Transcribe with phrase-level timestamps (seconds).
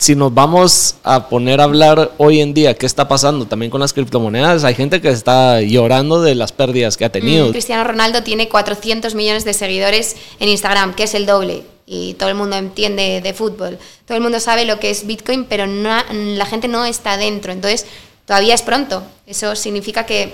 [0.00, 3.82] si nos vamos a poner a hablar hoy en día qué está pasando también con
[3.82, 7.48] las criptomonedas, hay gente que está llorando de las pérdidas que ha tenido.
[7.48, 11.64] Mm, Cristiano Ronaldo tiene 400 millones de seguidores en Instagram, que es el doble.
[11.84, 13.78] Y todo el mundo entiende de fútbol.
[14.06, 17.52] Todo el mundo sabe lo que es Bitcoin, pero no, la gente no está dentro.
[17.52, 17.84] Entonces,
[18.24, 19.02] todavía es pronto.
[19.26, 20.32] Eso significa que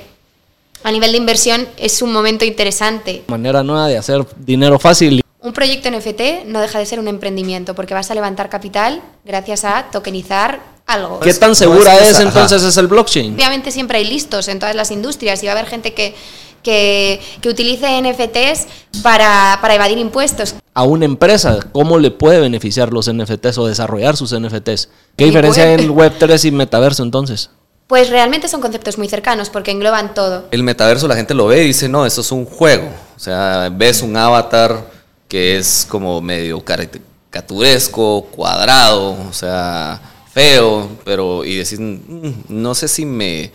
[0.84, 3.24] a nivel de inversión es un momento interesante.
[3.26, 5.22] Manera nueva de hacer dinero fácil.
[5.46, 9.64] Un proyecto NFT no deja de ser un emprendimiento porque vas a levantar capital gracias
[9.64, 10.58] a tokenizar
[10.88, 11.20] algo.
[11.20, 13.32] ¿Qué tan segura es, entonces es el blockchain?
[13.32, 16.16] Obviamente siempre hay listos en todas las industrias y va a haber gente que,
[16.64, 18.66] que, que utilice NFTs
[19.04, 20.56] para, para, evadir impuestos.
[20.74, 24.88] A una empresa, ¿cómo le puede beneficiar los NFTs o desarrollar sus NFTs?
[25.16, 27.50] ¿Qué diferencia hay en Web3 y metaverso entonces?
[27.86, 30.46] Pues realmente son conceptos muy cercanos porque engloban todo.
[30.50, 32.88] El metaverso la gente lo ve y dice, no, eso es un juego.
[33.14, 34.95] O sea, ves un avatar
[35.28, 40.00] que es como medio caricaturesco, cuadrado, o sea,
[40.32, 43.50] feo, pero y decir, mm, no sé si me,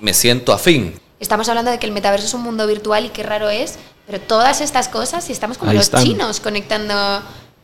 [0.00, 0.94] me siento afín.
[1.20, 4.20] Estamos hablando de que el metaverso es un mundo virtual y qué raro es, pero
[4.20, 6.04] todas estas cosas, si estamos como Ahí los están.
[6.04, 6.94] chinos conectando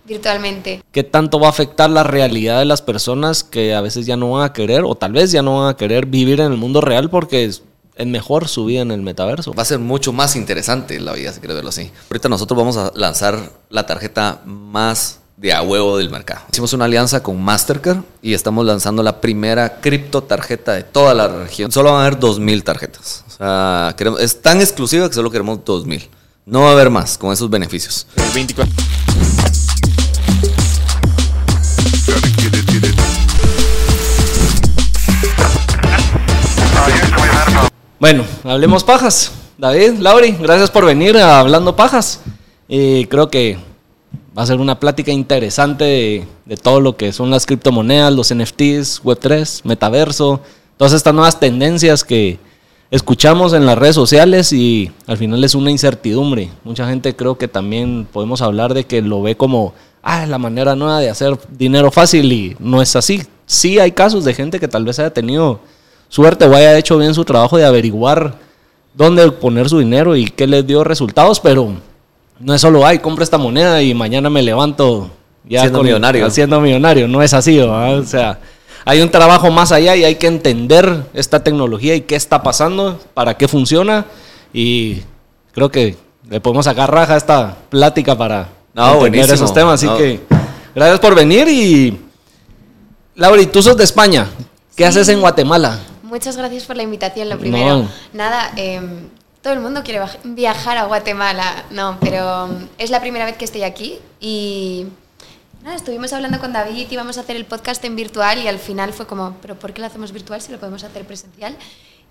[0.05, 0.83] virtualmente.
[0.93, 4.33] ¿Qué tanto va a afectar la realidad de las personas que a veces ya no
[4.33, 6.81] van a querer o tal vez ya no van a querer vivir en el mundo
[6.81, 7.51] real porque
[7.97, 9.53] es mejor su vida en el metaverso.
[9.53, 11.91] Va a ser mucho más interesante la vida, si quieres verlo así.
[12.11, 16.43] Ahorita nosotros vamos a lanzar la tarjeta más de a huevo del mercado.
[16.51, 21.29] Hicimos una alianza con Mastercard y estamos lanzando la primera cripto tarjeta de toda la
[21.29, 21.73] región.
[21.73, 23.25] Solo van a haber 2.000 tarjetas.
[23.27, 26.09] O sea, queremos, es tan exclusiva que solo queremos 2.000.
[26.47, 28.07] No va a haber más con esos beneficios.
[28.17, 28.75] El 24.
[38.01, 39.33] Bueno, hablemos pajas.
[39.57, 42.21] David, Lauri, gracias por venir a Hablando Pajas.
[42.67, 43.57] Y creo que
[44.37, 48.35] va a ser una plática interesante de, de, todo lo que son las criptomonedas, los
[48.35, 50.41] NFTs, Web3, metaverso,
[50.77, 52.41] todas estas nuevas tendencias que
[52.91, 56.51] escuchamos en las redes sociales y al final es una incertidumbre.
[56.65, 60.75] Mucha gente creo que también podemos hablar de que lo ve como, ah, la manera
[60.75, 63.23] nueva de hacer dinero fácil y no es así.
[63.47, 65.61] Sí hay casos de gente que tal vez haya tenido
[66.15, 68.35] suerte o haya hecho bien su trabajo de averiguar
[68.95, 71.73] dónde poner su dinero y qué les dio resultados, pero
[72.39, 75.11] no es solo, ay, compro esta moneda y mañana me levanto
[75.43, 76.31] ya siendo millonario.
[76.31, 78.39] Siendo millonario, no es así, o sea,
[78.85, 83.01] hay un trabajo más allá y hay que entender esta tecnología y qué está pasando,
[83.13, 84.05] para qué funciona
[84.53, 85.01] y
[85.51, 85.97] creo que
[86.31, 90.21] le podemos sacar raja a esta plática para no, entender esos temas, así que
[90.77, 91.99] gracias por venir y
[93.17, 94.29] Lauri, tú sos de España,
[94.77, 94.89] ¿qué sí.
[94.91, 95.81] haces en Guatemala?
[96.15, 97.79] Muchas gracias por la invitación, lo primero.
[97.79, 97.89] No.
[98.13, 98.81] Nada, eh,
[99.43, 102.49] todo el mundo quiere viajar a Guatemala, no, pero
[102.79, 104.87] es la primera vez que estoy aquí y
[105.65, 108.93] nada, estuvimos hablando con David, íbamos a hacer el podcast en virtual y al final
[108.93, 111.57] fue como, pero ¿por qué lo hacemos virtual si lo podemos hacer presencial?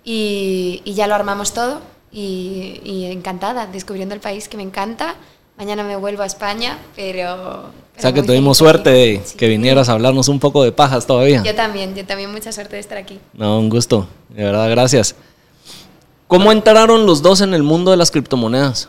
[0.04, 1.80] Y, y ya lo armamos todo
[2.12, 5.14] y, y, encantada, descubriendo el país que me encanta.
[5.56, 7.70] Mañana me vuelvo a España, pero...
[7.96, 9.36] o sea que tuvimos suerte de sí.
[9.36, 11.42] que vinieras a hablarnos un poco de pajas todavía.
[11.44, 13.20] Yo también, yo también mucha suerte de estar aquí.
[13.32, 15.14] No, un gusto, de verdad, gracias.
[16.26, 18.88] ¿Cómo entraron los dos en el mundo de las criptomonedas?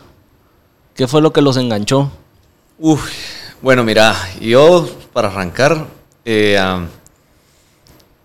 [0.94, 2.10] ¿Qué fue lo que los enganchó?
[2.78, 3.08] Uf,
[3.62, 5.86] bueno, mira, yo para arrancar,
[6.24, 6.86] eh, um,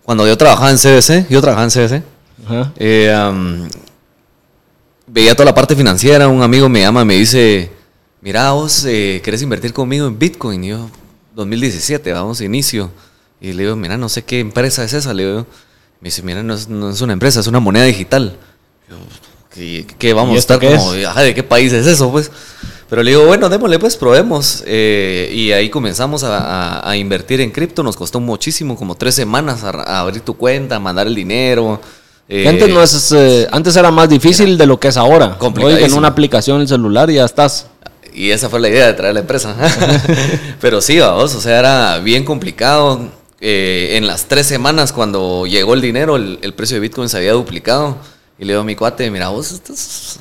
[0.02, 2.02] cuando yo trabajaba en CBC, yo trabajaba en CBC.
[2.76, 3.68] Eh, um,
[5.06, 7.70] veía toda la parte financiera, un amigo me llama, me dice,
[8.22, 10.88] mira, vos eh, querés invertir conmigo en Bitcoin, y yo,
[11.34, 12.90] 2017, vamos, inicio,
[13.40, 15.46] y le digo, mira, no sé qué empresa es esa, le digo,
[16.00, 18.36] me dice, mira, no es, no es una empresa, es una moneda digital.
[19.54, 22.10] ¿Qué, qué vamos a estar como, ¿de qué país es eso?
[22.10, 22.30] Pues.
[22.88, 24.62] Pero le digo, bueno, démosle, pues probemos.
[24.66, 27.82] Eh, y ahí comenzamos a, a, a invertir en cripto.
[27.82, 31.80] Nos costó muchísimo, como tres semanas a, a abrir tu cuenta, mandar el dinero.
[32.28, 35.36] Eh, antes, no es, eh, antes era más difícil era de lo que es ahora.
[35.40, 37.66] Hoy en una aplicación en el celular y ya estás.
[38.14, 39.56] Y esa fue la idea de traer la empresa.
[40.60, 43.08] Pero sí, vamos, o sea, era bien complicado.
[43.44, 47.16] Eh, en las tres semanas cuando llegó el dinero, el, el precio de Bitcoin se
[47.16, 47.96] había duplicado.
[48.38, 49.60] Y le digo a mi cuate, mira vos,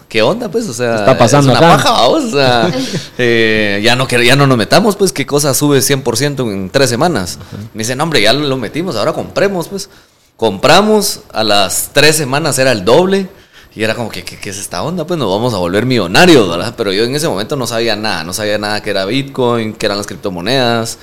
[0.08, 0.68] ¿qué onda pues?
[0.68, 1.84] O sea, está pasando es una acá?
[1.84, 2.26] paja, vos.
[2.26, 2.72] O sea,
[3.18, 7.40] eh, ya, no, ya no nos metamos, pues, ¿qué cosa sube 100% en tres semanas?
[7.40, 7.70] Uh -huh.
[7.74, 9.90] Me dice, no, hombre, ya lo metimos, ahora compremos, pues.
[10.38, 13.28] Compramos, a las tres semanas era el doble.
[13.74, 15.06] Y era como, ¿qué, qué, qué es esta onda?
[15.06, 16.74] Pues nos vamos a volver millonarios, ¿verdad?
[16.76, 19.86] Pero yo en ese momento no sabía nada, no sabía nada que era Bitcoin, que
[19.86, 20.98] eran las criptomonedas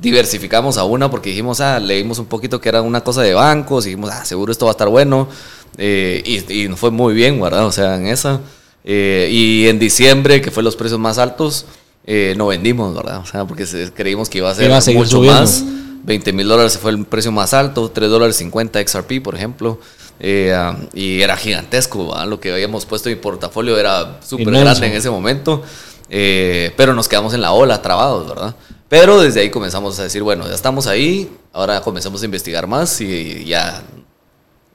[0.00, 3.86] diversificamos a una porque dijimos, ah, leímos un poquito que era una cosa de bancos,
[3.86, 5.28] y dijimos, ah, seguro esto va a estar bueno.
[5.76, 7.66] Eh, y, y, fue muy bien, ¿verdad?
[7.66, 8.40] O sea, en esa.
[8.84, 11.66] Eh, y en diciembre, que fue los precios más altos,
[12.06, 13.18] eh, no vendimos, ¿verdad?
[13.18, 15.40] O sea, porque creímos que iba a ser iba a mucho subiendo.
[15.40, 15.64] más.
[16.04, 19.80] 20 mil dólares fue el precio más alto, 3 dólares 50 XRP, por ejemplo.
[20.20, 20.56] Eh,
[20.94, 25.10] y era gigantesco, lo que habíamos puesto en mi portafolio era súper grande en ese
[25.10, 25.62] momento.
[26.10, 28.54] Eh, pero nos quedamos en la ola, trabados, ¿verdad?
[28.88, 33.00] Pero desde ahí comenzamos a decir, bueno, ya estamos ahí, ahora comenzamos a investigar más
[33.00, 33.82] y ya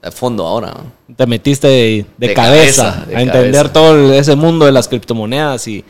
[0.01, 0.73] a fondo ahora.
[1.15, 5.85] Te metiste de, cabeza, a entender todo ese mundo de las criptomonedas y,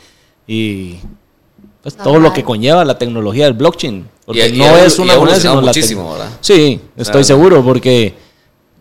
[0.46, 0.98] y
[1.82, 4.08] pues, todo lo que conlleva la tecnología del blockchain.
[4.26, 6.30] Porque no es una moneda, sino muchísimo, ¿verdad?
[6.42, 8.14] Sí, estoy seguro, porque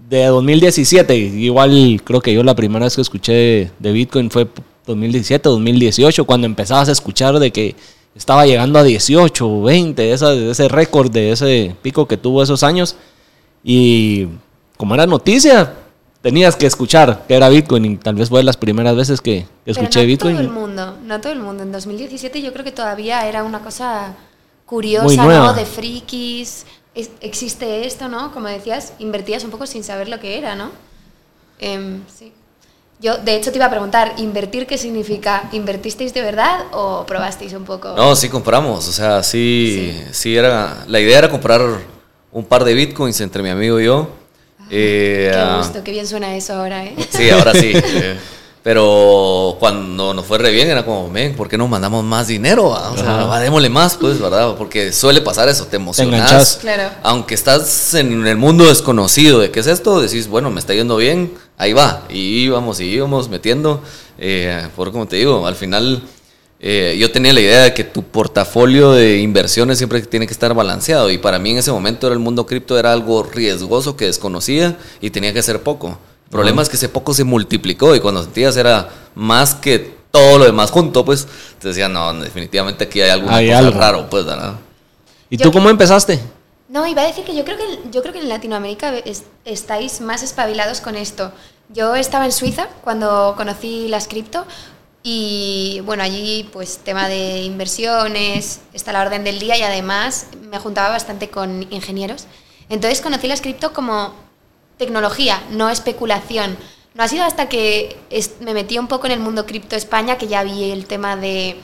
[0.09, 4.49] de 2017, igual creo que yo la primera vez que escuché de Bitcoin fue
[4.87, 7.77] 2017, 2018, cuando empezabas a escuchar de que
[8.15, 12.97] estaba llegando a 18, 20, ese récord de ese pico que tuvo esos años.
[13.63, 14.29] Y
[14.79, 15.75] como era noticia,
[16.23, 19.47] tenías que escuchar que era Bitcoin y tal vez fue de las primeras veces que,
[19.67, 20.37] escuché Bitcoin.
[20.37, 21.63] No todo el mundo, no todo el mundo.
[21.63, 24.15] En 2017 yo creo que todavía era una cosa
[24.65, 25.53] curiosa, ¿no?
[25.53, 26.65] De frikis.
[27.21, 28.33] Existe esto, ¿no?
[28.33, 30.71] Como decías, invertías un poco sin saber lo que era, ¿no?
[31.59, 32.33] Em, sí.
[33.01, 35.49] Yo, de hecho, te iba a preguntar, ¿invertir qué significa?
[35.53, 37.95] ¿Invertisteis de verdad o probasteis un poco?
[37.95, 38.89] No, sí compramos.
[38.89, 40.85] O sea, sí, sí, era.
[40.89, 41.63] La idea era comprar
[42.33, 44.09] un par de bitcoins entre mi amigo y yo.
[44.71, 46.97] Eh, qué ah, gusto, qué bien suena eso ahora, ¿eh?
[47.11, 47.73] Sí, ahora sí.
[48.63, 52.67] Pero cuando nos fue re bien era como, men, ¿por qué no mandamos más dinero?
[52.69, 54.57] O sea, démosle más, pues, ¿verdad?
[54.57, 56.59] Porque suele pasar eso, te emocionas.
[56.61, 56.91] claro.
[57.03, 60.97] Aunque estás en el mundo desconocido de qué es esto, decís, bueno, me está yendo
[60.97, 62.05] bien, ahí va.
[62.11, 63.83] Y íbamos y íbamos metiendo.
[64.19, 66.03] Eh, por como te digo, al final
[66.61, 70.53] eh, yo tenía la idea de que tu portafolio de inversiones siempre tiene que estar
[70.55, 71.11] balanceado.
[71.11, 74.77] Y para mí en ese momento era el mundo cripto era algo riesgoso que desconocía
[75.01, 75.99] y tenía que ser poco.
[76.29, 80.37] El problema es que ese poco se multiplicó y cuando sentías era más que todo
[80.37, 81.27] lo demás junto, pues
[81.59, 84.27] te decía, no, definitivamente aquí hay algo, raro, pues,
[85.31, 86.21] ¿Y tú cómo empezaste?
[86.69, 88.93] No, iba a decir que yo creo que, yo creo que en Latinoamérica
[89.47, 91.33] estáis más espabilados con esto.
[91.71, 94.45] Yo estaba en Suiza cuando conocí las cripto
[95.03, 100.59] y bueno, allí pues tema de inversiones está la orden del día y además me
[100.59, 102.27] juntaba bastante con ingenieros.
[102.69, 104.13] Entonces conocí las cripto como
[104.79, 106.57] tecnología, no especulación.
[106.95, 107.97] No ha sido hasta que
[108.41, 111.61] me metí un poco en el mundo cripto España que ya vi el tema de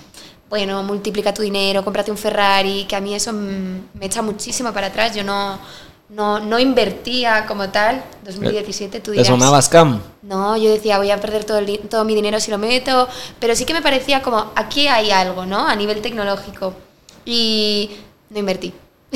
[0.50, 4.86] bueno, multiplica tu dinero, cómprate un Ferrari, que a mí eso me echa muchísimo para
[4.88, 5.12] atrás.
[5.16, 5.58] Yo no,
[6.10, 8.04] no, no invertía como tal.
[8.24, 9.26] 2017, tú dirás.
[9.26, 10.00] ¿Te sonaba scam?
[10.22, 13.08] No, yo decía, voy a perder todo, el, todo mi dinero si lo meto.
[13.40, 15.66] Pero sí que me parecía como, aquí hay algo, ¿no?
[15.66, 16.74] A nivel tecnológico.
[17.24, 17.90] Y
[18.30, 18.72] no invertí.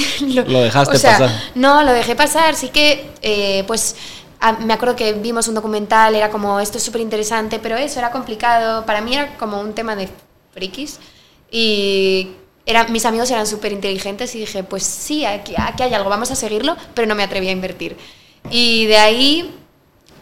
[0.20, 1.30] lo, dejaste pasar.
[1.54, 2.54] No, lo dejé pasar.
[2.54, 3.96] Sí que, eh, pues
[4.64, 8.10] me acuerdo que vimos un documental, era como, esto es súper interesante, pero eso era
[8.10, 8.84] complicado.
[8.86, 10.08] Para mí era como un tema de
[10.52, 10.98] frikis.
[11.50, 12.30] Y
[12.66, 16.30] era, mis amigos eran súper inteligentes y dije, pues sí, aquí, aquí, hay algo, vamos
[16.30, 17.96] a seguirlo, pero no me atreví a invertir.
[18.50, 19.54] Y de ahí,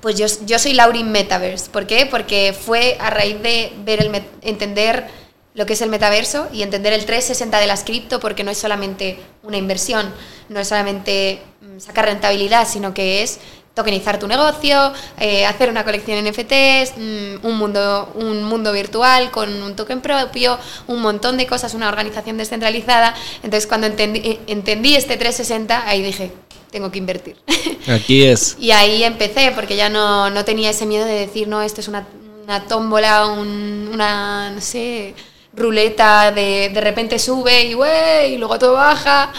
[0.01, 1.71] pues yo, yo soy Laurin Metaverse.
[1.71, 2.07] ¿Por qué?
[2.07, 5.09] Porque fue a raíz de ver el, entender
[5.57, 8.59] lo que es el metaverso y entender el 360 de las cripto, porque no es
[8.59, 10.13] solamente una inversión,
[10.51, 13.41] no es solamente mm, sacar rentabilidad, sino que es
[13.75, 19.63] tokenizar tu negocio, eh, hacer una colección NFTs, mm, un, mundo, un mundo virtual con
[19.63, 23.15] un token propio, un montón de cosas, una organización descentralizada.
[23.43, 26.33] Entonces, cuando entendí, eh, entendí este 360, ahí dije,
[26.71, 27.37] tengo que invertir.
[27.89, 28.57] Aquí es.
[28.59, 31.89] y ahí empecé, porque ya no, no, tenía ese miedo de decir, no, esto es
[31.89, 32.07] una,
[32.45, 35.15] una tómbola, una, no sé,
[35.57, 39.33] ruleta, de, de repente sube y, wey, y luego todo baja.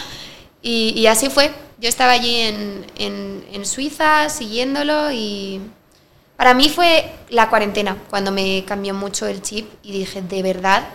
[0.60, 5.60] Y, y así fue yo estaba allí en, en, Suiza siguiéndolo y
[6.36, 10.88] para mí fue la cuarentena cuando me cambió mucho el chip y dije, de verdad,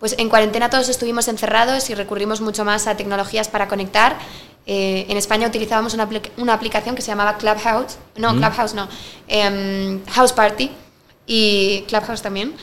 [0.00, 4.18] pues en cuarentena todos estuvimos encerrados y recurrimos mucho más a tecnologías para conectar.
[4.66, 8.88] Eh, en España utilizábamos una, una, aplicación que se llamaba Clubhouse, no, Clubhouse no,
[9.28, 10.70] em, House Party
[11.26, 12.54] y Clubhouse también.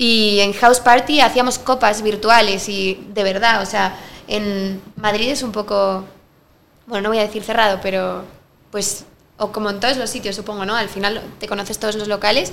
[0.00, 5.42] Y en House Party hacíamos copas virtuales y de verdad, o sea, en Madrid es
[5.42, 6.06] un poco
[6.86, 8.24] bueno, no voy a decir cerrado, pero
[8.70, 9.04] pues,
[9.38, 10.74] o como en todos los sitios, supongo, ¿no?
[10.74, 12.50] Al final te conoces todos los locales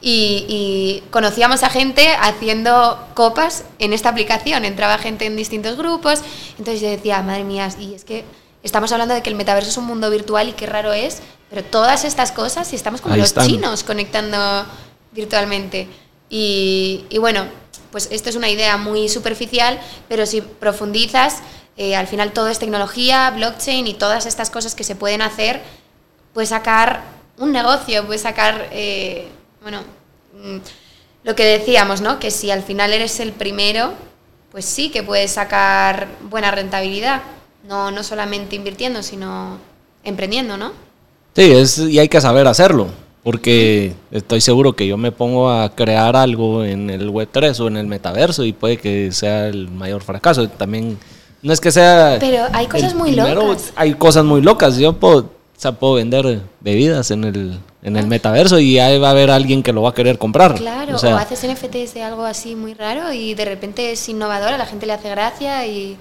[0.00, 4.64] y, conocíamos a gente haciendo copas en esta aplicación.
[4.64, 6.20] Entraba gente en distintos grupos,
[6.58, 8.24] entonces yo decía, madre mía, y es que
[8.62, 11.62] estamos hablando de que el metaverso es un mundo virtual y qué raro es, pero
[11.62, 14.64] todas estas cosas, y estamos como los chinos conectando
[15.12, 15.88] virtualmente.
[16.28, 17.46] Y, bueno,
[17.92, 21.40] pues esto es una idea muy superficial, pero si profundizas,
[21.76, 25.62] eh, al final todo es tecnología, blockchain y todas estas cosas que se pueden hacer,
[26.34, 27.02] puedes sacar
[27.38, 29.28] un negocio, puedes sacar, eh,
[29.62, 29.82] bueno,
[30.34, 30.56] mm,
[31.24, 32.18] lo que decíamos, ¿no?
[32.18, 33.92] Que si al final eres el primero,
[34.50, 37.22] pues sí que puedes sacar buena rentabilidad.
[37.68, 39.58] No, no solamente invirtiendo, sino
[40.04, 40.72] emprendiendo, ¿no?
[41.34, 42.88] Sí, es, y hay que saber hacerlo,
[43.26, 47.76] porque estoy seguro que yo me pongo a crear algo en el Web3 o en
[47.76, 50.48] el metaverso y puede que sea el mayor fracaso.
[50.48, 50.96] También
[51.42, 52.18] no es que sea...
[52.20, 53.72] Pero hay cosas muy locas.
[53.74, 54.76] Hay cosas muy locas.
[54.76, 55.28] Yo puedo,
[55.80, 58.06] puedo vender bebidas en el, en el ah.
[58.06, 60.54] metaverso y ahí va a haber alguien que lo va a querer comprar.
[60.54, 64.58] Claro, o, haces NFTs de algo así muy raro y de repente es innovador, a
[64.58, 65.98] la gente le hace gracia y,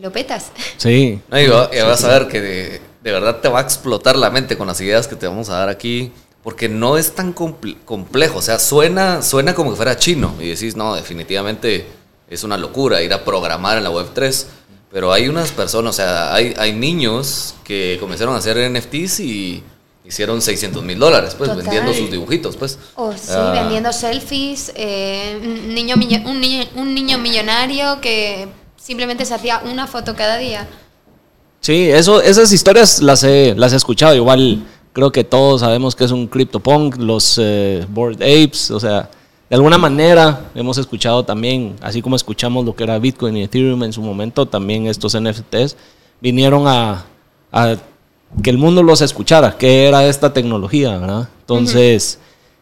[0.00, 0.52] lo petas.
[0.76, 1.20] Sí.
[1.32, 4.68] y vas a ver que de, de, verdad te va a explotar la mente con
[4.68, 6.12] las ideas que te vamos a dar aquí.
[6.48, 10.76] Porque no es tan complejo, o sea, suena, suena como que fuera chino y decís,
[10.76, 11.86] no, definitivamente
[12.26, 14.46] es una locura ir a programar en la Web 3.
[14.90, 19.62] Pero hay unas personas, o sea, hay, hay niños que comenzaron a hacer NFTs y
[20.06, 22.78] hicieron 600 mil dólares, pues, vendiendo sus dibujitos, pues.
[22.94, 23.52] Oh, sí, ah.
[23.54, 29.86] vendiendo selfies, eh, un, niño, un, niño, un niño millonario que simplemente se hacía una
[29.86, 30.66] foto cada día.
[31.60, 34.64] Sí, eso, esas historias las he, las he escuchado, igual
[34.98, 39.08] creo que todos sabemos que es un CryptoPunk, los eh, Board Apes, o sea,
[39.48, 43.84] de alguna manera hemos escuchado también, así como escuchamos lo que era Bitcoin y Ethereum
[43.84, 45.76] en su momento, también estos NFTs
[46.20, 47.04] vinieron a,
[47.52, 47.76] a
[48.42, 51.28] que el mundo los escuchara, qué era esta tecnología, ¿verdad?
[51.42, 52.18] Entonces,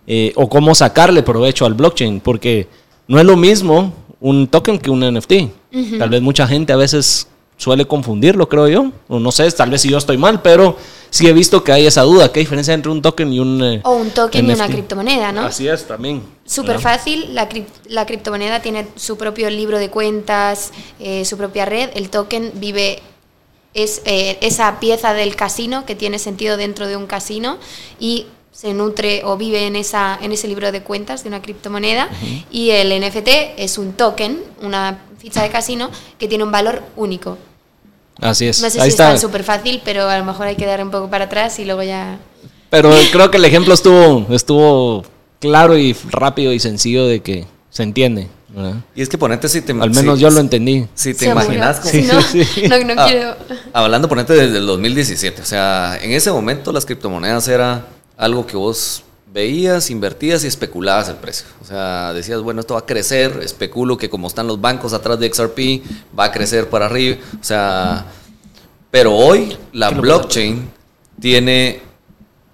[0.07, 2.69] eh, o cómo sacarle provecho al blockchain, porque
[3.09, 5.33] no es lo mismo un token que un NFT.
[5.99, 8.93] Tal vez mucha gente a veces suele confundirlo, creo yo.
[9.09, 10.77] O no sé, tal vez si yo estoy mal, pero
[11.11, 12.33] sí he visto que hay esa duda.
[12.33, 13.63] ¿Qué diferencia entre un token y un.
[13.63, 15.43] Eh, o un token y una criptomoneda, ¿no?
[15.43, 16.23] Así es, también.
[16.45, 17.35] Súper fácil.
[17.35, 17.49] La,
[17.89, 21.91] la, criptomoneda tiene su propio libro de cuentas, eh, su propia red.
[21.95, 23.03] El token vive
[23.75, 27.59] es eh, esa pieza del casino que tiene sentido dentro de un casino
[28.01, 32.09] y se nutre o vive en, esa, en ese libro de cuentas de una criptomoneda
[32.51, 37.37] y el NFT es un token, una ficha de casino que tiene un valor único.
[38.19, 38.63] Así es.
[38.63, 39.13] No sé si está.
[39.13, 41.67] es súper fácil, pero a lo mejor hay que dar un poco para atrás y
[41.67, 42.19] luego ya...
[42.71, 45.05] Pero creo que el ejemplo estuvo, estuvo
[45.39, 48.29] claro y rápido y sencillo de que se entiende.
[48.95, 49.73] Y es que ponete si te...
[49.73, 50.87] Al menos yo lo entendí.
[50.95, 51.83] Si te imaginas...
[51.95, 53.37] no, no, ah, quiero...
[53.75, 55.43] Hablando, ponete desde el 2017.
[55.43, 57.85] O sea, en ese momento las criptomonedas era
[58.17, 61.47] algo que vos veías, invertías y especulabas el precio.
[61.61, 65.19] O sea, decías, bueno, esto va a crecer, especulo que como están los bancos atrás
[65.19, 65.83] de XRP,
[66.19, 67.19] va a crecer para arriba.
[67.39, 68.07] O sea,
[68.91, 70.71] pero hoy la blockchain
[71.21, 71.83] tiene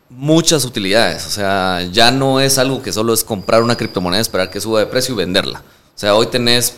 [0.09, 1.27] muchas utilidades.
[1.27, 4.81] O sea, ya no es algo que solo es comprar una criptomoneda, esperar que suba
[4.81, 5.61] de precio y venderla.
[5.61, 6.75] O sea, hoy tenés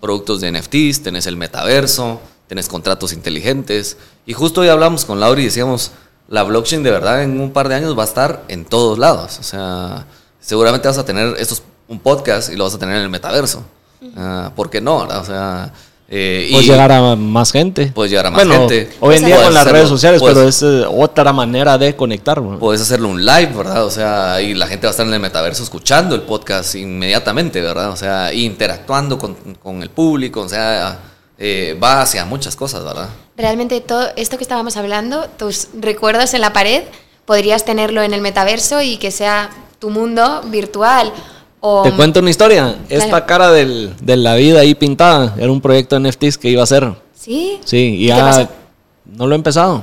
[0.00, 3.96] productos de NFTs, tenés el metaverso, tenés contratos inteligentes.
[4.26, 5.92] Y justo hoy hablamos con Laura y decíamos,
[6.28, 9.38] la blockchain de verdad en un par de años va a estar en todos lados.
[9.38, 10.06] O sea,
[10.40, 13.64] seguramente vas a tener estos, un podcast y lo vas a tener en el metaverso.
[14.00, 14.98] Uh, ¿Por qué no?
[14.98, 15.72] O sea,
[16.08, 17.86] eh, puedes llegar a más gente.
[17.94, 18.90] Puedes llegar a más gente.
[19.00, 22.40] Hoy en día con las redes sociales, pero es eh, otra manera de conectar.
[22.58, 23.84] Puedes hacerlo un live, ¿verdad?
[23.84, 27.60] O sea, y la gente va a estar en el metaverso escuchando el podcast inmediatamente,
[27.60, 27.90] ¿verdad?
[27.90, 30.98] O sea, interactuando con, con el público, o sea,
[31.38, 33.08] eh, va hacia muchas cosas, ¿verdad?
[33.36, 36.84] Realmente todo esto que estábamos hablando, tus recuerdos en la pared,
[37.24, 41.12] podrías tenerlo en el metaverso y que sea tu mundo virtual
[41.82, 42.76] te cuento una historia.
[42.88, 46.60] Esta cara del, de la vida ahí pintada era un proyecto de NFTs que iba
[46.60, 46.92] a hacer.
[47.14, 47.60] ¿Sí?
[47.64, 48.48] Sí, y ya
[49.04, 49.82] no lo he empezado.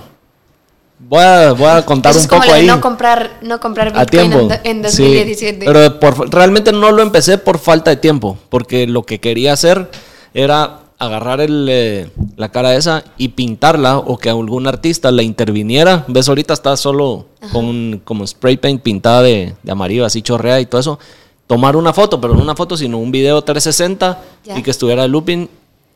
[0.99, 2.65] Voy a, voy a contar un poco ahí.
[2.65, 5.65] No comprar, no comprar Bitcoin en, 2017.
[5.65, 9.89] pero realmente no lo empecé por falta de tiempo, porque lo que quería hacer
[10.33, 16.05] era agarrar el, eh, la cara esa y pintarla o que algún artista la interviniera.
[16.07, 20.65] Ves, ahorita está solo con como spray paint pintada de, de amarillo, así chorrea y
[20.65, 20.99] todo eso
[21.47, 24.21] tomar una foto, pero no una foto, sino un video 360
[24.55, 25.47] y que estuviera looping.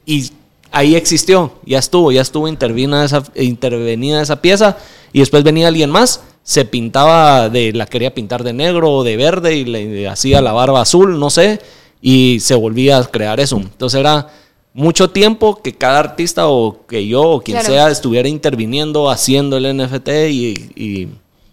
[0.06, 0.32] Y
[0.72, 4.78] ahí existió, ya estuvo, ya estuvo intervenida esa, intervenida esa pieza.
[5.14, 9.18] Y después venía alguien más, se pintaba de, la quería pintar de negro o de
[9.18, 11.60] verde y le hacía la barba azul, no sé,
[12.02, 13.58] y se volvía a crear eso.
[13.58, 14.28] Entonces era
[14.78, 19.76] mucho tiempo que cada artista o que yo o quien sea estuviera interviniendo, haciendo el
[19.76, 21.10] NFT y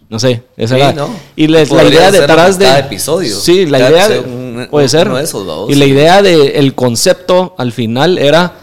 [0.09, 1.07] no sé, esa era.
[1.35, 2.65] Y la idea detrás de.
[2.65, 3.35] Cada episodio.
[3.35, 4.23] Sí, la idea.
[4.69, 5.11] puede ser.
[5.67, 8.53] y la idea del concepto al final era.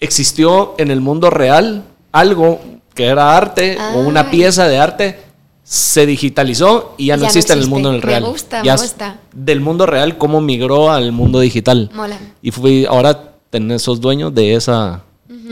[0.00, 2.60] Existió en el mundo real algo
[2.92, 4.30] que era arte o una ah.
[4.30, 5.18] pieza de arte,
[5.64, 8.22] se digitalizó y ya, no, existe en el mundo real.
[8.22, 9.18] Me gusta, me gusta.
[9.32, 11.90] Del mundo real, cómo migró al mundo digital.
[11.94, 12.18] Mola.
[12.42, 14.72] Y fui, ahora tener esos dueños de ese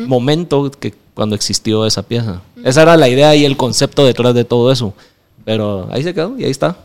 [0.06, 2.40] momento que cuando existió esa pieza.
[2.64, 4.94] Esa era la idea y el concepto detrás de todo eso.
[5.44, 6.76] Pero ahí se quedó y ahí está.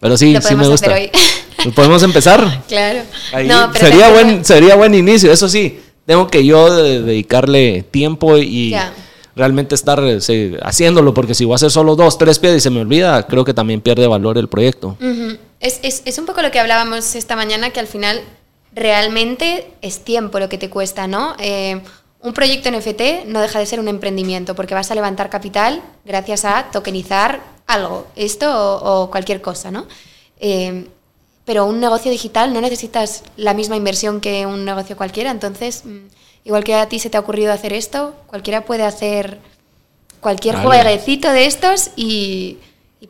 [0.00, 0.92] Pero sí, sí me gusta.
[0.92, 1.10] Hoy.
[1.74, 2.64] Podemos empezar.
[2.68, 3.00] Claro.
[3.74, 5.32] sería, buen, sería buen inicio.
[5.32, 8.74] Eso sí, tengo que yo dedicarle tiempo y
[9.36, 10.02] realmente estar
[10.62, 13.44] haciéndolo, porque si voy a hacer solo dos, tres pies y se me olvida, creo
[13.44, 14.96] que también pierde valor el proyecto.
[15.60, 18.22] es, es, es, un poco lo que hablábamos esta mañana, que al final
[18.74, 21.36] realmente es tiempo lo que te cuesta, ¿no?
[21.38, 21.80] Eh,
[22.22, 26.46] un proyecto NFT no deja de ser un emprendimiento, porque vas a levantar capital gracias
[26.46, 29.86] a tokenizar algo, esto o, cualquier cosa, ¿no?
[30.40, 30.88] Eh,
[31.44, 36.06] pero un negocio digital no necesitas la misma inversión que un negocio cualquiera, entonces mm,
[36.46, 39.40] Igual que a ti se te ha ocurrido hacer esto, cualquiera puede hacer
[40.20, 42.58] cualquier jueguecito de estos y,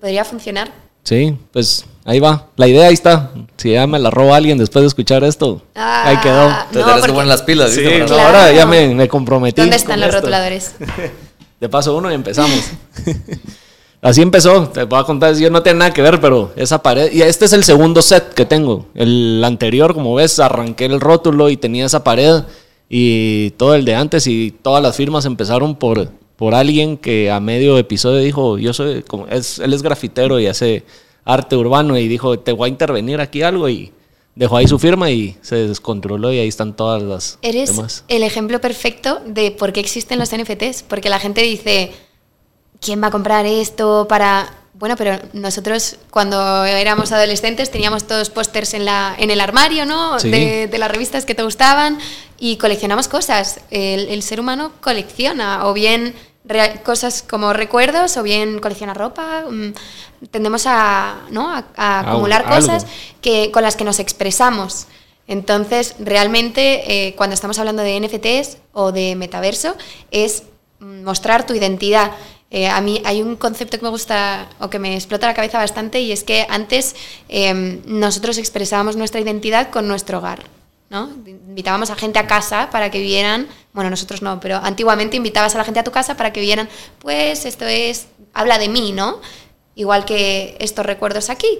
[0.00, 0.72] podría funcionar.
[1.04, 2.46] Sí, pues ahí va.
[2.56, 3.32] La idea ahí está.
[3.58, 6.48] Si ya me la roba alguien después de escuchar esto, ahí quedó.
[6.72, 7.72] Te no, que poner las pilas.
[7.72, 9.60] Sí, ahora ya me, comprometí.
[9.60, 10.74] ¿Dónde están los rotuladores?
[11.60, 12.58] De paso uno y empezamos.
[14.00, 17.12] Así empezó, te voy a contar, yo no tiene nada que ver, pero esa pared,
[17.12, 18.86] y este es el segundo set que tengo.
[18.94, 22.44] El anterior, como ves, arranqué el rótulo y tenía esa pared
[22.88, 27.40] y todo el de antes y todas las firmas empezaron por, por alguien que a
[27.40, 30.84] medio episodio dijo, yo soy, como, es, él es grafitero y hace
[31.24, 33.92] arte urbano y dijo, te voy a intervenir aquí algo y
[34.36, 38.60] dejó ahí su firma y se descontroló y ahí están todas las Eres el ejemplo
[38.60, 41.92] perfecto de por qué existen los NFTs, porque la gente dice,
[42.80, 48.74] ¿quién va a comprar esto para bueno, pero nosotros cuando éramos adolescentes teníamos todos pósters
[48.74, 50.18] en, la, en el armario, ¿no?
[50.18, 51.98] De, las revistas que te gustaban
[52.38, 53.60] y coleccionamos cosas.
[53.70, 56.14] El, ser humano colecciona, o bien
[56.84, 59.44] cosas como recuerdos, o bien colecciona ropa.
[59.50, 59.72] Mm,
[60.30, 61.50] tendemos a, ¿no?
[61.50, 62.86] a, acumular cosas
[63.22, 64.88] que, con las que nos expresamos.
[65.26, 69.74] Entonces, realmente, eh, cuando estamos hablando de NFTs o de metaverso,
[70.10, 70.42] es
[70.80, 72.12] mm, mostrar tu identidad.
[72.50, 75.58] Eh, a mí hay un concepto que me gusta o que me explota la cabeza
[75.58, 76.94] bastante y es que antes
[77.28, 80.44] em, nosotros expresábamos nuestra identidad con nuestro hogar.
[80.88, 81.10] ¿no?
[81.26, 85.58] Invitábamos a gente a casa para que vieran, bueno, nosotros no, pero antiguamente invitabas a
[85.58, 86.68] la gente a tu casa para que vieran,
[87.00, 89.20] pues esto es, habla de mí, ¿no?
[89.74, 91.58] Igual que estos recuerdos aquí.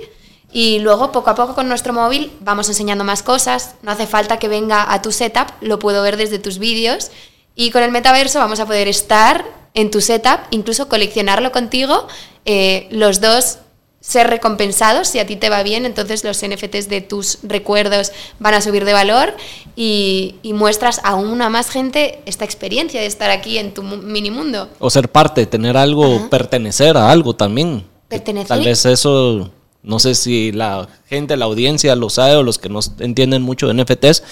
[0.52, 3.74] Y luego, poco a poco, con nuestro móvil vamos enseñando más cosas.
[3.82, 7.10] No hace falta que venga a tu setup, lo puedo ver desde tus vídeos.
[7.56, 12.06] Y con el metaverso vamos a poder estar en tu setup, incluso coleccionarlo contigo,
[12.44, 13.58] eh, los dos
[14.06, 18.54] ser recompensados, si a ti te va bien, entonces los NFTs de tus recuerdos van
[18.54, 19.34] a subir de valor
[19.74, 24.68] y, muestras a una más gente esta experiencia de estar aquí en tu mini mundo.
[24.78, 27.84] O ser parte, tener algo, pertenecer a algo también.
[28.08, 28.48] Pertenecer.
[28.48, 29.50] Tal vez eso,
[29.82, 33.66] no sé si la gente, la audiencia lo sabe o los que no entienden mucho
[33.66, 34.22] de NFTs,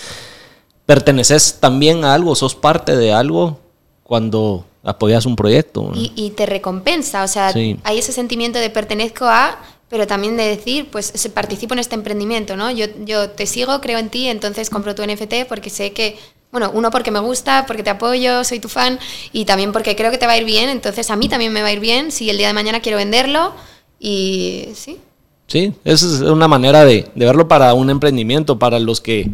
[0.86, 3.58] perteneces también a algo, sos parte de algo
[4.02, 5.92] cuando apoyas un proyecto.
[5.94, 10.88] Y, te recompensa, o sea, hay ese sentimiento de pertenezco a, pero también de decir,
[10.90, 12.70] pues participo en este emprendimiento, ¿no?
[12.70, 16.18] Yo, yo te sigo, creo en ti, entonces compro tu NFT porque sé que,
[16.52, 18.98] bueno, uno porque me gusta, porque te apoyo, soy tu fan,
[19.32, 21.62] y también porque creo que te va a ir bien, entonces a mí también me
[21.62, 23.54] va a ir bien si el día de mañana quiero venderlo,
[23.98, 24.98] y sí.
[25.46, 29.30] Sí, esa es una manera de, de verlo para un emprendimiento, para los que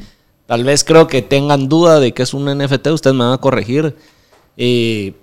[0.50, 3.38] tal vez creo que tengan duda de que es un NFT, ustedes me van a
[3.38, 3.94] corregir.
[4.56, 5.14] Y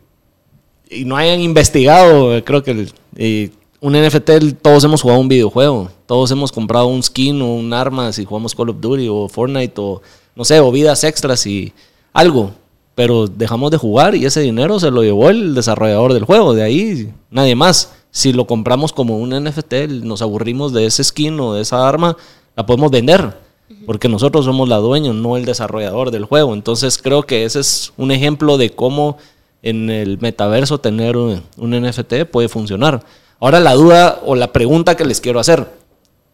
[1.04, 6.88] no hayan investigado, creo que un NFT todos hemos jugado un videojuego, todos hemos comprado
[6.88, 10.02] un skin o un arma si jugamos Call of Duty o Fortnite o
[10.34, 11.74] no sé, o vidas extras y
[12.14, 12.54] algo,
[12.96, 16.64] pero dejamos de jugar y ese dinero se lo llevó el desarrollador del juego, de
[16.64, 17.92] ahí nadie más.
[18.12, 22.16] Si lo compramos como un NFT, nos aburrimos de ese skin o de esa arma,
[22.56, 23.46] la podemos vender,
[23.88, 26.54] porque nosotros somos la dueña, no el desarrollador del juego.
[26.54, 29.18] Entonces creo que ese es un ejemplo de cómo
[29.62, 33.06] en el metaverso tener un, NFT puede funcionar.
[33.40, 35.72] Ahora la duda o la pregunta que les quiero hacer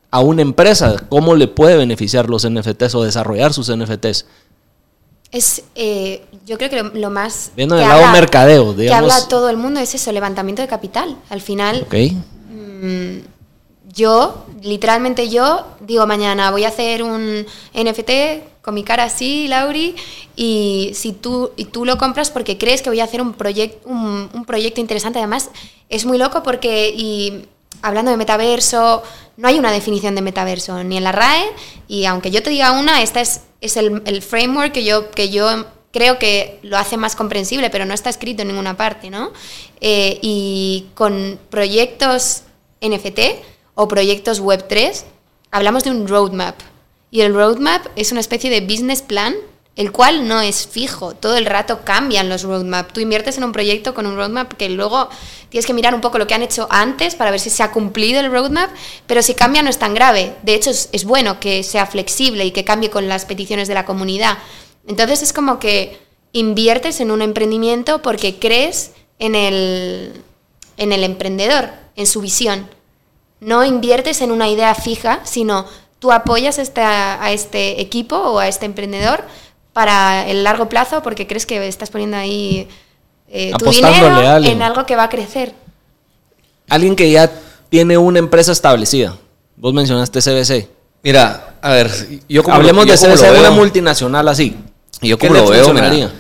[0.10, 4.26] a una empresa, ¿cómo le puede beneficiar los NFTs o desarrollar sus NFTs?
[5.32, 7.52] Es, eh, yo creo que lo, más...
[7.56, 9.08] Viendo del lado mercadeo, digamos.
[9.08, 11.18] Que habla todo el mundo es eso, levantamiento de capital.
[11.30, 13.18] Al final, mm,
[13.94, 18.12] yo, literalmente yo, digo mañana voy a hacer un NFT
[18.62, 19.96] con mi cara así, Lauri,
[20.36, 23.88] y si tú, y tú lo compras porque crees que voy a hacer un, proyecto
[23.88, 25.50] un, proyecto interesante, además
[25.90, 27.46] es muy loco porque, y
[27.82, 29.04] hablando de metaverso,
[29.38, 31.46] no hay una definición de metaverso ni en la RAE,
[31.88, 35.30] y aunque yo te diga una, esta es, es el, el framework que yo, que
[35.30, 39.32] yo creo que lo hace más comprensible, pero no está escrito en ninguna parte, ¿no?
[39.82, 42.44] Eh, y con proyectos
[42.82, 43.20] NFT
[43.76, 45.04] o proyectos Web3,
[45.52, 46.56] hablamos de un roadmap.
[47.12, 49.36] Y el roadmap es una especie de business plan,
[49.76, 51.14] el cual no es fijo.
[51.16, 52.92] Todo el rato cambian los roadmap.
[52.92, 55.10] Tú inviertes en un proyecto con un roadmap que luego
[55.50, 57.72] tienes que mirar un poco lo que han hecho antes para ver si se ha
[57.72, 58.70] cumplido el roadmap,
[59.08, 60.36] pero si cambia no es tan grave.
[60.44, 63.86] De hecho, es, bueno que sea flexible y que cambie con las peticiones de la
[63.86, 64.38] comunidad.
[64.88, 66.00] Entonces es como que
[66.34, 70.24] inviertes en un emprendimiento porque crees en el,
[70.78, 72.68] en el emprendedor, en su visión.
[73.44, 75.66] No inviertes en una idea fija, sino
[76.00, 79.24] tú apoyas a este equipo o a este emprendedor
[79.74, 82.68] para el largo plazo porque crees que estás poniendo ahí
[83.30, 85.54] eh, tu dinero en algo que va a crecer.
[86.70, 87.32] Alguien que ya
[87.70, 89.18] tiene una empresa establecida.
[89.56, 90.70] Vos mencionaste CBC.
[91.04, 91.92] Mira, a ver,
[92.30, 94.56] yo como Hablemos de CBC, una multinacional así.
[95.02, 96.12] yo como lo veo, mira,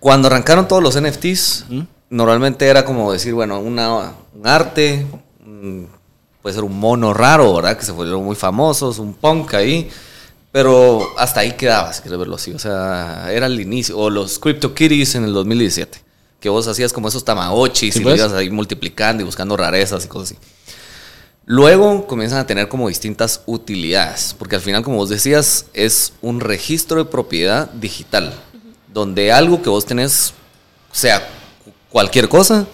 [0.00, 1.66] cuando arrancaron todos los NFTs,
[2.10, 5.06] normalmente era como decir, bueno, una, un arte,
[6.44, 7.78] puede ser un mono raro, ¿verdad?
[7.78, 9.88] Que se fueron muy famosos, un punk ahí.
[10.52, 12.52] Pero hasta ahí quedaba, si quieres verlo así.
[12.52, 13.96] O sea, era el inicio.
[13.96, 16.04] O los CryptoKitties en el 2017
[16.44, 18.20] que vos hacías como esos tamagotchis y lo pues.
[18.20, 20.38] ibas ahí multiplicando y buscando rarezas y cosas así.
[21.46, 26.40] Luego comienzan a tener como distintas utilidades, porque al final, como vos decías, es un
[26.40, 28.34] registro de propiedad digital,
[28.92, 30.34] donde algo que vos tenés,
[30.92, 31.26] sea
[31.88, 32.66] cualquier cosa,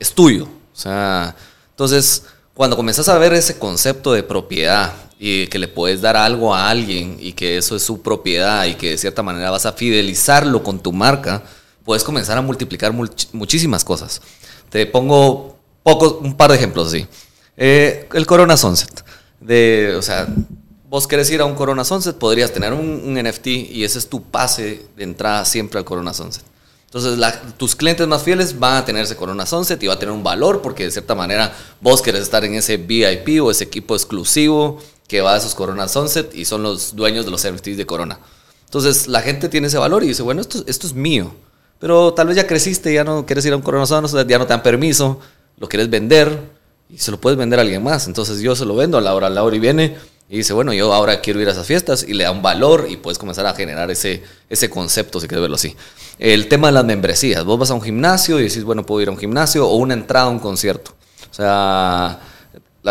[0.00, 0.46] es tuyo.
[0.46, 1.36] O sea,
[1.70, 2.24] entonces,
[2.54, 6.70] cuando comienzas a ver ese concepto de propiedad y que le puedes dar algo a
[6.70, 10.62] alguien y que eso es su propiedad y que de cierta manera vas a fidelizarlo
[10.62, 11.42] con tu marca,
[11.84, 12.92] puedes comenzar a multiplicar
[13.32, 14.22] muchísimas cosas.
[14.70, 15.58] Te pongo
[16.20, 17.06] un par de ejemplos así.
[17.56, 19.04] Eh, el Corona Sunset.
[19.96, 20.26] O sea,
[20.88, 24.22] vos querés ir a un Corona Sunset, podrías tener un, NFT y ese es tu
[24.22, 26.44] pase de entrada siempre al Corona Sunset.
[26.94, 27.18] Entonces,
[27.56, 30.22] tus clientes más fieles van a tener ese Corona Sunset y va a tener un
[30.22, 34.78] valor porque de cierta manera vos querés estar en ese VIP o ese equipo exclusivo
[35.08, 38.20] que va a esos Corona Sunset y son los dueños de los NFTs de Corona.
[38.66, 41.34] Entonces, la gente tiene ese valor y dice, bueno, esto, es mío.
[41.80, 44.52] Pero tal vez ya creciste, ya no quieres ir a un coronazón, ya no te
[44.52, 45.18] dan permiso,
[45.58, 46.38] lo quieres vender
[46.88, 48.06] y se lo puedes vender a alguien más.
[48.06, 49.96] Entonces yo se lo vendo a Laura, Laura y viene
[50.28, 52.86] y dice, bueno, yo ahora quiero ir a esas fiestas y le da un valor
[52.88, 55.76] y puedes comenzar a generar ese, ese concepto, si quieres verlo así.
[56.18, 59.08] El tema de las membresías, vos vas a un gimnasio y decís, bueno, puedo ir
[59.08, 60.92] a un gimnasio o una entrada a un concierto.
[61.30, 62.20] O sea,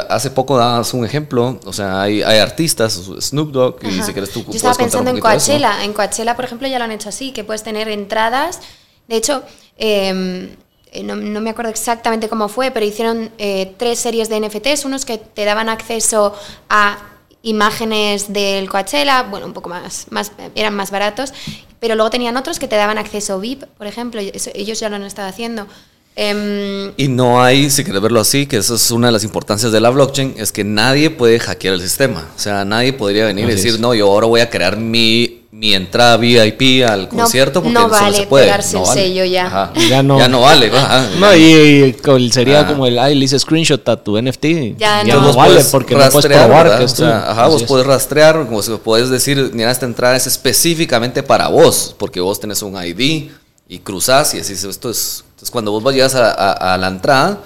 [0.10, 4.32] Hace poco dabas un ejemplo, o sea, hay, hay artistas, Snoop Dogg, y si quieres
[4.32, 7.32] tú Yo estaba pensando en Coachella, en Coachella, por ejemplo, ya lo han hecho así,
[7.32, 8.60] que puedes tener entradas.
[9.08, 9.44] De hecho,
[9.78, 10.50] em,
[10.92, 15.06] eh, no, me acuerdo exactamente cómo fue, pero hicieron eh, tres series de NFTs, unos
[15.06, 16.34] que te daban acceso
[16.70, 16.98] a
[17.44, 21.34] imágenes del Coachella, bueno, un poco más, más eran más baratos,
[21.80, 25.04] pero luego tenían otros que te daban acceso VIP, por ejemplo, ellos ya lo han
[25.04, 25.68] estado haciendo.
[26.16, 29.72] Em, y no hay, si quieres verlo así, que eso es una de las importancias
[29.72, 32.30] de la blockchain, es que nadie puede hackear el sistema.
[32.36, 35.76] O sea, nadie podría venir y decir, no, yo ahora voy a crear mi, mi
[35.76, 38.46] entrada VIP al concierto porque no vale se puede.
[38.46, 39.72] pegarse el sello ya.
[39.88, 40.72] Ya no, ya no vale.
[41.20, 41.96] no, y,
[42.32, 44.78] sería como el, ay, le hice screenshot a tu NFT.
[44.78, 47.06] Ya, no, vale porque no puedes probar que esto.
[47.06, 52.20] ajá, vos puedes rastrear, como puedes decir, mira, esta entrada es específicamente para vos, porque
[52.20, 53.30] vos tenés un ID
[53.68, 57.40] y cruzás y decís, esto es entonces, cuando vos vayas a, a, la entrada,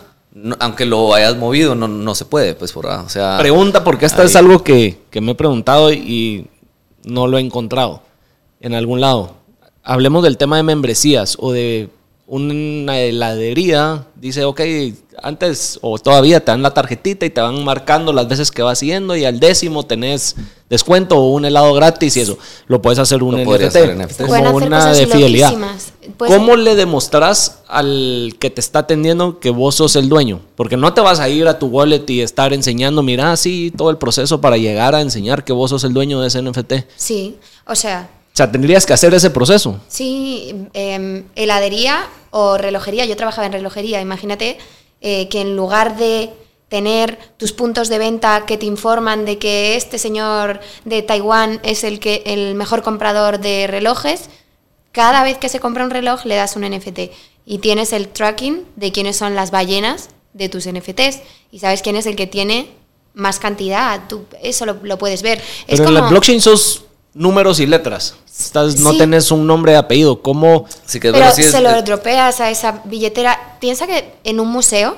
[0.60, 3.38] aunque lo hayas movido, no, no se puede, pues, por, o sea...
[3.40, 6.48] Pregunta, porque esta es algo que, que me he preguntado y
[7.08, 8.02] no lo he encontrado
[8.60, 9.36] en algún lado.
[9.84, 11.90] Hablemos del tema de membresías o de
[12.30, 14.60] una heladería dice, ok,
[15.24, 18.82] antes o todavía te dan la tarjetita y te van marcando las veces que vas
[18.82, 20.36] yendo y al décimo tenés
[20.70, 22.38] descuento o un helado gratis y eso.
[22.68, 25.54] Lo puedes hacer un NFT, como una de fidelidad.
[26.18, 30.42] ¿Cómo le demostrarás al que te está atendiendo que vos sos el dueño?
[30.58, 33.90] Porque no te vas a ir a tu wallet y estar enseñando, mira, así todo
[33.90, 36.74] el proceso para llegar a enseñar que vos sos el dueño de ese NFT.
[36.98, 39.80] Sí, o sea, sea, tendrías que hacer ese proceso.
[39.88, 43.06] Sí, em, heladería o relojería.
[43.06, 44.00] Yo trabajaba en relojería.
[44.00, 44.58] Imagínate
[45.02, 46.32] eh, que en lugar de
[46.70, 51.84] tener tus puntos de venta que te informan de que este señor de Taiwán es
[51.84, 54.30] el, que, el mejor comprador de relojes,
[54.92, 57.00] cada vez que se compra un reloj le das un NFT
[57.46, 61.22] y tienes el tracking de quiénes son las ballenas de tus NFTs
[61.52, 62.70] y sabes quién es el que tiene
[63.14, 64.02] más cantidad.
[64.10, 65.42] Tú eso lo, puedes ver.
[65.66, 66.84] Pero es en la blockchain sos
[67.18, 68.16] números y letras.
[68.28, 70.22] Estás, No tenés un nombre de apellido.
[70.22, 70.66] ¿Cómo?
[71.02, 73.58] Pero se lo dropeas a esa billetera.
[73.60, 74.96] Piensa que en un museo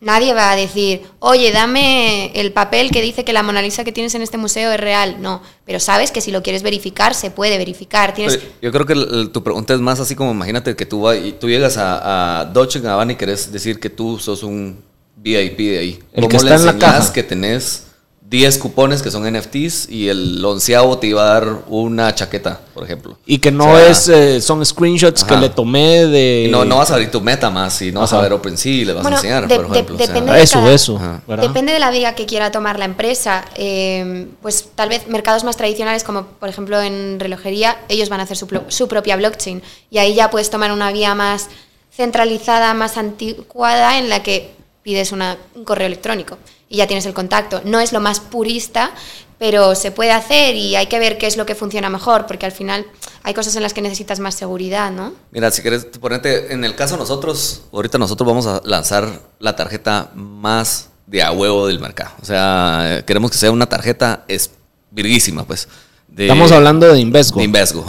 [0.00, 3.92] nadie va a decir, oye, dame el papel que dice que la Mona Lisa que
[3.92, 5.16] tienes en este museo es real.
[5.20, 8.14] No, pero sabes que si lo quieres verificar, se puede verificar.
[8.14, 8.38] Tienes...
[8.60, 11.78] Yo creo que tu pregunta es más así como, imagínate que tú, y tú llegas
[11.78, 14.82] a, a Dolce Gabbana y querés decir que tú sos un
[15.16, 15.98] VIP de ahí.
[16.12, 17.12] El que está en la casa.
[17.12, 17.86] que tenés
[18.34, 22.82] 10 cupones que son NFTs y el onceavo te iba a dar una chaqueta, por
[22.82, 23.16] ejemplo.
[23.26, 26.48] Y que no es, eh, son screenshots que le tomé de...
[26.50, 28.84] no, no vas a abrir tu meta más y no vas a ver OpenSea y
[28.84, 29.96] le vas a enseñar, por ejemplo.
[29.96, 31.00] depende de eso, eso.
[31.28, 33.44] Depende de la vía que quiera tomar la empresa.
[33.54, 38.24] Eh, pues tal vez mercados más tradicionales como por ejemplo en relojería, ellos van a
[38.24, 41.50] hacer su, su propia blockchain y ahí ya puedes tomar una vía más
[41.92, 44.50] centralizada, más anticuada en la que
[44.82, 45.22] pides un
[45.64, 46.36] correo electrónico
[46.68, 47.60] y ya tienes el contacto.
[47.64, 48.92] No es lo más purista,
[49.38, 52.46] pero se puede hacer y hay que ver qué es lo que funciona mejor, porque
[52.46, 52.86] al final
[53.22, 55.12] hay cosas en las que necesitas más seguridad, ¿no?
[55.32, 60.10] Mira, si quieres ponerte, en el caso nosotros, ahorita nosotros vamos a lanzar la tarjeta
[60.14, 62.12] más de a huevo del mercado.
[62.22, 64.50] O sea, queremos que sea una tarjeta es
[64.90, 65.68] virguísima, pues.
[66.16, 67.38] Estamos hablando de Invesgo.
[67.38, 67.84] De Invesgo,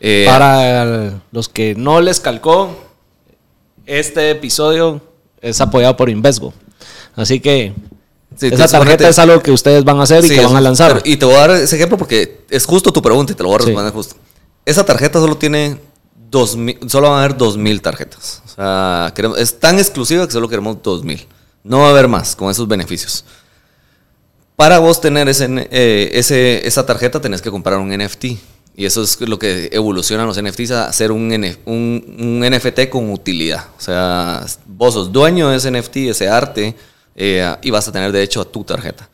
[0.00, 2.76] eh, Para los que no les calcó,
[3.86, 5.00] este episodio
[5.40, 6.52] es apoyado por Invesgo.
[7.18, 7.74] Así que
[8.40, 11.02] esa tarjeta es algo que ustedes van a hacer y que van a lanzar.
[11.04, 13.48] y te voy a dar ese ejemplo porque es justo tu pregunta y te lo
[13.48, 14.16] voy a responder justo.
[14.64, 15.78] Esa tarjeta solo tiene
[16.30, 18.42] dos solo van a haber dos mil tarjetas.
[18.46, 21.26] O sea, es tan exclusiva que solo queremos dos mil.
[21.64, 23.24] No va a haber más con esos beneficios.
[24.54, 28.24] Para vos tener ese, eh, ese, esa tarjeta tenés que comprar un NFT.
[28.76, 31.32] Y eso es lo que evolucionan los NFTs a hacer un,
[31.66, 33.64] un, NFT con utilidad.
[33.76, 36.76] O sea, vos sos dueño de ese NFT, ese arte,
[37.20, 39.08] eh, y vas a tener derecho a tu tarjeta.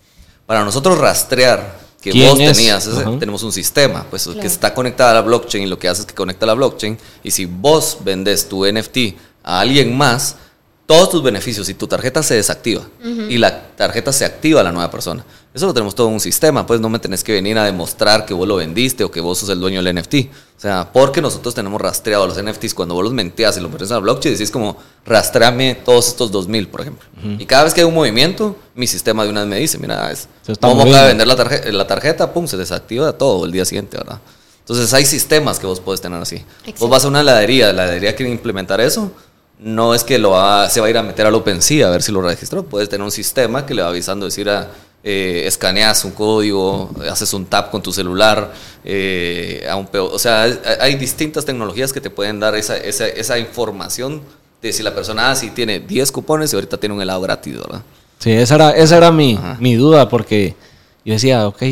[0.44, 2.86] Para nosotros rastrear que vos tenías,
[3.18, 6.06] tenemos un sistema pues, que está conectado a la blockchain y lo que hace es
[6.06, 6.98] que conecta a la blockchain.
[7.22, 8.98] Y si vos vendes tu NFT
[9.42, 10.36] a alguien más,
[10.84, 12.82] todos tus beneficios y tu tarjeta se desactiva
[13.30, 15.24] y la tarjeta se activa a la nueva persona.
[15.54, 18.26] Eso lo tenemos todo en un sistema, pues no me tenés que venir a demostrar
[18.26, 20.14] que vos lo vendiste o que vos sos el dueño del NFT.
[20.56, 23.88] O sea, porque nosotros tenemos rastreado los NFTs, cuando vos los mentías y lo metes
[23.92, 27.06] a la blockchain, decís como, rastreame todos estos 2000, por ejemplo.
[27.38, 30.10] Y cada vez que hay un movimiento, mi sistema de una vez me dice, mira,
[30.10, 30.26] es,
[30.60, 32.32] ¿cómo acaba de vender la tarjeta, la tarjeta?
[32.32, 34.18] Pum, se desactiva todo el día siguiente, ¿verdad?
[34.58, 36.42] Entonces hay sistemas que vos puedes tener así.
[36.80, 39.12] Vos vas a una heladería, la heladería quiere implementar eso,
[39.60, 40.30] no es que lo
[40.68, 42.64] se va a ir a meter al OpenSea a ver si lo registró.
[42.64, 44.68] Puedes tener un sistema que le va avisando, decir, a, ah,
[45.04, 50.44] eh, escaneas un código, haces un tap con tu celular, eh, a un o sea,
[50.80, 54.22] hay distintas tecnologías que te pueden dar esa, esa, esa información
[54.62, 57.82] de si la persona ah, tiene 10 cupones y ahorita tiene un helado gratis, ¿verdad?
[58.18, 60.56] Sí, esa era, esa era mi, mi duda, porque
[61.04, 61.62] yo decía, ok,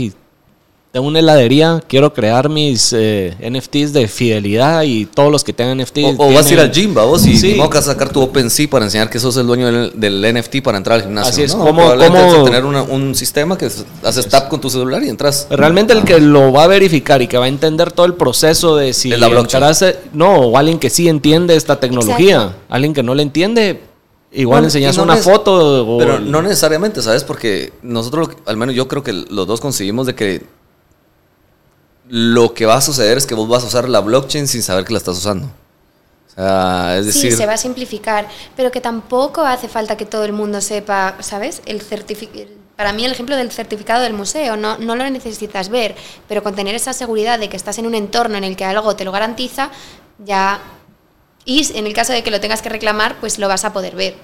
[0.92, 5.78] tengo una heladería, quiero crear mis eh, NFTs de fidelidad y todos los que tengan
[5.78, 6.16] NFTs.
[6.18, 7.56] O, vas a ir al gym, vos, y sí.
[7.56, 10.96] vas a sacar tu OpenSea para enseñar que sos el dueño del, NFT para entrar
[10.96, 11.30] al gimnasio.
[11.30, 11.64] Así es, ¿no?
[11.64, 11.94] como,
[12.44, 13.70] tener un sistema que
[14.02, 15.46] haces tap con tu celular y entras.
[15.48, 18.76] Realmente el que lo va a verificar y que va a entender todo el proceso
[18.76, 19.30] de si la
[20.12, 23.80] no, o alguien que sí entiende esta tecnología, alguien que no le entiende,
[24.34, 25.96] Igual enseñas una foto.
[25.98, 27.22] Pero no necesariamente, ¿sabes?
[27.22, 30.42] Porque nosotros, al menos yo creo que los dos conseguimos de que
[32.14, 34.84] lo que va a suceder es que vos vas a usar la blockchain sin saber
[34.84, 35.46] que la estás usando.
[35.46, 37.30] O sea, es decir...
[37.30, 41.16] Sí, se va a simplificar, pero que tampoco hace falta que todo el mundo sepa,
[41.20, 41.62] ¿sabes?
[41.64, 41.80] El
[42.76, 45.96] para mí el ejemplo del certificado del museo, no, no lo necesitas ver,
[46.28, 48.94] pero con tener esa seguridad de que estás en un entorno en el que algo
[48.94, 49.70] te lo garantiza,
[50.22, 50.60] ya...
[51.46, 53.96] Y en el caso de que lo tengas que reclamar, pues lo vas a poder
[53.96, 54.16] ver.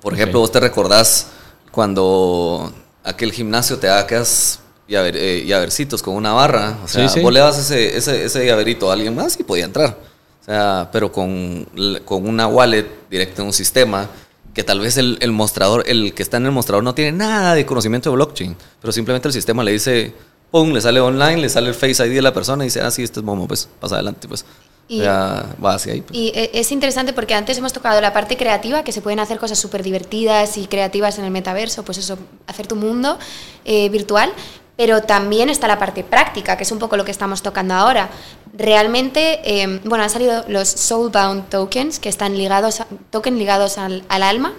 [0.00, 1.26] Por ejemplo, vos te recordás
[1.72, 6.78] cuando aquel gimnasio te hagas llaver, eh, llavercitos con una barra.
[6.84, 9.96] O sea, vos le das ese, ese, ese, llaverito a alguien más y podía entrar.
[10.40, 11.66] O sea, pero con,
[12.04, 14.08] con una wallet directa en un sistema
[14.52, 17.54] que tal vez el, el, mostrador, el que está en el mostrador no tiene nada
[17.54, 20.14] de conocimiento de blockchain, pero simplemente el sistema le dice,
[20.50, 22.90] pum, le sale online, le sale el Face ID de la persona y dice, ah,
[22.90, 24.44] sí, este es Momo, pues pasa adelante, pues.
[24.86, 26.02] Y, ya va hacia ahí.
[26.02, 26.16] Pues.
[26.16, 29.38] Y e, es interesante porque antes hemos tocado la parte creativa, que se pueden hacer
[29.38, 33.18] cosas súper divertidas y creativas en el metaverso, pues eso, hacer tu mundo
[33.64, 34.32] eh, virtual,
[34.76, 38.10] pero también está la parte práctica, que es un poco lo que estamos tocando ahora.
[38.52, 44.52] Realmente, em, bueno, han salido los Soulbound Tokens, que están ligados, token ligados al, alma,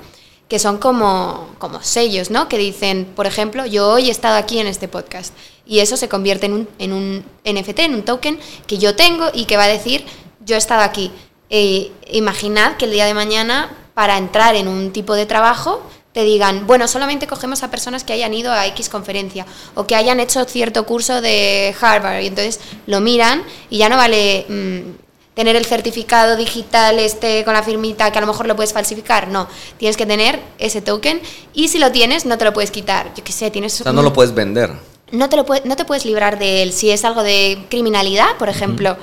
[0.48, 2.48] que son como, como sellos, ¿no?
[2.48, 5.34] Que dicen, por ejemplo, yo hoy he estado aquí en este podcast.
[5.66, 9.26] Y eso se convierte en un, en un NFT, en un token que yo tengo
[9.34, 10.06] y que va a decir,
[10.46, 11.12] yo he estado aquí.
[11.50, 15.82] E imaginad que el día de mañana, para entrar en un tipo de trabajo,
[16.16, 19.96] te digan, bueno, solamente cogemos a personas que hayan ido a X conferencia o que
[19.96, 25.34] hayan hecho cierto curso de Harvard y entonces lo miran y ya no vale mm,
[25.34, 29.28] tener el certificado digital este con la firmita que a lo mejor lo puedes falsificar,
[29.28, 31.20] no, tienes que tener ese token
[31.54, 33.82] y si lo tienes no te lo puedes quitar, yo qué sé, tienes...
[33.82, 34.72] O sea, no lo puedes vender.
[35.12, 38.48] No te, lo no te puedes librar de él, si es algo de criminalidad, por
[38.48, 38.96] ejemplo.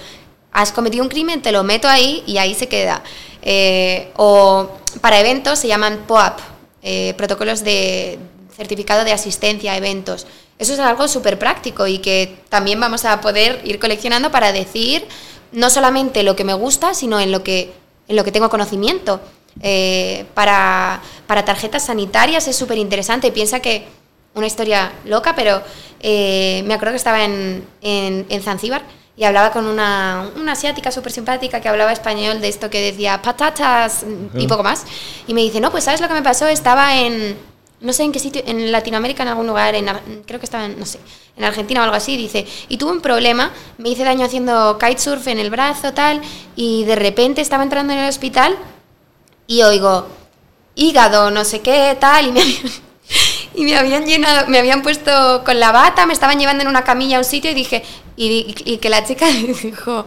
[0.51, 3.03] Has cometido un crimen, te lo meto ahí y ahí se queda.
[3.43, 4.71] Eh, o
[5.03, 6.41] para eventos se llaman POAP,
[6.83, 8.19] eh, protocolos de,
[8.57, 10.27] certificado de asistencia a eventos.
[10.59, 15.05] Eso es algo súper práctico y que también vamos a poder ir coleccionando para decir
[15.51, 17.73] no solamente lo que me gusta, sino en lo que,
[18.09, 19.21] en lo que tengo conocimiento.
[19.61, 23.33] Eh, para, tarjetas sanitarias es súper interesante.
[23.33, 23.85] Piensa que
[24.35, 25.63] una historia loca, pero
[26.01, 28.83] eh, me acuerdo que estaba en, en, Zanzíbar
[29.17, 33.21] y hablaba con una, una asiática súper simpática que hablaba español de esto que decía
[33.21, 34.85] patatas y poco más.
[35.27, 36.47] Y me dice, no, pues ¿sabes lo que me pasó?
[36.47, 37.37] Estaba en,
[37.81, 39.87] no sé en qué sitio, en Latinoamérica en algún lugar, en,
[40.25, 40.99] creo que estaba en, no sé,
[41.37, 45.27] en Argentina o algo así, dice, y tuve un problema, me hice daño haciendo kitesurf
[45.27, 46.23] en el brazo, tal,
[46.57, 48.57] y de repente estaba entrando en el hospital
[49.47, 50.07] y oigo,
[50.75, 52.41] hígado, no sé qué, tal, y me
[53.55, 56.85] y me habían llenado, me habían puesto con la bata, me estaban llevando en una
[56.85, 57.83] camilla a un sitio y dije,
[58.17, 59.27] y, que la chica
[59.63, 60.07] dijo,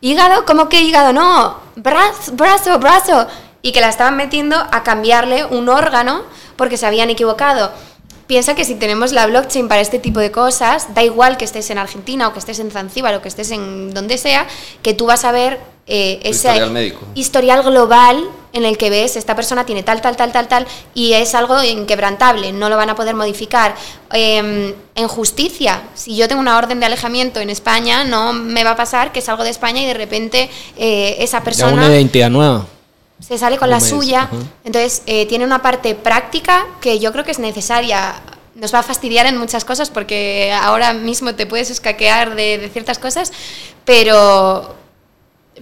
[0.00, 1.12] hígado, ¿cómo que hígado?
[1.12, 3.26] No, brazo, brazo, brazo.
[3.62, 6.22] Y que la estaban metiendo a cambiarle un órgano
[6.56, 7.72] porque se habían equivocado.
[8.26, 11.68] Piensa que si tenemos la blockchain para este tipo de cosas, da igual que estés
[11.70, 14.46] en Argentina o que estés en Zanzíbar o que estés en donde sea,
[14.82, 16.48] que tú vas a ver eh, ese
[17.14, 21.12] historial, global en el que ves esta persona tiene tal, tal, tal, tal, tal y
[21.12, 23.74] es algo inquebrantable, no lo van a poder modificar.
[24.12, 28.70] Eh, en justicia, si yo tengo una orden de alejamiento en España, no me va
[28.70, 31.72] a pasar que salgo de España y de repente eh, esa persona...
[31.72, 32.66] una identidad nueva
[33.26, 34.28] se sale con la suya.
[34.64, 38.14] Entonces, eh, tiene una parte práctica que yo creo que es necesaria.
[38.54, 42.98] Nos va a fastidiar en muchas cosas porque ahora mismo te puedes escaquear de, ciertas
[42.98, 43.32] cosas,
[43.84, 44.74] pero,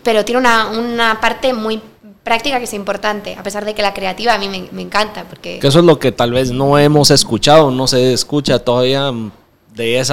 [0.02, 1.80] pero tiene una, una, parte muy
[2.22, 5.24] práctica que es importante, a pesar de que la creativa a mí me, me encanta.
[5.24, 5.58] Porque...
[5.58, 9.10] Que eso es lo que tal vez no hemos escuchado, no se escucha todavía
[9.74, 10.12] de ese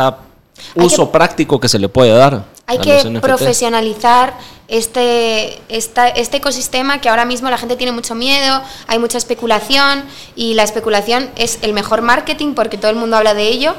[0.76, 2.46] uso práctico que se le puede dar.
[2.66, 9.00] Hay que profesionalizar este, este ecosistema que ahora mismo la gente tiene mucho miedo, hay
[9.00, 10.04] mucha especulación
[10.36, 13.74] y la especulación es el mejor marketing porque todo el mundo habla de ello,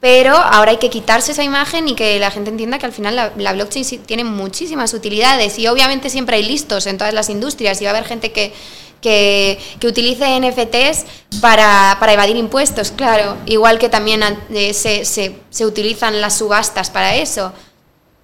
[0.00, 3.16] pero ahora hay que quitarse esa imagen y que la gente entienda que al final
[3.16, 7.84] la, blockchain tiene muchísimas utilidades y obviamente siempre hay listos en todas las industrias y
[7.86, 8.52] va a haber gente que,
[9.00, 11.04] que, utilice NFTs
[11.40, 16.90] para, para, evadir impuestos, claro, igual que también eh, se, se, se utilizan las subastas
[16.90, 17.52] para eso.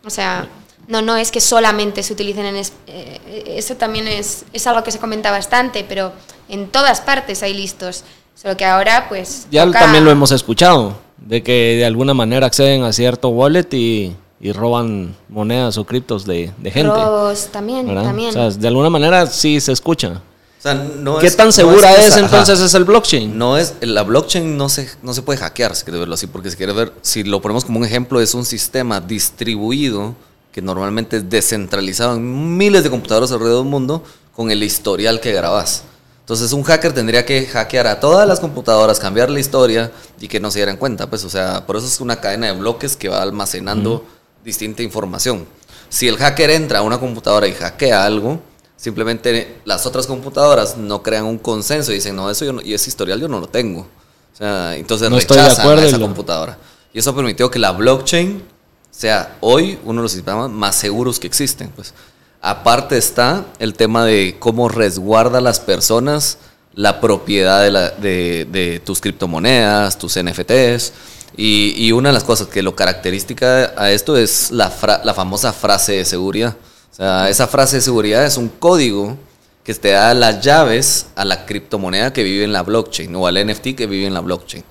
[0.05, 0.49] O sea,
[0.89, 2.57] no, no es que solamente se utilicen en...
[2.57, 6.13] Eh, eso también es, es algo que se comenta bastante, pero
[6.49, 8.05] en todas partes hay listos.
[8.35, 9.47] Solo que ahora, pues...
[9.51, 14.17] Ya también lo hemos escuchado, de que de alguna manera acceden a cierto wallet y,
[14.41, 16.93] y roban monedas o criptos de, de gente.
[16.93, 18.31] Robos, también, también.
[18.31, 20.21] O sea, de alguna manera sí se escucha.
[20.63, 23.37] O sea, no ¿Qué tan segura es, entonces es el blockchain?
[23.37, 26.51] No es, la blockchain no se, no se puede hackear, si quieres verlo así, porque
[26.51, 30.15] si quieres ver, si lo ponemos como un ejemplo, es un sistema distribuido
[30.53, 34.05] que normalmente es descentralizado en miles de computadoras alrededor del mundo
[34.37, 35.83] con el historial que grabas.
[36.21, 40.39] Entonces un hacker tendría que hackear a todas las computadoras, cambiar la historia y que
[40.39, 41.11] no se dieran cuenta.
[41.11, 44.05] Pues, o sea, por eso es una cadena de bloques que va almacenando
[44.45, 45.45] distinta información.
[45.89, 48.41] Si el hacker entra a una computadora y hackea algo,
[48.83, 52.91] Simplemente las otras computadoras no crean un consenso y dicen, no, eso yo y ese
[52.91, 53.83] historial yo no lo tengo.
[53.83, 56.59] O sea, entonces no rechazan a esa computadora.
[56.93, 58.43] Y eso permitió que la blockchain
[58.91, 61.69] sea hoy uno de los sistemas más seguros que existen.
[61.69, 61.95] Pues.
[62.41, 66.39] Aparte está el tema de cómo resguarda a las personas
[66.75, 70.93] la propiedad de, la, de, de tus criptomonedas, tus NFTs.
[71.37, 74.73] Y, y, una de las cosas que lo característica a esto es la,
[75.05, 76.57] la famosa frase de seguridad.
[76.93, 79.17] O sea, esa frase de seguridad es un código
[79.65, 83.47] que te da las llaves a la criptomoneda que vive en la blockchain o al
[83.47, 84.63] NFT que vive en la blockchain.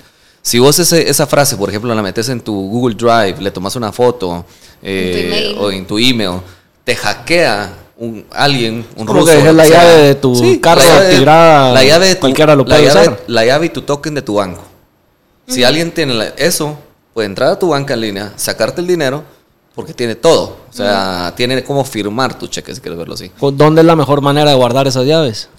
[0.43, 3.91] Si vos esa frase, por ejemplo, la metes en tu Google Drive, le tomas una
[3.91, 4.45] foto
[4.84, 6.41] eh, o en tu email,
[6.84, 12.07] te hackea un, alguien, un Como que es la llave de tu carro la llave,
[12.07, 14.63] de cualquiera lo puede la llave, La llave y tu token de tu banco.
[15.47, 16.77] Si alguien tiene eso,
[17.15, 19.23] puede entrar a tu banca en línea, sacarte el dinero
[19.75, 20.57] porque tiene todo.
[20.69, 23.31] O sea, tiene como firmar tu cheque, si quieres verlo así.
[23.39, 25.49] ¿Dónde es la mejor manera de guardar esas llaves?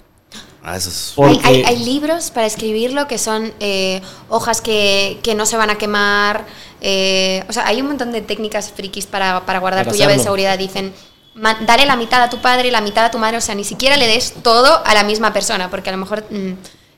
[0.65, 1.43] Ah, eso es...
[1.43, 6.45] hay, libros para escribirlo que son eh, hojas que, que, no se van a quemar.
[6.79, 10.23] Eh, o sea, hay un montón de técnicas frikis para, para guardar tu llave de
[10.23, 10.57] seguridad.
[10.57, 10.93] Dicen,
[11.35, 13.37] dale la mitad a tu padre y la mitad a tu madre.
[13.37, 16.23] O sea, ni siquiera le des todo a la misma persona, porque a lo mejor...
[16.29, 16.53] Mm,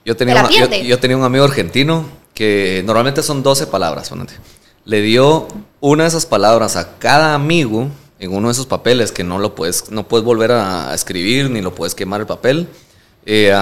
[0.06, 0.48] yo, tenía
[0.84, 4.10] yo, tenía un amigo argentino que normalmente son 12 palabras.
[4.10, 4.36] Ponete
[4.86, 5.48] le dio
[5.82, 7.90] una de esas palabras a cada amigo
[8.20, 11.62] en uno de esos papeles que no lo puedes, no puedes volver a escribir ni
[11.62, 12.68] lo puedes quemar el papel.
[13.26, 13.54] Eh,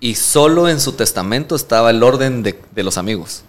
[0.00, 3.42] y solo en su testamento estaba el orden de, los amigos.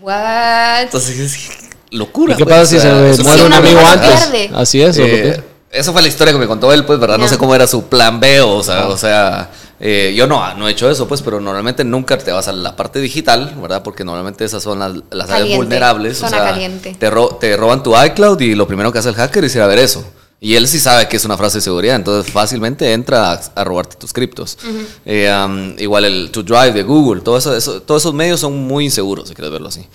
[0.00, 0.82] What?
[0.82, 2.34] Entonces es locura.
[2.34, 4.50] ¿Y qué pasa si se muere un amigo antes?
[4.54, 4.98] Así es.
[4.98, 7.18] Eh, eso fue la historia que me contó él, pues, ¿verdad?
[7.18, 9.50] No sé cómo era su plan B, o sea, o sea
[9.82, 12.76] Eh, yo no, no he hecho eso, pues, pero normalmente nunca te vas a la
[12.76, 13.82] parte digital, ¿verdad?
[13.82, 16.18] Porque normalmente esas son las, las áreas vulnerables.
[16.18, 16.94] Zona caliente.
[16.98, 17.10] Te,
[17.40, 19.78] te roban tu iCloud y lo primero que hace el hacker es ir a ver
[19.78, 20.04] eso.
[20.42, 23.96] Y él sí sabe que es una frase de seguridad, entonces fácilmente entra a, robarte
[23.96, 24.56] tus criptos.
[25.04, 29.28] Eh, igual el To Drive de Google, todo eso, todos esos medios son muy inseguros,
[29.28, 29.86] si quieres verlo así.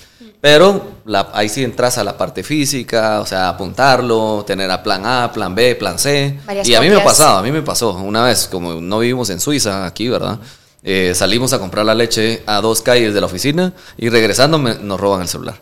[0.46, 5.04] Pero la, ahí sí entras a la parte física, o sea, apuntarlo, tener a plan
[5.04, 6.40] A, plan B, plan C.
[6.64, 7.94] y a mí me ha pasado, a mí me pasó.
[7.94, 10.38] Una vez, como no vivimos en Suiza, aquí, ¿verdad?
[10.84, 15.00] Eh, salimos a comprar la leche a dos calles de la oficina y regresando nos
[15.00, 15.60] roban el celular.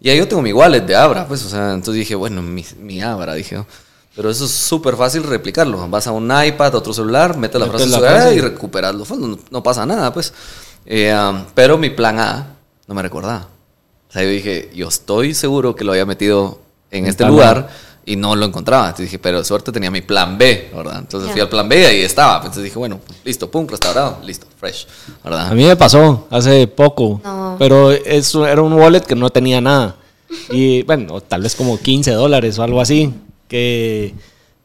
[0.00, 2.66] Y ahí yo tengo mi wallet de Abra, pues, o sea, entonces dije, bueno, mi,
[2.80, 3.64] mi Abra, dije,
[4.16, 5.88] pero eso es súper fácil replicarlo.
[5.88, 9.38] Vas a un iPad, otro celular, metes la frase, y recuperas los fondos.
[9.52, 10.34] No, pasa nada, pues.
[10.86, 12.56] Eh, um, pero mi plan A
[12.88, 13.53] no me recordaba.
[14.14, 16.60] Sea, yo dije, yo estoy seguro que lo había metido
[16.92, 17.68] en este lugar
[18.06, 18.84] y no lo encontraba.
[18.84, 21.00] Entonces dije, pero de suerte tenía mi plan B, ¿verdad?
[21.00, 22.36] Entonces fui al plan B y ahí estaba.
[22.36, 24.86] Entonces dije, bueno, listo, pum, restaurado, listo, fresh,
[25.24, 25.48] ¿verdad?
[25.48, 27.20] A mí me pasó hace poco,
[27.58, 29.96] pero eso era un wallet que no tenía nada.
[30.48, 33.12] Y bueno, tal vez como 15 dólares o algo así
[33.48, 34.14] que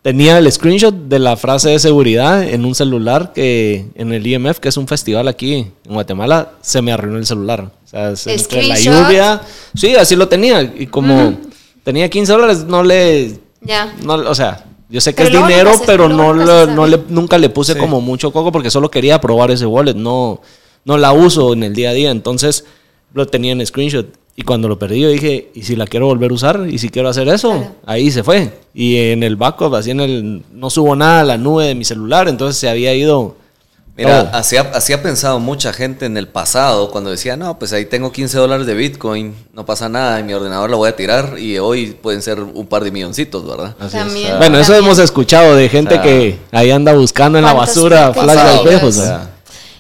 [0.02, 4.60] tenía el screenshot de la frase de seguridad en un celular que en el IMF,
[4.60, 7.72] que es un festival aquí en Guatemala, se me arruinó el celular.
[7.86, 9.42] O sea, entre la lluvia.
[9.76, 10.62] Sí, así lo tenía.
[10.62, 11.38] Y como
[11.84, 13.40] tenía 15 dólares, no le.
[13.62, 13.94] Ya.
[14.04, 17.78] No, o sea, yo sé que es dinero, pero no, no le, nunca le puse
[17.78, 19.96] como mucho coco porque solo quería probar ese wallet.
[19.96, 20.42] No,
[20.86, 22.12] no la uso en el día a día.
[22.12, 22.66] Entonces
[23.14, 24.08] lo tenía en screenshot.
[24.40, 26.66] Y cuando lo perdí, yo dije, ¿y si la quiero volver a usar?
[26.70, 27.76] ¿Y si quiero hacer eso?
[27.86, 28.54] Ahí se fue.
[28.74, 30.44] Y en el backup, así en el.
[30.54, 33.36] No subo nada a la nube de mi celular, entonces se había ido.
[33.98, 38.14] Mira, así ha, pensado mucha gente en el pasado cuando decía, no, pues ahí tengo
[38.14, 41.60] 15 dólares de Bitcoin, no pasa nada, en mi ordenador lo voy a tirar y
[41.60, 43.76] hoy pueden ser un par de milloncitos, ¿verdad?
[43.92, 48.64] También, bueno, eso hemos escuchado de gente que ahí anda buscando en la basura flash
[48.64, 49.02] viejos.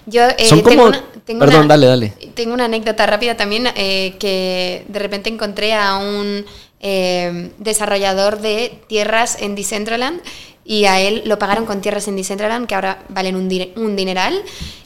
[0.05, 0.91] Yo eh, Son como,
[1.38, 2.14] Perdón, dale, dale.
[2.39, 6.45] Tengo una anécdota rápida también eh, que de repente encontré a un
[6.79, 10.21] eh, desarrollador de tierras en Decentraland
[10.63, 14.41] y a él lo pagaron con tierras en Decentraland que ahora valen un, un dineral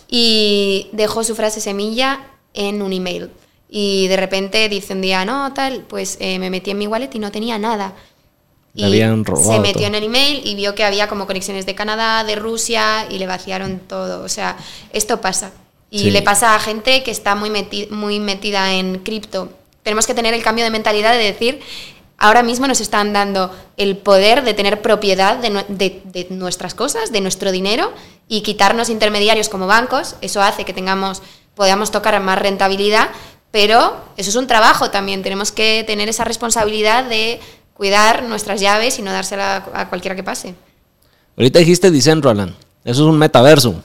[0.09, 2.25] y dejó su frase semilla
[2.55, 3.29] en un email.
[3.69, 7.11] Y de repente dice un día, no, tal, pues eh, me metí en mi wallet
[7.13, 7.93] y no tenía nada.
[8.73, 11.75] Y habían robado se metió en el email y vio que había como conexiones de
[11.75, 14.23] Canadá, de Rusia y le vaciaron todo.
[14.23, 14.57] O sea,
[14.91, 15.51] esto pasa.
[15.95, 17.51] Y le pasa a gente que está muy,
[17.91, 19.49] muy metida en cripto.
[19.83, 21.59] Tenemos que tener el cambio de mentalidad de decir,
[22.17, 27.51] ahora mismo nos están dando el poder de tener propiedad de, nuestras cosas, de nuestro
[27.51, 27.93] dinero
[28.27, 30.15] y quitarnos intermediarios como bancos.
[30.21, 31.21] Eso hace que tengamos,
[31.53, 33.09] podamos tocar más rentabilidad,
[33.51, 35.21] pero eso es un trabajo también.
[35.21, 37.39] Tenemos que tener esa responsabilidad de
[37.75, 40.55] cuidar nuestras llaves y no dársela a cualquiera que pase.
[41.37, 43.83] Ahorita dijiste Decentraland, eso es un metaverso.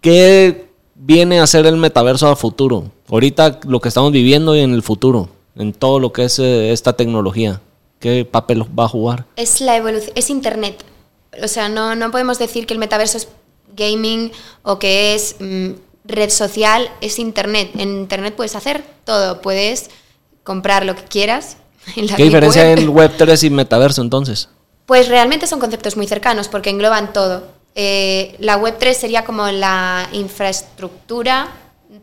[0.00, 0.67] ¿Qué
[0.98, 2.90] viene a ser el metaverso a futuro?
[3.08, 6.72] Ahorita lo que estamos viviendo y en el futuro, en todo lo que es eh,
[6.72, 7.60] esta tecnología.
[8.00, 9.26] ¿Qué papel va a jugar?
[9.36, 10.84] Es la evolución, es Internet.
[11.42, 13.28] O sea, no, no podemos decir que el metaverso es
[13.76, 14.30] gaming
[14.62, 15.70] o que es mm,
[16.04, 17.70] red social, es Internet.
[17.74, 19.90] En Internet puedes hacer todo, puedes
[20.44, 21.56] comprar lo que quieras.
[21.94, 24.48] ¿Qué diferencia hay en Web3 y metaverso entonces?
[24.86, 27.57] Pues realmente son conceptos muy cercanos porque engloban todo.
[27.80, 31.46] Eh, la Web3 sería como la infraestructura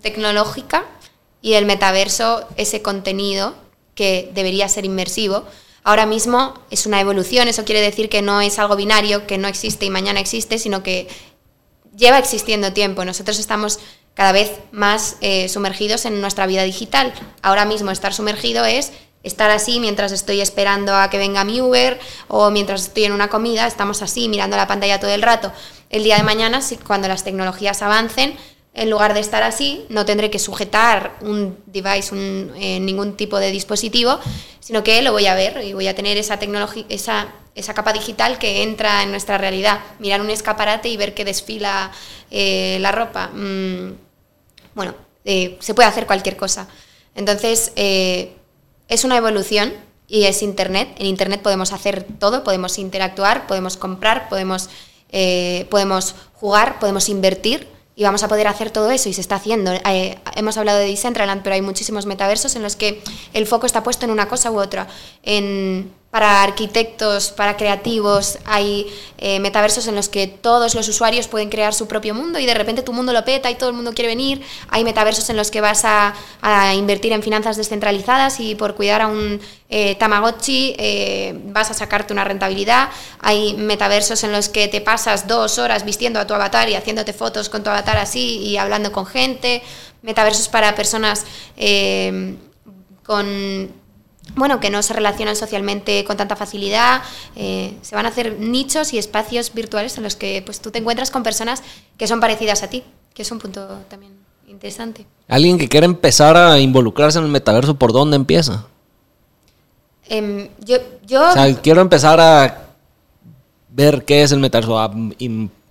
[0.01, 0.85] tecnológica
[1.41, 3.53] y el metaverso ese contenido
[3.93, 5.43] que debería ser inmersivo.
[5.83, 9.49] Ahora mismo es una evolución, eso quiere decir que no es algo binario, que no
[9.49, 11.09] existe y mañana existe, sino que
[11.93, 13.03] lleva existiendo tiempo.
[13.03, 13.79] Nosotros estamos
[14.13, 17.13] cada vez más eh, sumergidos en nuestra vida digital.
[17.41, 18.93] Ahora mismo estar sumergido es
[19.25, 23.27] estar así mientras estoy esperando a que venga mi Uber o mientras estoy en una
[23.27, 25.51] comida, estamos así mirando la pantalla todo el rato.
[25.89, 28.37] El día de mañana, cuando las tecnologías avancen,
[28.75, 33.49] en lugar de estar así, no tendré que sujetar un device, eh, ningún tipo de
[33.49, 34.19] dispositivo,
[34.59, 37.93] sino que lo voy a ver y voy a tener esa tecnología, esa, esa capa
[37.93, 39.79] digital que entra en nuestra realidad.
[39.99, 41.91] Mirar un escaparate y ver que desfila
[42.29, 43.27] eh, la ropa.
[43.27, 43.93] Mm,
[44.73, 46.67] bueno, eh, se puede hacer cualquier cosa.
[47.15, 47.71] Entonces,
[48.87, 49.73] es una evolución
[50.07, 50.89] y es Internet.
[50.97, 54.69] En Internet podemos hacer todo, podemos interactuar, podemos comprar, podemos,
[55.11, 59.35] eh, podemos jugar, podemos invertir y vamos a poder hacer todo eso y se está
[59.35, 59.71] haciendo.
[59.71, 63.01] Eh, hemos hablado de Decentraland, pero hay muchísimos metaversos en los que
[63.33, 64.87] el foco está puesto en una cosa u otra.
[66.15, 68.87] Para arquitectos, para creativos, hay
[69.17, 72.53] eh, metaversos en los que todos los usuarios pueden crear su propio mundo y de
[72.53, 74.41] repente tu mundo lo peta y todo el mundo quiere venir.
[74.69, 76.13] Hay metaversos en los que vas a,
[76.73, 82.13] invertir en finanzas descentralizadas y por cuidar a un eh, Tamagotchi eh, vas a sacarte
[82.13, 82.87] una rentabilidad.
[83.19, 87.11] Hay metaversos en los que te pasas dos horas vistiendo a tu avatar y haciéndote
[87.11, 89.61] fotos con tu avatar así y hablando con gente.
[90.01, 91.25] Metaversos para personas
[93.03, 93.84] con
[94.33, 97.01] bueno, que no se relacionan socialmente con tanta facilidad.
[97.35, 100.79] Eh, se van a hacer nichos y espacios virtuales en los que pues, tú te
[100.79, 101.61] encuentras con personas
[101.97, 104.13] que son parecidas a ti, que es un punto también
[104.47, 105.05] interesante.
[105.27, 108.65] Alguien que quiera empezar a involucrarse en el metaverso, ¿por dónde empieza?
[110.07, 111.29] Em, yo, yo...
[111.29, 112.65] O sea, quiero empezar a
[113.69, 114.91] ver qué es el metaverso, a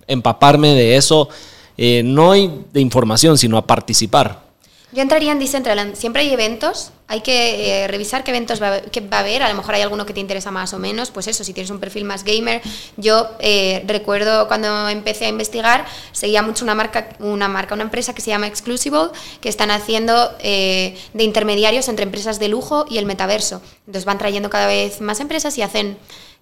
[0.07, 1.29] empaparme de eso,
[1.77, 4.43] eh, no de información, sino a participar.
[4.91, 5.95] Yo entraría en Decentraland.
[5.95, 9.43] Siempre hay eventos, hay que eh, revisar qué eventos va, va, a haber.
[9.43, 11.11] A lo mejor hay alguno que te interesa más o menos.
[11.11, 12.61] Pues eso, si tienes un perfil más gamer.
[12.97, 18.15] Yo eh, recuerdo cuando empecé a investigar, seguía mucho una marca, una marca, una empresa
[18.15, 22.97] que se llama Exclusible, que están haciendo eh, de intermediarios entre empresas de lujo y
[22.97, 23.61] el metaverso.
[23.81, 25.97] Entonces van trayendo cada vez más empresas y hacen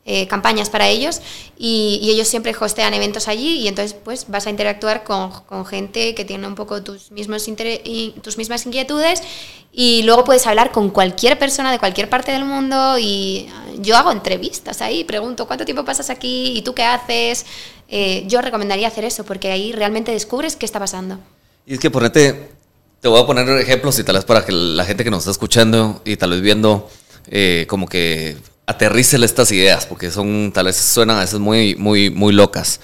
[0.05, 1.21] eh, campañas para ellos
[1.57, 5.31] y, ellos siempre hostean eventos allí y entonces pues vas a interactuar con,
[5.65, 9.21] gente que tiene un poco tus, mismos y, tus mismas inquietudes
[9.71, 13.47] y luego puedes hablar con cualquier persona de cualquier parte del mundo y
[13.79, 17.45] yo hago entrevistas ahí, pregunto cuánto tiempo pasas aquí y tú qué haces.
[17.87, 21.17] Eh, yo recomendaría hacer eso porque ahí realmente descubres qué está pasando.
[21.65, 22.49] Y es que ponete,
[22.99, 25.31] te voy a poner ejemplos y tal vez para que la gente que nos está
[25.31, 26.89] escuchando y tal vez viendo
[27.27, 28.35] eh, como que
[28.65, 32.79] aterrícele estas ideas, porque son, tal vez suenan a veces muy, muy, muy locas.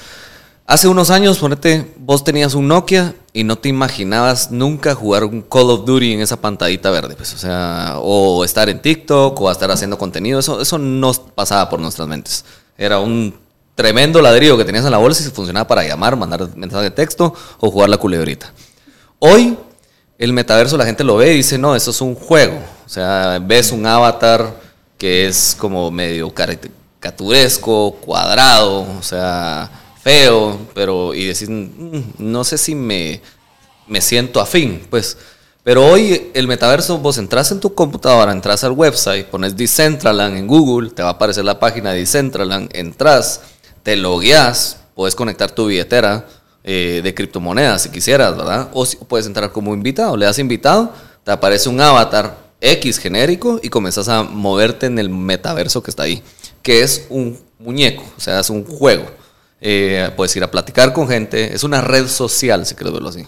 [0.66, 5.42] Hace unos años, ponete, vos tenías un Nokia y no te imaginabas nunca jugar un
[5.42, 9.50] Call of Duty en esa pantallita verde, pues, o sea, o estar en TikTok o
[9.50, 12.46] estar haciendo contenido, eso, eso no pasaba por nuestras mentes.
[12.78, 13.34] Era un
[13.74, 16.92] tremendo ladrillo que tenías en la bolsa y se funcionaba para llamar, mandar mensaje de
[16.92, 18.54] texto o jugar la culebrita.
[19.18, 19.58] Hoy,
[20.20, 22.60] el metaverso la gente lo ve y dice, no, eso es un juego.
[22.86, 24.54] O sea, ves un avatar
[25.00, 29.72] que es como medio caricaturesco, cuadrado, o sea,
[30.04, 33.22] feo, pero y decir, mm, no sé si me,
[33.88, 35.18] me siento afín, pues.
[35.64, 40.48] Pero hoy el metaverso, vos entras en tu computadora, entras al website, pones Decentraland en
[40.48, 43.42] Google, te va a aparecer la página de Decentraland, entras,
[43.84, 46.26] te logueas, puedes conectar tu billetera
[46.64, 48.70] eh, de criptomonedas si quisieras, ¿verdad?
[48.74, 50.92] O si, puedes entrar como invitado, le das invitado,
[51.24, 56.04] te aparece un avatar X genérico y comenzas a moverte en el metaverso que está
[56.04, 56.22] ahí,
[56.62, 59.06] que es un muñeco, o sea, es un juego.
[59.62, 63.26] Eh, puedes ir a platicar con gente, es una red social, si quieres verlo así.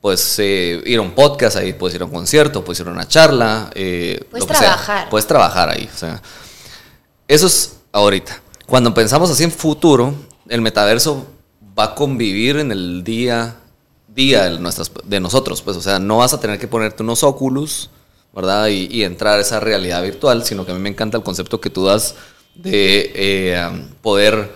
[0.00, 2.90] Puedes eh, ir a un podcast ahí, puedes ir a un concierto, puedes ir a
[2.90, 3.70] una charla.
[3.74, 5.08] Eh, puedes trabajar.
[5.08, 5.88] Puedes trabajar ahí.
[5.92, 6.20] O sea,
[7.26, 8.38] eso es ahorita.
[8.66, 10.14] Cuando pensamos así en futuro,
[10.48, 11.26] el metaverso
[11.78, 13.56] va a convivir en el día
[14.14, 15.62] día de, nuestras, de nosotros.
[15.62, 17.90] Pues, o sea, no vas a tener que ponerte unos óculos
[18.34, 18.68] ¿verdad?
[18.68, 21.70] Y, entrar a esa realidad virtual, sino que a mí me encanta el concepto que
[21.70, 22.14] tú das
[22.54, 24.50] de eh, poder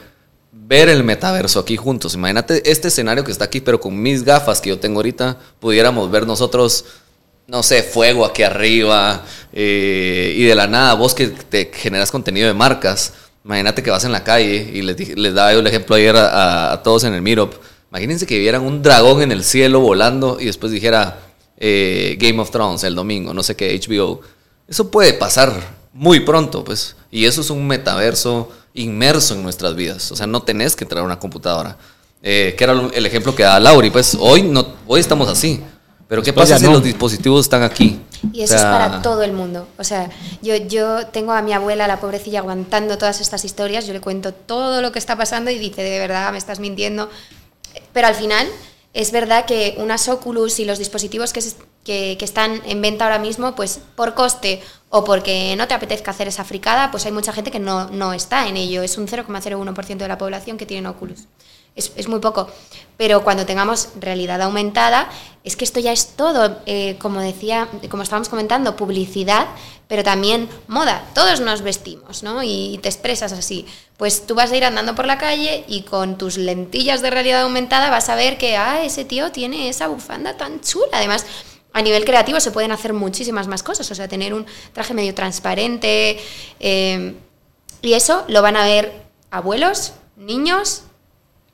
[0.53, 2.14] ver el metaverso aquí juntos.
[2.14, 6.11] Imagínate este escenario que está aquí, pero con mis gafas que yo tengo ahorita, pudiéramos
[6.11, 6.85] ver nosotros,
[7.47, 12.47] no sé, fuego aquí arriba, eh, y de la nada, vos que te generas contenido
[12.49, 13.14] de marcas,
[13.45, 16.81] imagínate que vas en la calle, y les, les daba yo el ejemplo ayer a,
[16.85, 17.55] todos en el Meetup,
[17.91, 21.28] imagínense que vieran un dragón en el cielo volando y después dijera,
[21.59, 24.20] eh, Game of Thrones el domingo, no sé qué, HBO.
[24.68, 25.52] Eso puede pasar
[25.92, 26.96] muy pronto, pues.
[27.11, 30.12] Y eso es un metaverso inmerso en nuestras vidas.
[30.12, 31.76] O sea, no tenés que traer una computadora.
[32.22, 33.90] Eh, que era el ejemplo que da Lauri.
[33.90, 35.62] Pues hoy, no, hoy estamos así.
[36.09, 38.00] Pero ¿qué pasa si los dispositivos están aquí?
[38.32, 39.68] Y eso es para todo el mundo.
[39.76, 40.09] O sea,
[40.40, 43.86] yo, yo tengo a mi abuela, la pobrecilla, aguantando todas estas historias.
[43.86, 47.11] Yo le cuento todo lo que está pasando y dice, de verdad, me estás mintiendo.
[47.92, 48.46] Pero al final
[48.95, 53.80] es verdad que unas Oculus y los dispositivos que, están en venta ahora mismo, pues
[53.95, 54.61] por coste
[54.91, 58.12] o porque no te apetezca hacer esa fricada, pues hay mucha gente que no, no
[58.12, 58.82] está en ello.
[58.82, 61.26] Es un 0,01% de la población que tiene Oculus
[61.79, 62.49] es, muy poco.
[62.97, 65.09] Pero cuando tengamos realidad aumentada,
[65.45, 69.47] es que esto ya es todo, eh, como decía, como estábamos comentando, publicidad,
[69.87, 71.05] pero también moda.
[71.14, 72.43] Todos nos vestimos, ¿no?
[72.43, 73.66] Y te expresas así.
[73.97, 77.43] Pues tú vas a ir andando por la calle y con tus lentillas de realidad
[77.43, 80.89] aumentada vas a ver que, ah, ese tío tiene esa bufanda tan chula.
[80.93, 81.24] Además,
[81.72, 85.14] a nivel creativo se pueden hacer muchísimas más cosas, o sea, tener un traje medio
[85.14, 86.18] transparente.
[86.59, 87.14] Eh,
[87.81, 88.93] y eso lo van a ver
[89.31, 90.83] abuelos, niños,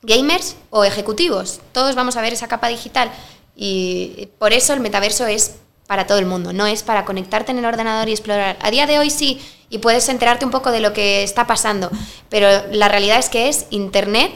[0.04, 1.60] gamers o ejecutivos.
[1.72, 3.10] Todos vamos a ver esa capa digital
[3.56, 7.58] y por eso el metaverso es para todo el mundo, no es para conectarte en
[7.58, 8.56] el ordenador y explorar.
[8.62, 11.90] A día de hoy sí, y puedes enterarte un poco de lo que está pasando,
[12.28, 14.32] pero la realidad es que es Internet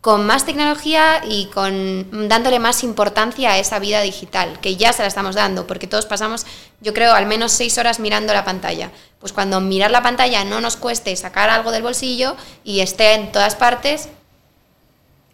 [0.00, 5.02] con más tecnología y con dándole más importancia a esa vida digital, que ya se
[5.02, 6.46] la estamos dando, porque todos pasamos,
[6.80, 8.92] yo creo, al menos seis horas mirando la pantalla.
[9.18, 13.32] Pues cuando mirar la pantalla no nos cueste sacar algo del bolsillo y esté en
[13.32, 14.08] todas partes,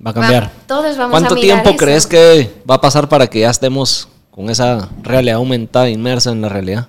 [0.04, 0.50] va a cambiar.
[0.66, 4.88] todos vamos ¿Cuánto tiempo crees que va a pasar para que ya estemos con esa
[5.02, 6.88] realidad aumentada, inmersa en la realidad?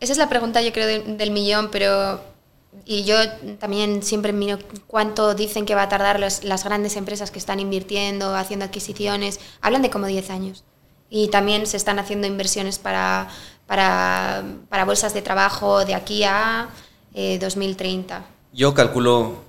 [0.00, 2.20] Esa es la pregunta, yo creo, del millón, pero
[2.84, 3.16] y yo
[3.58, 8.34] también siempre miro cuánto dicen que va a tardar las grandes empresas que están invirtiendo,
[8.34, 9.40] haciendo adquisiciones.
[9.60, 10.64] Hablan de como 10 años.
[11.08, 13.28] Y también se están haciendo inversiones para,
[13.66, 16.68] para, para bolsas de trabajo de aquí a
[17.14, 18.18] 2030.
[18.18, 19.43] Eh, yo calculo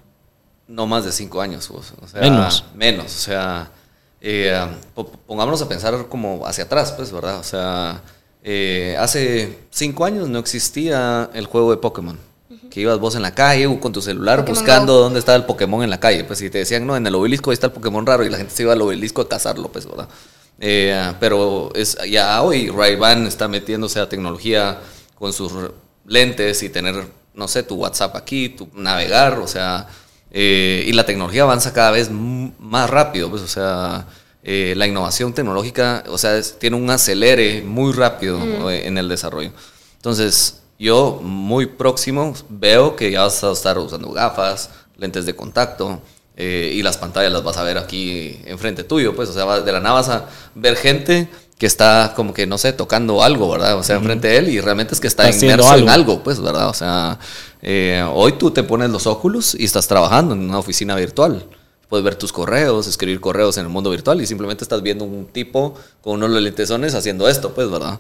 [0.68, 1.70] no más de 5 años.
[1.72, 2.66] O sea, menos.
[2.74, 3.06] Menos.
[3.06, 3.72] O sea,
[4.22, 4.68] eh,
[5.28, 7.40] pongámonos a pensar como hacia atrás, pues, ¿verdad?
[7.40, 8.02] O sea,
[8.44, 12.18] eh, hace 5 años no existía el juego de Pokémon
[12.70, 15.90] que ibas vos en la calle con tu celular buscando dónde estaba el Pokémon en
[15.90, 16.26] la calle.
[16.26, 18.38] Pues si te decían, no, en el obelisco ahí está el Pokémon raro y la
[18.38, 20.10] gente se iba al obelisco a cazarlo, pues, ¿verdad?
[20.60, 24.80] Eh, pero es, ya hoy Ray-Ban está metiéndose a tecnología
[25.18, 25.54] con sus
[26.06, 29.88] lentes y tener, no sé, tu WhatsApp aquí, tu navegar, o sea,
[30.38, 34.06] eh, y la tecnología avanza cada vez más rápido, pues, o sea,
[34.44, 38.70] eh, la innovación tecnológica, o sea, tiene un acelere muy rápido mm.
[38.70, 39.52] en el desarrollo.
[39.96, 46.02] Entonces, yo muy próximo veo que ya vas a estar usando gafas, lentes de contacto
[46.36, 49.72] eh, y las pantallas las vas a ver aquí enfrente tuyo, pues, o sea, de
[49.72, 53.78] la nada vas a ver gente que está como que, no sé, tocando algo, ¿verdad?
[53.78, 56.70] O sea, enfrente de él y realmente es que está, inmerso en algo, pues, ¿verdad?
[56.70, 57.18] O sea,
[57.62, 61.46] eh, hoy tú te pones los óculos y estás trabajando en una oficina virtual.
[61.88, 65.28] Puedes ver tus correos, escribir correos en el mundo virtual y simplemente estás viendo un
[65.28, 68.00] tipo con unos lentesones haciendo esto, pues, ¿verdad?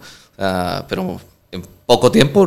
[0.89, 2.45] pero en poco tiempo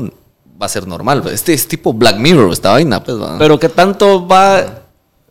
[0.60, 1.22] va a ser normal.
[1.32, 3.02] Este es tipo Black Mirror, esta vaina.
[3.02, 4.82] Pues, Pero que tanto va...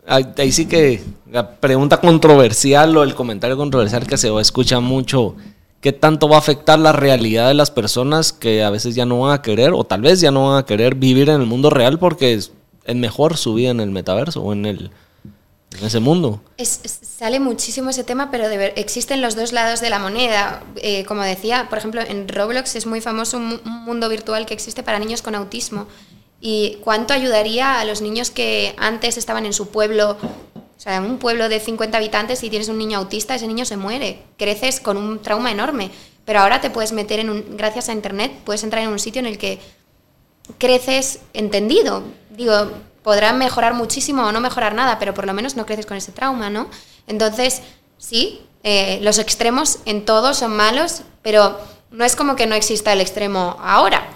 [0.07, 5.35] Ahí sí que la pregunta controversial o el comentario controversial que se escucha mucho,
[5.81, 9.21] ¿qué tanto va a afectar la realidad de las personas que a veces ya no
[9.21, 11.69] van a querer o tal vez ya no van a querer vivir en el mundo
[11.69, 12.51] real porque es
[12.87, 14.91] mejor su vida en el metaverso o en el
[15.79, 16.41] en ese mundo.
[16.57, 20.63] sale muchísimo ese tema, pero de ver, existen los dos lados de la moneda.
[20.77, 24.83] Eh, como decía, por ejemplo, en Roblox es muy famoso un, mundo virtual que existe
[24.83, 25.87] para niños con autismo.
[26.39, 30.17] ¿Y cuánto ayudaría a los niños que antes estaban en su pueblo,
[30.77, 33.65] o sea, en un pueblo de 50 habitantes y tienes un niño autista, ese niño
[33.65, 35.89] se muere, creces con un trauma enorme.
[36.23, 39.19] Pero ahora te puedes meter en un, gracias a Internet, puedes entrar en un sitio
[39.19, 39.59] en el que
[40.59, 42.03] creces entendido.
[42.29, 42.71] Digo,
[43.01, 46.11] podrá mejorar muchísimo o no mejorar nada, pero por lo menos no creces con ese
[46.11, 46.69] trauma, ¿no?
[47.07, 47.61] Entonces,
[47.97, 51.59] sí, eh, los extremos en todo son malos, pero
[51.89, 54.07] no es como que no exista el extremo ahora.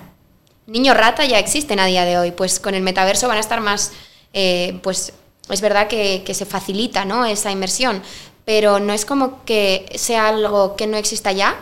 [0.68, 3.62] Niño rata ya existen a día de hoy, pues con el metaverso van a estar
[3.62, 3.94] más,
[4.34, 5.14] eh, pues
[5.50, 7.26] es verdad que, se facilita ¿no?
[7.26, 8.02] esa inmersión,
[8.46, 11.56] pero no es como que sea algo que no exista ya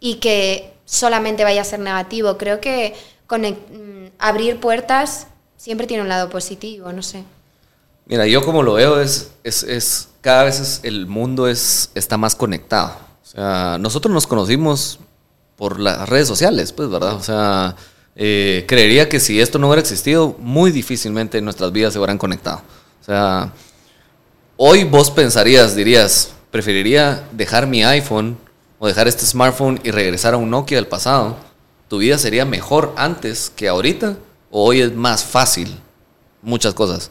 [0.00, 2.36] y que solamente vaya a ser negativo.
[2.36, 2.94] Creo que
[3.26, 7.24] con mm, abrir puertas siempre tiene un lado positivo, no sé.
[8.06, 12.96] Mira, yo como lo veo es, es, cada vez el mundo es, está más conectado.
[13.22, 14.98] O sea, nosotros nos conocimos
[15.56, 17.14] por las redes sociales, pues, ¿verdad?
[17.14, 17.76] O sea,
[18.16, 22.62] eh, creería que si esto no hubiera existido, muy difícilmente nuestras vidas se hubieran conectado.
[23.02, 23.52] O sea,
[24.56, 28.38] hoy vos pensarías, dirías, preferiría dejar mi iPhone
[28.78, 31.36] o dejar este smartphone y regresar a un Nokia del pasado.
[31.88, 34.16] Tu vida sería mejor antes que ahorita
[34.52, 35.76] hoy es más fácil
[36.42, 37.10] muchas cosas.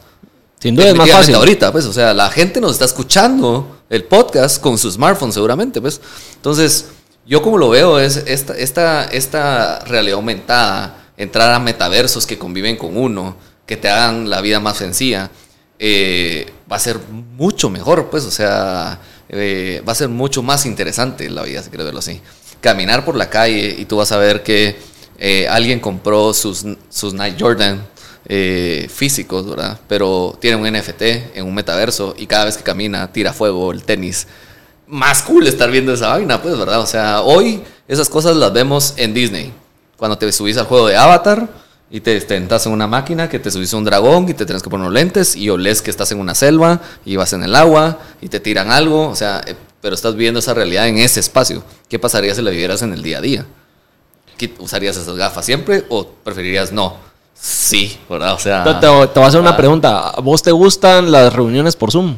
[0.60, 1.34] Sin duda es más fácil.
[1.34, 5.78] Ahorita, pues, o sea, la gente nos está escuchando el podcast con su smartphone seguramente,
[5.78, 6.00] pues.
[6.36, 6.86] Entonces,
[7.26, 12.76] yo como lo veo es esta, esta, esta realidad aumentada, entrar a metaversos que conviven
[12.76, 13.36] con uno,
[13.66, 15.30] que te hagan la vida más sencilla,
[15.84, 17.00] eh, va a ser
[17.36, 21.70] mucho mejor, pues, o sea, eh, va a ser mucho más interesante la vida, si
[21.70, 22.20] quieres verlo así.
[22.60, 24.76] Caminar por la calle y tú vas a ver que
[25.18, 27.84] eh, alguien compró sus, sus Nike Jordan
[28.88, 29.80] físicos, ¿verdad?
[29.88, 31.02] Pero tiene un NFT
[31.34, 34.28] en un metaverso y cada vez que camina tira fuego el tenis.
[34.86, 36.78] Más cool estar viendo esa vaina, pues, ¿verdad?
[36.78, 39.52] O sea, hoy esas cosas las vemos en Disney.
[39.96, 41.61] Cuando te subís al juego de Avatar
[41.92, 44.62] y te tentas en una máquina que te subís a un dragón y te tienes
[44.62, 47.54] que poner unos lentes y olés que estás en una selva y vas en el
[47.54, 51.20] agua y te tiran algo, o sea, eh, pero estás viendo esa realidad en ese
[51.20, 51.62] espacio.
[51.90, 53.46] ¿Qué pasaría si la vivieras en el día a día?
[54.58, 56.96] ¿Usarías esas gafas siempre o preferirías no?
[57.38, 58.34] Sí, ¿verdad?
[58.34, 58.80] O sea...
[58.80, 60.08] Te, voy a hacer una pregunta.
[60.08, 62.16] ¿A vos te gustan las reuniones por Zoom?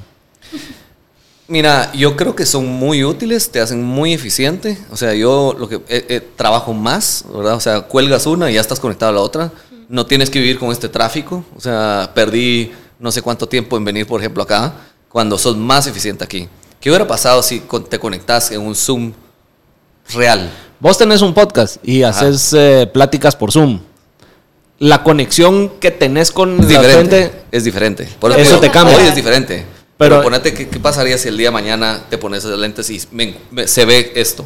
[1.47, 4.79] Mira, yo creo que son muy útiles, te hacen muy eficiente.
[4.91, 7.55] O sea, yo lo que eh, eh, trabajo más, ¿verdad?
[7.55, 9.53] O sea, cuelgas una y ya estás conectado a la otra.
[9.89, 11.45] No tienes que vivir con este tráfico.
[11.57, 14.75] O sea, perdí no sé cuánto tiempo en venir, por ejemplo, acá,
[15.09, 16.49] cuando sos más eficiente aquí.
[16.81, 19.13] ¿Qué hubiera pasado si te conectas en un Zoom
[20.15, 20.51] real?
[20.81, 23.81] Vos tenés un podcast y haces eh, pláticas por Zoom.
[24.79, 28.09] La conexión que tenés con es la gente es diferente.
[28.19, 28.97] Por eso te cambia.
[28.97, 29.65] Hoy es diferente.
[29.97, 33.85] Pero, ponete, ¿qué, pasaría si el día de mañana te pones esas lentes y se
[33.85, 34.45] ve esto?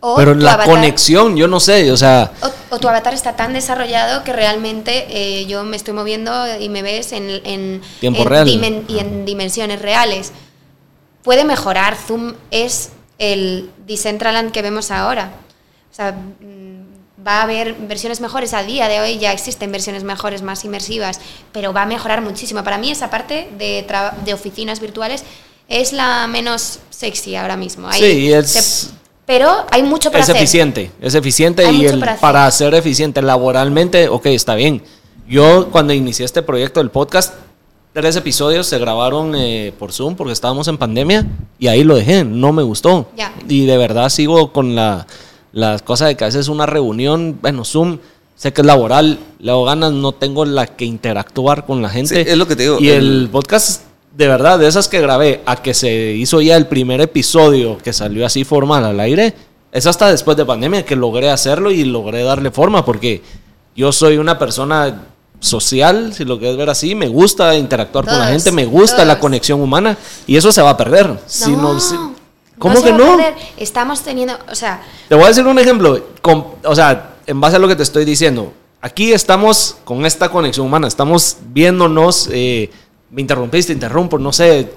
[0.00, 2.30] Pero la conexión, yo no sé, o sea...
[2.70, 6.82] O, tu avatar está tan desarrollado que realmente eh, yo me estoy moviendo y me
[6.82, 8.48] ves en, Tiempo real.
[8.48, 10.32] y en dimensiones reales.
[11.22, 15.32] Puede mejorar, Zoom es el Decentraland que vemos ahora.
[15.90, 16.14] O sea,
[17.26, 21.20] va a haber versiones mejores a día de hoy, ya existen versiones mejores, más inmersivas,
[21.52, 22.62] pero va a mejorar muchísimo.
[22.62, 23.86] Para mí esa parte de,
[24.24, 25.24] de oficinas virtuales
[25.68, 27.92] es la menos sexy ahora mismo.
[27.92, 28.92] sí, es...
[29.28, 34.24] pero hay mucho para es eficiente, es eficiente y el, para, ser eficiente laboralmente, ok,
[34.26, 34.82] está bien.
[35.28, 37.34] Yo cuando inicié este proyecto del podcast,
[37.92, 41.26] tres episodios se grabaron eh, por Zoom porque estábamos en pandemia
[41.58, 43.10] y ahí lo dejé, no me gustó.
[43.46, 45.06] Y de verdad sigo con la
[45.52, 47.98] las cosas de que a veces una reunión, bueno, Zoom,
[48.34, 52.30] sé que es laboral, le hago ganas, no tengo la que interactuar con la gente.
[52.30, 52.78] es lo que te digo.
[52.80, 53.82] Y el, podcast,
[54.18, 57.92] de verdad, de esas que grabé, a que se hizo ya el primer episodio que
[57.92, 59.32] salió así formal al aire,
[59.70, 63.22] es hasta después de pandemia que logré hacerlo y logré darle forma, porque
[63.76, 65.04] yo soy una persona
[65.38, 69.20] social, si lo quieres ver así, me gusta interactuar con la gente, me gusta la
[69.20, 69.96] conexión humana
[70.26, 71.16] y eso se va a perder.
[71.26, 71.78] Si no,
[72.58, 73.18] ¿Cómo que no?
[73.56, 74.82] Estamos teniendo, o sea...
[75.08, 76.08] Te voy a decir un ejemplo,
[76.64, 78.52] o sea, en base a lo que te estoy diciendo.
[78.80, 82.70] Aquí estamos con esta conexión humana, estamos viéndonos, eh,
[83.10, 84.70] me interrumpiste, interrumpo, no sé,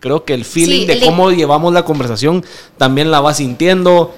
[0.00, 2.44] creo que el feeling de cómo llevamos la conversación
[2.76, 4.14] también la vas sintiendo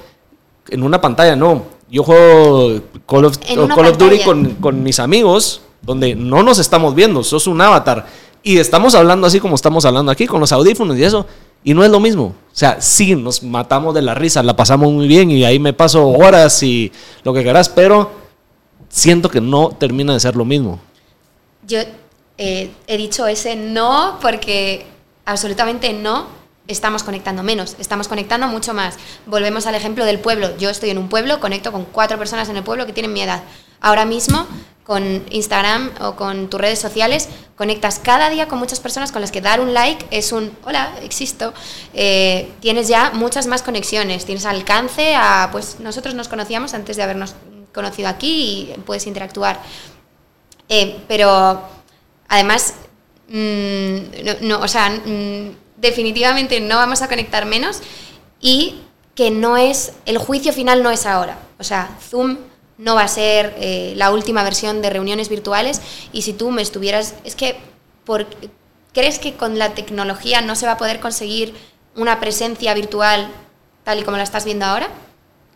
[0.68, 1.64] en una pantalla, no.
[1.90, 6.94] Yo juego Call of, Call of Duty con, con mis amigos, donde no nos estamos
[6.94, 8.06] viendo, sos un avatar.
[8.42, 11.26] Y estamos hablando así como estamos hablando aquí, con los audífonos y eso.
[11.64, 12.24] Y no es lo mismo.
[12.24, 15.72] O sea, sí, nos matamos de la risa, la pasamos muy bien y ahí me
[15.72, 16.90] paso horas y
[17.22, 18.10] lo que querás, pero
[18.88, 20.80] siento que no termina de ser lo mismo.
[21.66, 21.78] Yo
[22.44, 24.84] eh, he dicho ese no porque
[25.24, 26.26] absolutamente no
[26.66, 28.96] estamos conectando menos, estamos conectando mucho más.
[29.26, 30.56] Volvemos al ejemplo del pueblo.
[30.58, 33.22] Yo estoy en un pueblo, conecto con cuatro personas en el pueblo que tienen mi
[33.22, 33.44] edad.
[33.80, 34.44] Ahora mismo
[34.82, 39.30] con Instagram o con tus redes sociales, conectas cada día con muchas personas con las
[39.30, 41.54] que dar un like es un hola, existo.
[41.94, 47.04] Eh, tienes ya muchas más conexiones, tienes alcance a, pues nosotros nos conocíamos antes de
[47.04, 47.36] habernos
[47.72, 49.60] conocido aquí y puedes interactuar.
[50.68, 51.62] Eh, pero
[52.32, 52.72] además,
[53.28, 57.82] mm, o sea, mm, definitivamente no vamos a conectar menos
[58.40, 58.80] y
[59.14, 61.38] que no es, el juicio final no es ahora.
[61.58, 62.38] O sea, Zoom
[62.78, 66.62] no va a ser eh, la última versión de reuniones virtuales y si tú me
[66.62, 67.56] estuvieras, es que,
[68.94, 71.54] ¿crees que con la tecnología no se va a poder conseguir
[71.96, 73.28] una presencia virtual
[73.84, 74.88] tal y como la estás viendo ahora?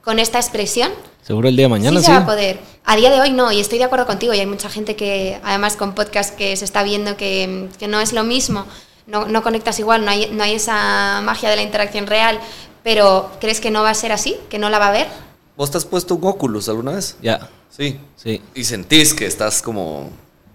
[0.06, 0.92] Con esta expresión.
[1.20, 2.06] Seguro el día de mañana sí.
[2.06, 2.60] se va a poder.
[2.84, 5.40] A día de hoy no, y estoy de acuerdo contigo, y hay mucha gente que,
[5.42, 8.66] además con podcast que se está viendo que, que no es lo mismo,
[9.08, 12.38] no, no conectas igual, no hay, no hay esa magia de la interacción real,
[12.84, 14.36] pero ¿crees que no va a ser así?
[14.48, 15.08] ¿Que no la va a haber?
[15.56, 17.16] ¿Vos te has puesto un Oculus alguna vez?
[17.20, 17.50] Ya.
[17.68, 17.98] Sí.
[18.14, 18.40] Sí.
[18.54, 20.08] Y sentís que estás como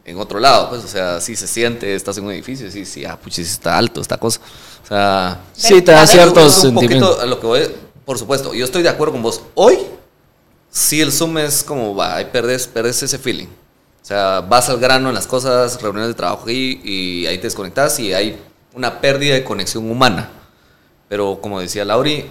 [0.06, 3.04] en otro lado, pues, o sea, sí se siente, estás en un edificio, sí, sí,
[3.04, 4.40] ah, puchis, está alto esta cosa.
[4.82, 7.10] O sea, sí, te da ciertos sentimientos.
[7.10, 9.42] Un poquito lo que voy, por supuesto, yo estoy de acuerdo con vos.
[9.54, 9.78] Hoy,
[10.70, 13.46] sí, el Zoom es como, va, ahí perdes, perdes ese feeling.
[13.48, 17.44] O sea, vas al grano en las cosas, reuniones de trabajo y, y ahí te
[17.44, 18.38] desconectas y hay
[18.74, 20.30] una pérdida de conexión humana.
[21.08, 22.26] Pero como decía Lauri,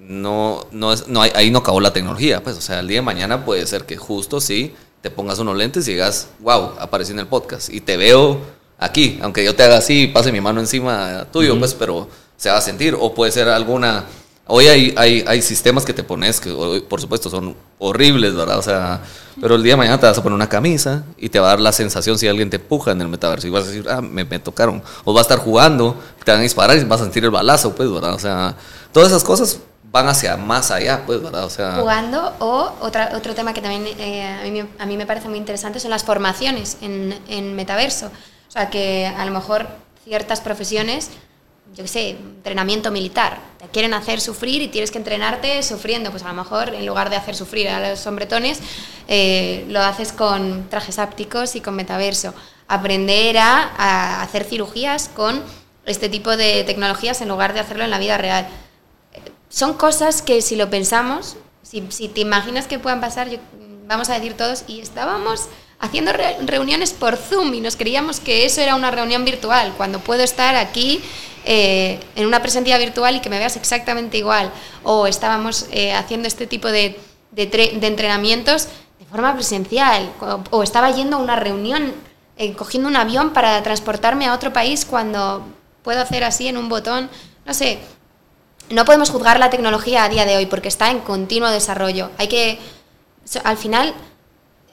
[0.00, 3.02] no, no es, no ahí no acabó la tecnología, pues, o sea, el día de
[3.02, 7.20] mañana puede ser que justo sí te pongas unos lentes y digas, wow, aparecí en
[7.20, 8.40] el podcast y te veo
[8.76, 12.50] aquí, aunque yo te haga así y pase mi mano encima tuyo, pues, pero se
[12.50, 14.04] va a sentir, o puede ser alguna,
[14.46, 16.52] hoy hay, hay, hay sistemas que te pones que,
[16.88, 18.58] por supuesto, son horribles, ¿verdad?
[18.58, 19.02] O sea,
[19.40, 21.50] pero el día de mañana te vas a poner una camisa y te va a
[21.50, 24.00] dar la sensación si alguien te empuja en el metaverso y vas a decir, ah,
[24.00, 27.04] me, me tocaron, o vas a estar jugando, te van a disparar y vas a
[27.04, 28.14] sentir el balazo, pues, ¿verdad?
[28.14, 28.54] O sea,
[28.92, 29.58] todas esas cosas
[29.92, 31.44] van hacia más allá, pues, ¿verdad?
[31.44, 31.76] O sea...
[31.76, 35.38] Jugando o otra, otro tema que también eh, a, mí, a, mí, me parece muy
[35.38, 38.06] interesante son las formaciones en, en metaverso.
[38.06, 39.66] O sea, que a lo mejor
[40.04, 41.10] ciertas profesiones,
[41.74, 46.10] yo qué sé, entrenamiento militar, te quieren hacer sufrir y tienes que entrenarte sufriendo.
[46.10, 48.60] Pues a lo mejor en lugar de hacer sufrir a los hombretones,
[49.08, 52.34] eh, lo haces con trajes ápticos y con metaverso.
[52.68, 55.42] Aprender a, a hacer cirugías con
[55.86, 58.46] este tipo de tecnologías en lugar de hacerlo en la vida real.
[59.48, 63.28] Son cosas que si lo pensamos, si, si te imaginas que puedan pasar,
[63.86, 65.48] vamos a decir todos, y estábamos
[65.82, 66.12] haciendo
[66.46, 70.54] reuniones por Zoom y nos creíamos que eso era una reunión virtual, cuando puedo estar
[70.54, 71.02] aquí
[71.44, 74.52] eh, en una presencia virtual y que me veas exactamente igual.
[74.84, 76.98] O estábamos eh, haciendo este tipo de,
[77.32, 78.68] de, entrenamientos
[79.00, 80.08] de forma presencial,
[80.52, 81.92] o, estaba yendo a una reunión,
[82.38, 85.44] eh, cogiendo un avión para transportarme a otro país cuando
[85.82, 87.10] puedo hacer así en un botón.
[87.44, 87.80] No sé,
[88.70, 92.10] no podemos juzgar la tecnología a día de hoy porque está en continuo desarrollo.
[92.18, 92.60] Hay que,
[93.42, 93.94] al final,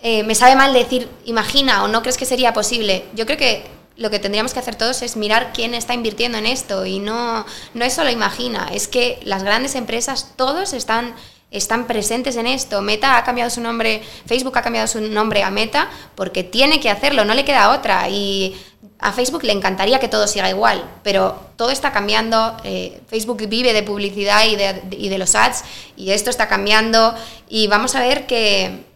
[0.02, 3.06] me sabe mal decir, imagina o no crees que sería posible.
[3.16, 6.46] Yo creo que lo que tendríamos que hacer todos es mirar quién está invirtiendo en
[6.46, 11.14] esto y no, no es solo imagina, es que las grandes empresas, todos están,
[11.52, 12.82] están presentes en esto.
[12.82, 16.90] Meta ha cambiado su nombre, Facebook ha cambiado su nombre a Meta porque tiene que
[16.90, 18.08] hacerlo, no le queda otra.
[18.10, 18.56] Y
[19.00, 22.56] a Facebook le encantaría que todo siga igual, pero todo está cambiando.
[22.64, 25.66] Eh, Facebook vive de publicidad y de, y de los ads
[25.98, 27.14] y esto está cambiando
[27.50, 28.89] y vamos a ver que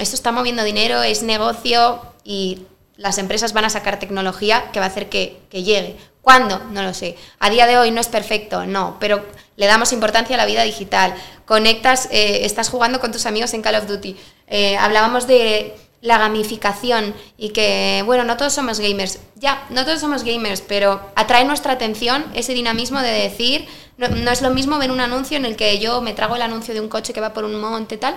[0.00, 2.62] esto está moviendo dinero, es negocio y
[2.96, 5.96] las empresas van a sacar tecnología que va a hacer que, llegue.
[6.22, 6.58] ¿Cuándo?
[6.70, 7.16] No lo sé.
[7.38, 9.24] A día de hoy no es perfecto, no, pero
[9.56, 11.14] le damos importancia a la vida digital.
[11.46, 14.16] Conectas, eh, estás jugando con tus amigos en Call of Duty.
[14.48, 19.18] Eh, hablábamos de la gamificación y que, bueno, no todos somos gamers.
[19.36, 24.30] Ya, no todos somos gamers, pero atrae nuestra atención ese dinamismo de decir, no, no
[24.30, 26.80] es lo mismo ver un anuncio en el que yo me trago el anuncio de
[26.80, 28.16] un coche que va por un monte tal,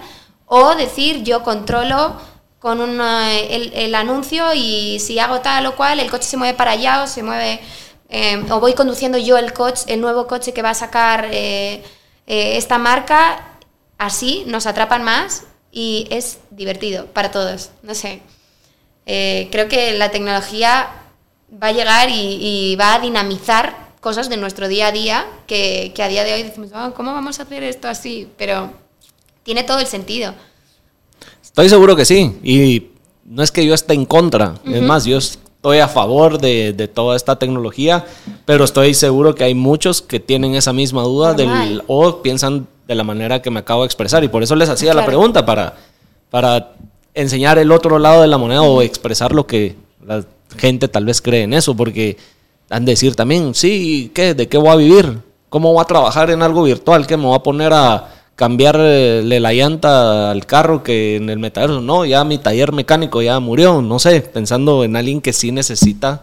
[0.56, 2.16] o decir yo controlo
[2.60, 7.02] con el, anuncio y si hago tal o cual, el coche se mueve para allá
[7.02, 7.60] o se mueve,
[8.10, 11.84] eh, o voy conduciendo yo el coche, el nuevo coche que va a sacar eh,
[12.28, 13.58] eh, esta marca,
[13.98, 18.22] así nos atrapan más y es divertido para todos, no sé.
[19.06, 20.88] creo que la tecnología
[21.52, 26.08] va a llegar y, va a dinamizar cosas de nuestro día a día que, a
[26.08, 28.30] día de hoy decimos, oh, ¿cómo vamos a hacer esto así?
[28.38, 28.83] Pero
[29.44, 30.34] tiene todo el sentido.
[31.44, 32.40] Estoy seguro que sí.
[32.44, 32.88] Y
[33.26, 34.56] no es que yo esté en contra.
[34.66, 38.06] Es más, yo estoy a favor de, toda esta tecnología,
[38.46, 42.96] pero estoy seguro que hay muchos que tienen esa misma duda del, o piensan de
[42.96, 44.24] la manera que me acabo de expresar.
[44.24, 45.76] Y por eso les hacía la pregunta, para,
[46.30, 46.74] para
[47.14, 49.76] enseñar el otro lado de la moneda o expresar lo que
[50.06, 50.26] la
[50.58, 52.18] gente tal vez cree en eso, porque
[52.70, 54.34] han de decir también, sí, ¿qué?
[54.34, 55.20] ¿De qué voy a vivir?
[55.50, 57.06] ¿Cómo voy a trabajar en algo virtual?
[57.06, 61.80] ¿Qué me voy a poner a cambiarle la llanta al carro que en el metaverso.
[61.80, 66.22] No, ya mi taller mecánico ya murió, no sé, pensando en alguien que sí necesita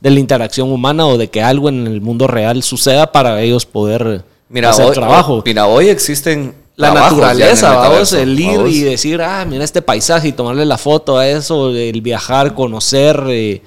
[0.00, 3.66] de la interacción humana o de que algo en el mundo real suceda para ellos
[3.66, 5.42] poder mira, hacer hoy, trabajo.
[5.44, 10.32] Mira, hoy existen la naturaleza, vamos, el ir y decir, ah, mira este paisaje y
[10.32, 13.62] tomarle la foto a eso, el viajar, conocer eh,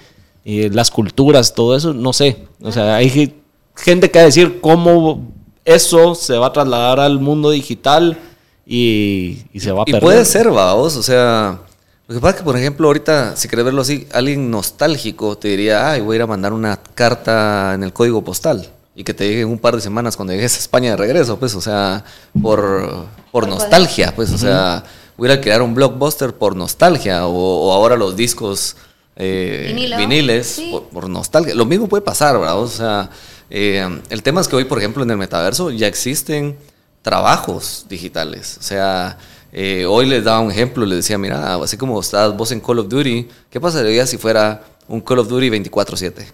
[0.46, 2.38] las culturas, todo eso, no sé.
[2.62, 3.34] O sea, hay
[3.76, 8.18] gente que va a decir cómo eso se va a trasladar al mundo digital
[8.66, 10.02] y, se va a perder.
[10.02, 11.60] Y puede ser, vamos, o sea,
[12.08, 15.50] lo que pasa es que, por ejemplo, ahorita, si quieres verlo así, alguien nostálgico te
[15.50, 19.14] diría, ay, voy a ir a mandar una carta en el código postal y que
[19.14, 21.62] te llegue en un par de semanas cuando llegues a España de regreso, pues, o
[21.62, 22.04] sea,
[22.42, 24.84] por, por nostalgia, pues, o sea,
[25.18, 28.76] voy a ir a crear un blockbuster por nostalgia o, ahora los discos
[29.16, 31.56] eh, viniles por, por, nostalgia.
[31.56, 32.60] Lo mismo puede pasar, ¿verdad?
[32.60, 33.10] O sea,
[33.52, 36.58] eh, el tema es que hoy, por ejemplo, en el metaverso ya existen
[37.02, 38.58] trabajos digitales.
[38.60, 39.18] O sea,
[39.52, 42.80] eh, hoy les daba un ejemplo, les decía, mira, así como estás vos en Call
[42.80, 46.26] of Duty, ¿qué pasaría si fuera un Call of Duty 24/7?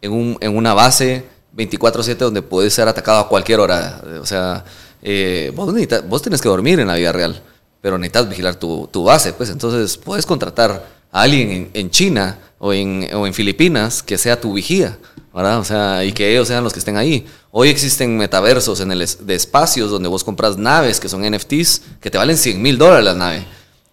[0.00, 4.02] En, un, en una base 24/7 donde puedes ser atacado a cualquier hora.
[4.20, 4.64] O sea,
[5.02, 5.74] eh, vos,
[6.08, 7.42] vos tenés que dormir en la vida real,
[7.82, 9.34] pero necesitas vigilar tu, tu base.
[9.34, 14.16] Pues entonces puedes contratar a alguien en, en China o en, o en Filipinas que
[14.16, 14.96] sea tu vigía.
[15.36, 15.58] ¿Verdad?
[15.58, 17.26] O sea, y que ellos sean los que estén ahí.
[17.50, 22.10] Hoy existen metaversos en el de espacios donde vos compras naves que son NFTs que
[22.10, 23.44] te valen 100 mil dólares la nave.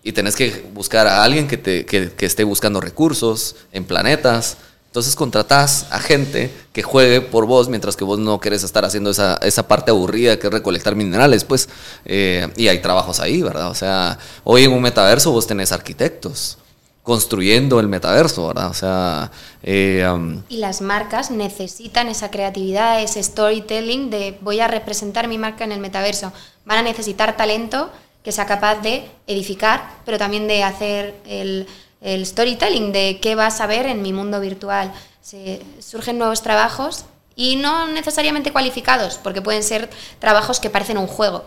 [0.03, 4.55] Y tenés que buscar a alguien que, te, que, que esté buscando recursos en planetas.
[4.85, 9.09] Entonces contratás a gente que juegue por vos mientras que vos no querés estar haciendo
[9.09, 11.67] esa, esa parte aburrida que es recolectar minerales, pues.
[12.05, 13.69] Eh, y hay trabajos ahí, ¿verdad?
[13.69, 16.57] O sea, hoy en un metaverso vos tenés arquitectos
[17.03, 18.69] construyendo el metaverso, ¿verdad?
[18.69, 19.29] O sea...
[19.61, 20.05] Eh,
[20.49, 25.73] y las marcas necesitan esa creatividad, ese storytelling de voy a representar mi marca en
[25.73, 26.31] el metaverso.
[26.65, 27.91] Van a necesitar talento
[28.23, 31.67] que sea capaz de edificar, pero también de hacer el,
[31.99, 34.93] el storytelling de qué vas a ver en mi mundo virtual.
[35.21, 39.89] Se, surgen nuevos trabajos y no necesariamente cualificados, porque pueden ser
[40.19, 41.43] trabajos que parecen un juego.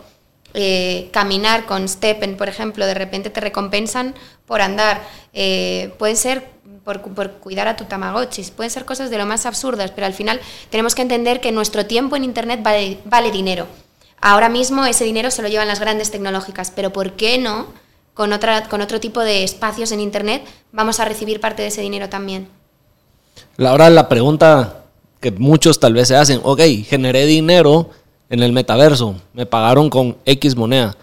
[0.59, 4.15] Eh, caminar con Steppen, por ejemplo, de repente te recompensan
[4.47, 5.03] por andar.
[5.31, 6.49] Eh, pueden ser
[6.83, 6.99] por,
[7.33, 8.41] cuidar a tu Tamagotchi.
[8.55, 10.41] Pueden ser cosas de lo más absurdas, pero al final
[10.71, 13.67] tenemos que entender que nuestro tiempo en Internet vale, vale dinero.
[14.19, 17.67] Ahora mismo ese dinero se lo llevan las grandes tecnológicas, pero ¿por qué no?
[18.15, 21.81] Con, otra, con otro tipo de espacios en Internet vamos a recibir parte de ese
[21.81, 22.47] dinero también.
[23.59, 24.85] Ahora la pregunta
[25.19, 27.91] que muchos tal vez se hacen, ok, generé dinero
[28.29, 30.95] en el metaverso, me pagaron con X moneda.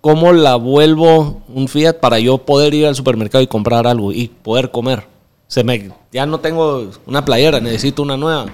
[0.00, 4.28] ¿Cómo la vuelvo un fiat para yo poder ir al supermercado y comprar algo y
[4.28, 5.06] poder comer?
[5.46, 8.46] Se me, ya no tengo una playera, necesito una nueva.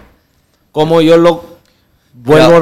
[0.73, 1.59] ¿Cómo yo lo
[2.13, 2.61] vuelvo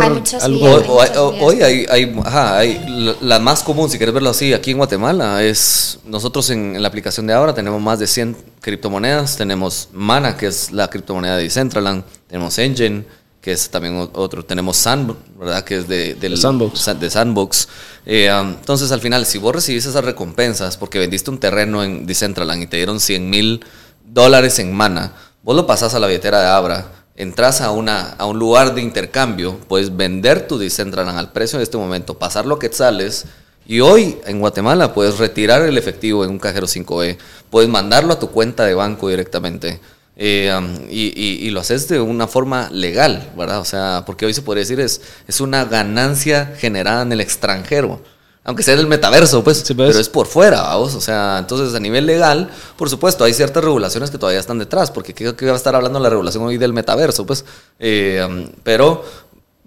[1.41, 6.51] Hoy hay, hay, la, más común, si quieres verlo así, aquí en Guatemala, es nosotros
[6.51, 9.37] en, la aplicación de ahora tenemos más de 100 criptomonedas.
[9.37, 12.05] Tenemos Mana, que es la criptomoneda de Decentraland.
[12.29, 13.05] Tenemos Engine,
[13.47, 14.45] que es también otro.
[14.45, 15.63] Tenemos Sand, ¿verdad?
[15.63, 16.99] Que es de, del, Sandbox.
[16.99, 17.69] De Sandbox.
[18.05, 22.07] Eh, um, entonces, al final, si vos recibís esas recompensas porque vendiste un terreno en
[22.07, 23.65] Decentraland y te dieron 100 mil
[24.05, 25.13] dólares en Mana,
[25.45, 28.83] vos lo pasás a la billetera de Abra entras a, una, a un lugar de
[28.83, 33.27] intercambio, puedes vender tu Decentraland al precio en este momento, pasarlo a quetzales,
[33.65, 37.17] y hoy en Guatemala puedes retirar el efectivo en un cajero 5E,
[37.49, 39.81] puedes mandarlo a tu cuenta de banco directamente.
[40.19, 40.51] Eh,
[40.91, 43.61] y, lo haces de una forma legal, ¿verdad?
[43.61, 48.01] O sea, porque hoy se puede decir es, es una ganancia generada en el extranjero
[48.47, 50.95] aunque sea del metaverso, pues, pues, pero es por fuera, vamos.
[50.95, 54.93] O sea, entonces a nivel legal, por supuesto, hay ciertas regulaciones que todavía están detrás,
[54.93, 57.45] porque creo que va a estar hablando la regulación hoy del metaverso, pues,
[57.81, 59.05] eh, um, pero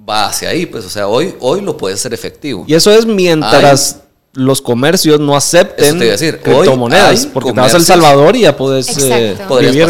[0.08, 2.64] va hacia ahí, pues, o sea, hoy, hoy lo puede ser efectivo.
[2.68, 3.98] Y eso es mientras
[4.34, 8.98] los comercios no acepten decir, criptomonedas, porque te vas a El Salvador y ya puedes
[8.98, 9.88] eh, vivir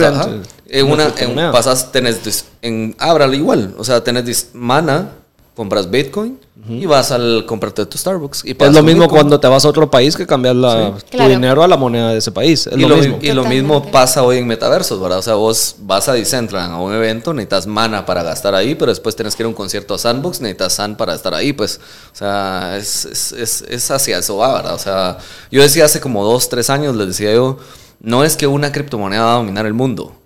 [0.71, 5.11] en, una, en, pasas, tenés en Abral igual, o sea, tenés Mana,
[5.59, 6.39] compras Bitcoin
[6.69, 8.45] y vas al comprarte tu Starbucks.
[8.45, 11.61] Y es lo mismo cuando te vas a otro país que cambias la, tu dinero
[11.61, 12.69] a la moneda de ese país.
[12.73, 13.19] y, lo, mismo.
[13.21, 15.19] y lo mismo pasa hoy en metaversos, ¿verdad?
[15.19, 18.89] O sea, vos vas a Decentraland, a un evento, necesitas mana para gastar ahí, pero
[18.89, 21.81] después tienes que ir a un concierto a Sandbox, necesitas San para estar ahí, pues.
[22.13, 23.03] O sea, es,
[23.33, 24.75] es, es, hacia eso va, ¿verdad?
[24.75, 25.17] O sea,
[25.51, 27.57] yo decía hace como dos, tres años, les decía yo,
[27.99, 30.18] no es que una criptomoneda va a dominar el mundo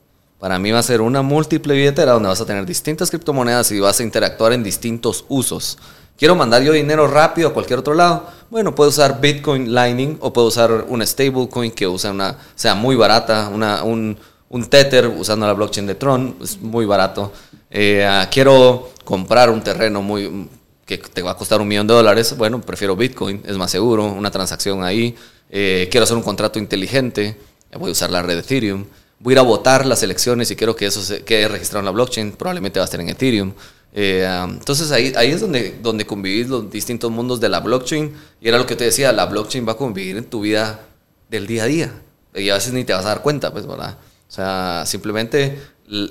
[0.43, 3.79] para mí va a ser una múltiple billetera donde vas a tener distintas criptomonedas y
[3.79, 5.77] vas a interactuar en distintos usos.
[6.17, 8.27] Quiero mandar yo dinero rápido a cualquier otro lado.
[8.49, 12.97] Bueno, puedo usar Bitcoin Lightning o puedo usar una stablecoin que usa una, sea muy
[12.97, 14.17] barata, una, un,
[14.49, 17.31] un, Tether usando la blockchain de Tron, es muy barato.
[17.71, 20.49] Eh, ah, quiero comprar un terreno muy
[20.85, 22.35] que te va a costar un millón de dólares.
[22.37, 25.15] Bueno, prefiero Bitcoin, es más seguro, una transacción ahí.
[25.49, 27.37] Eh, quiero hacer un contrato inteligente,
[27.79, 28.83] voy a usar la red Ethereum
[29.24, 31.86] voy a ir a votar las elecciones y quiero que eso se quede registrado en
[31.86, 33.53] la blockchain, probablemente va a estar en Ethereum.
[33.95, 38.47] Eh, entonces ahí, ahí es donde, donde convivís los distintos mundos de la blockchain y
[38.47, 40.82] era lo que te decía, la blockchain va a convivir en tu vida
[41.30, 41.93] del día a día
[42.36, 43.97] y a veces ni te vas a dar cuenta, pues, ¿verdad?
[44.28, 45.59] O sea, simplemente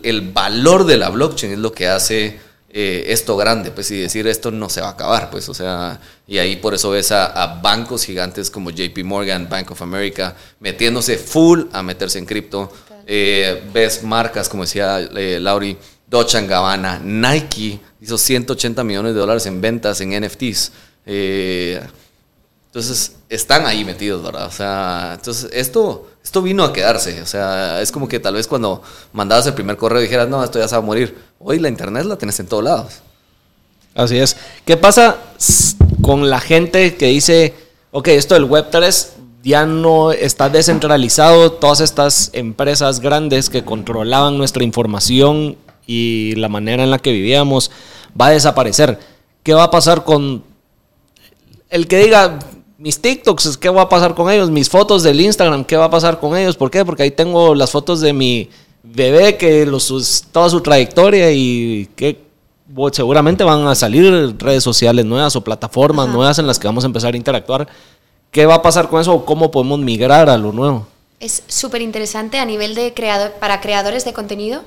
[0.03, 2.39] el, valor de la blockchain es lo que hace
[2.71, 6.01] eh, esto grande, pues, y decir esto no se va a acabar, pues, o sea,
[6.27, 11.19] y ahí por eso ves a, bancos gigantes como JP Morgan, Bank of America, metiéndose
[11.19, 12.73] full a meterse en cripto.
[13.07, 15.77] Eh, ves marcas, como decía eh, Lauri,
[16.07, 20.73] Dolce Gabbana, Nike hizo 180 millones de dólares en ventas en NFTs.
[21.07, 21.87] entonces,
[23.29, 24.47] están ahí metidos, ¿verdad?
[24.47, 27.23] O sea, entonces esto, esto vino a quedarse.
[27.23, 28.83] O sea, es como que tal vez cuando
[29.13, 32.05] mandabas el primer correo dijeras, no, esto ya se va a morir Hoy la internet
[32.05, 33.01] la tienes en todos lados.
[33.95, 34.37] Así es.
[34.65, 35.17] ¿Qué pasa
[36.01, 37.55] con la gente que dice,
[37.91, 39.09] ok, esto del Web3
[39.43, 46.85] ya no está descentralizado, todas estas empresas grandes que controlaban nuestra información y la manera
[46.85, 47.71] en la que vivíamos
[48.19, 48.99] va a desaparecer?
[49.43, 50.45] ¿Qué va a pasar con
[51.71, 52.39] el que diga,
[52.79, 54.51] mis TikToks, ¿qué va a pasar con ellos?
[54.51, 56.57] Mis fotos del Instagram, ¿qué va a pasar con ellos?
[56.57, 56.85] ¿Por qué?
[56.85, 58.51] Porque ahí tengo las fotos de mi
[58.83, 62.21] bebé que los, toda su trayectoria y que
[62.93, 66.89] seguramente van a salir redes sociales nuevas o plataformas nuevas en las que vamos a
[66.89, 67.69] empezar a interactuar.
[68.33, 70.87] ¿Qué va a pasar con eso o cómo podemos migrar a lo nuevo?
[71.21, 74.63] Es súper interesante a nivel de creador, para creadores de contenido.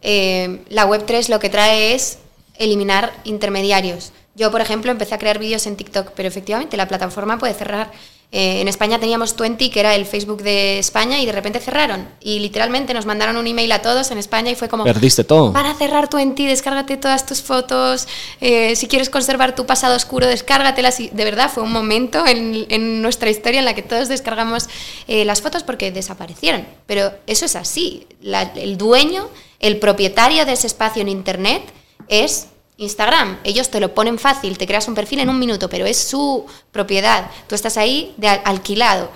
[0.00, 2.18] Eh, la Web3 lo que trae es
[2.56, 4.12] eliminar intermediarios.
[4.34, 7.92] Yo, por ejemplo, empecé a crear vídeos en TikTok, pero efectivamente la plataforma puede cerrar.
[8.32, 12.08] Eh, en España teníamos Twenty, que era el Facebook de España, y de repente cerraron.
[12.20, 14.84] Y literalmente nos mandaron un email a todos en España y fue como...
[14.84, 15.52] Perdiste todo.
[15.52, 18.06] Para cerrar Twenty, descárgate todas tus fotos.
[18.40, 21.00] Eh, si quieres conservar tu pasado oscuro, descárgatelas.
[21.00, 24.68] Y de verdad fue un momento en, nuestra historia en la que todos descargamos
[25.08, 26.66] eh, las fotos porque desaparecieron.
[26.86, 28.06] Pero eso es así.
[28.54, 29.28] el dueño,
[29.58, 31.62] el propietario de ese espacio en Internet
[32.08, 32.46] es
[32.80, 35.98] Instagram, ellos te lo ponen fácil, te creas un perfil en un minuto, pero es
[35.98, 37.30] su propiedad.
[37.46, 39.10] Tú estás ahí de alquilado.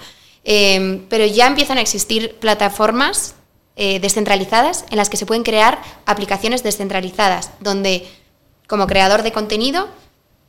[0.44, 3.36] Em, pero ya empiezan a existir plataformas
[3.76, 8.06] eh, descentralizadas en las que se pueden crear aplicaciones descentralizadas, donde
[8.68, 9.88] como creador de contenido,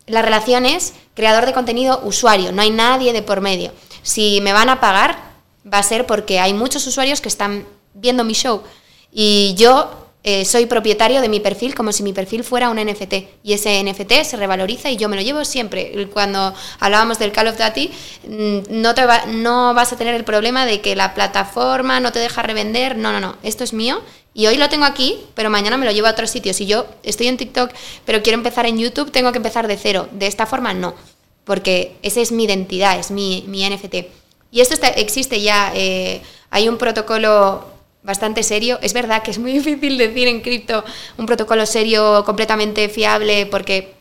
[0.07, 3.71] la relación es creador de contenido usuario, no hay nadie de por medio.
[4.03, 5.17] Si me van a pagar,
[5.65, 8.61] va a ser porque hay muchos usuarios que están viendo mi show
[9.09, 13.13] y yo eh, soy propietario de mi perfil como si mi perfil fuera un NFT
[13.43, 16.09] y ese NFT se revaloriza y yo me lo llevo siempre.
[16.11, 17.91] Cuando hablábamos del Call of Duty,
[18.27, 22.17] mm, no, te no vas a tener el problema de que la plataforma no te
[22.17, 22.97] deja revender.
[22.97, 24.01] No, no, no, esto es mío
[24.33, 26.55] y hoy lo tengo aquí, pero mañana me lo llevo a otro sitio.
[26.55, 27.69] Si yo estoy en TikTok,
[28.03, 30.09] pero quiero empezar en YouTube, tengo que empezar de cero.
[30.11, 30.95] De esta forma, no,
[31.43, 34.07] porque esa es mi identidad, es mi, mi NFT.
[34.49, 37.74] Y esto existe ya, eh, hay un protocolo
[38.05, 38.79] bastante serio.
[38.81, 40.85] Es verdad que es muy difícil decir en cripto
[41.17, 43.95] un protocolo serio, completamente fiable, porque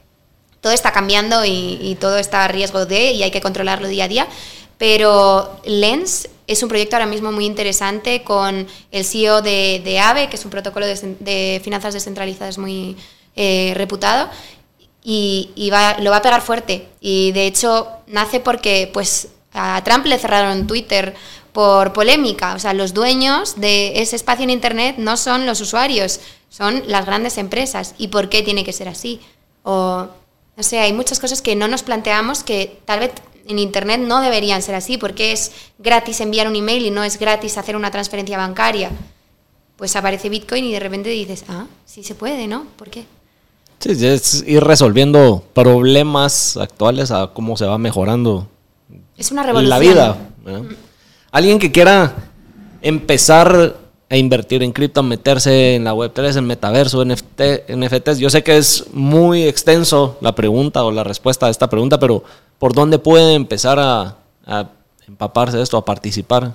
[0.60, 4.08] todo está cambiando y, todo está a riesgo de y hay que controlarlo día a
[4.08, 4.26] día.
[4.78, 10.28] Pero Lens es un proyecto ahora mismo muy interesante con el CEO de, de AVE,
[10.28, 12.96] que es un protocolo de, finanzas descentralizadas muy
[13.36, 14.28] eh, reputado,
[15.02, 15.50] y,
[16.00, 16.88] lo va a pegar fuerte.
[17.00, 21.14] Y de hecho nace porque pues, a Trump le cerraron Twitter
[21.54, 22.54] por polémica.
[22.54, 27.06] O sea, los dueños de ese espacio en Internet no son los usuarios, son las
[27.06, 27.94] grandes empresas.
[27.96, 29.20] ¿Y por qué tiene que ser así?
[29.62, 30.08] O,
[30.56, 33.12] no sé, hay muchas cosas que no nos planteamos que tal vez
[33.46, 37.20] en Internet no deberían ser así, porque es gratis enviar un email y no es
[37.20, 38.90] gratis hacer una transferencia bancaria.
[39.76, 42.66] Pues aparece Bitcoin y de repente dices, ah, sí se puede, ¿no?
[42.76, 43.06] ¿Por qué?
[43.78, 48.48] Sí, es ir resolviendo problemas actuales a cómo se va mejorando
[49.16, 49.70] es una revolución.
[49.70, 50.16] la vida.
[51.34, 52.14] Alguien que quiera
[52.80, 53.74] empezar
[54.08, 58.18] a invertir en cripto, meterse en la Web3, en metaverso, NFT, NFTs.
[58.20, 62.22] Yo sé que es muy extenso la pregunta o la respuesta a esta pregunta, pero
[62.60, 64.16] ¿por dónde puede empezar a,
[65.08, 66.52] empaparse de esto, a participar?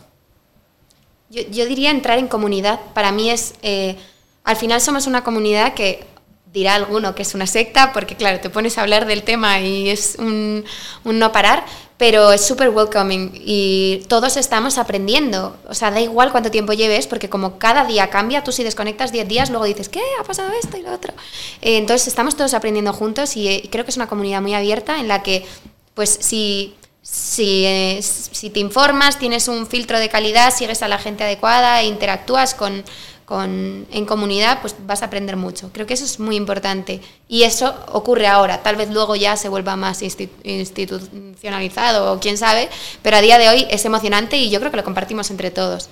[1.29, 2.79] Yo, diría entrar en comunidad.
[2.93, 3.97] Para mí es, eh,
[4.45, 6.05] al final somos una comunidad que
[6.53, 9.89] dirá alguno que es una secta, porque claro, te pones a hablar del tema y
[9.89, 10.65] es un,
[11.03, 11.63] no parar,
[11.97, 15.57] pero es súper welcoming y todos estamos aprendiendo.
[15.67, 19.11] O sea, da igual cuánto tiempo lleves, porque como cada día cambia, tú si desconectas
[19.11, 20.01] 10 días, luego dices, ¿qué?
[20.19, 21.13] Ha pasado esto y lo otro.
[21.61, 24.99] Eh, entonces estamos todos aprendiendo juntos y, eh, creo que es una comunidad muy abierta
[24.99, 25.45] en la que,
[25.93, 30.97] pues si, si, eh, si te informas, tienes un filtro de calidad, sigues a la
[30.97, 32.83] gente adecuada e interactúas con
[33.31, 35.69] en comunidad, pues vas a aprender mucho.
[35.71, 36.99] Creo que eso es muy importante.
[37.27, 38.63] Y eso ocurre ahora.
[38.63, 42.69] Tal vez luego ya se vuelva más institucionalizado o quién sabe,
[43.03, 45.89] pero a día de hoy es emocionante y yo creo que lo compartimos entre todos.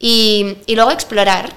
[0.00, 1.52] Y, luego explorar.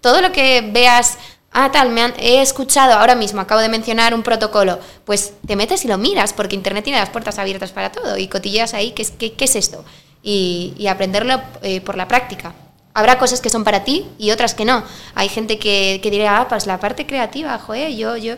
[0.00, 1.18] Todo lo que veas
[1.50, 5.84] ah, tal, me he escuchado ahora mismo, acabo de mencionar un protocolo, pues te metes
[5.84, 9.04] y lo miras, porque Internet tiene las puertas abiertas para todo y cotilleas ahí, ¿qué,
[9.18, 9.84] qué, qué es esto?
[10.22, 12.54] Y, aprenderlo eh, por la práctica.
[12.96, 14.82] Habrá cosas que son para ti y otras que no.
[15.14, 18.36] Hay gente que, que dirá, ah, pues la parte creativa, joder, yo, yo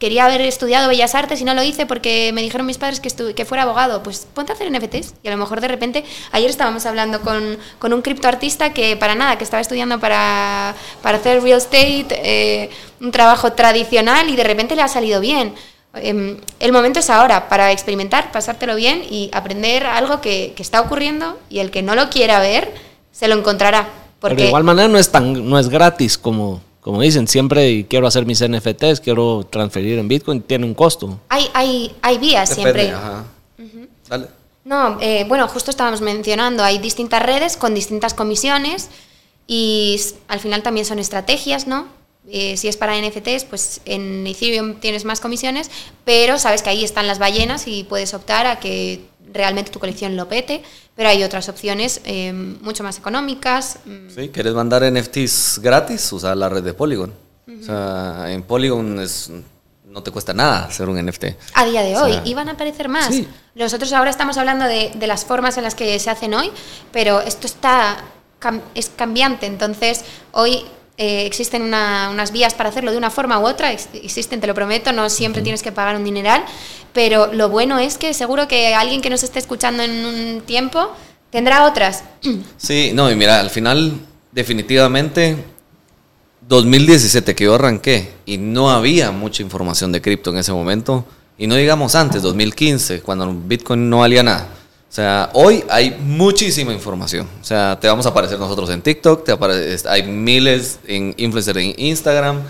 [0.00, 3.08] quería haber estudiado Bellas Artes y no lo hice porque me dijeron mis padres que,
[3.36, 4.02] que fuera abogado.
[4.02, 7.56] Pues ponte a hacer NFTs y a lo mejor de repente, ayer estábamos hablando con,
[7.78, 12.70] con un criptoartista que para nada, que estaba estudiando para, para hacer real estate, eh,
[13.00, 15.54] un trabajo tradicional y de repente le ha salido bien.
[15.94, 20.80] Em, el momento es ahora para experimentar, pasártelo bien y aprender algo que, que está
[20.80, 22.74] ocurriendo y el que no lo quiera ver,
[23.12, 23.99] se lo encontrará.
[24.20, 28.06] Porque de igual manera no es tan no es gratis como como dicen, siempre quiero
[28.06, 31.20] hacer mis NFTs, quiero transferir en Bitcoin, tiene un costo.
[31.28, 32.92] Hay, hay, hay vías siempre.
[34.64, 38.88] No, eh, bueno, justo estábamos mencionando, hay distintas redes con distintas comisiones
[39.46, 41.88] y al final también son estrategias, ¿no?
[42.30, 45.70] Eh, si es para NFTs, pues en Ethereum tienes más comisiones,
[46.04, 49.00] pero sabes que ahí están las ballenas y puedes optar a que
[49.32, 50.62] realmente tu colección lo pete,
[50.94, 53.78] pero hay otras opciones eh, mucho más económicas.
[53.84, 54.10] Mm.
[54.14, 56.12] Sí, ¿quieres mandar NFTs gratis?
[56.12, 57.12] Usa la red de Polygon.
[57.48, 59.30] O sea, en Polygon es,
[59.84, 61.24] no te cuesta nada hacer un NFT.
[61.54, 63.10] A día de hoy, y van a aparecer más.
[63.56, 66.50] Nosotros ahora estamos hablando de, de, las formas en las que se hacen hoy,
[66.92, 68.04] pero esto está
[68.74, 70.64] es cambiante, entonces hoy
[70.96, 74.92] eh, existen unas vías para hacerlo de una forma u otra, existen, te lo prometo,
[74.92, 76.44] no siempre tienes que pagar un dineral,
[76.92, 80.90] pero lo bueno es que seguro que alguien que nos esté escuchando en un tiempo
[81.30, 82.04] tendrá otras.
[82.56, 83.94] Sí, no, y mira, al final,
[84.32, 85.36] definitivamente,
[86.46, 91.04] 2017 que yo arranqué y no había mucha información de cripto en ese momento,
[91.38, 94.59] y no digamos antes, 2015, cuando Bitcoin no valía nada
[94.90, 97.28] o sea, hoy hay muchísima información.
[97.40, 101.74] O sea, te vamos a aparecer nosotros en TikTok, te hay miles en influencers en
[101.76, 102.42] Instagram,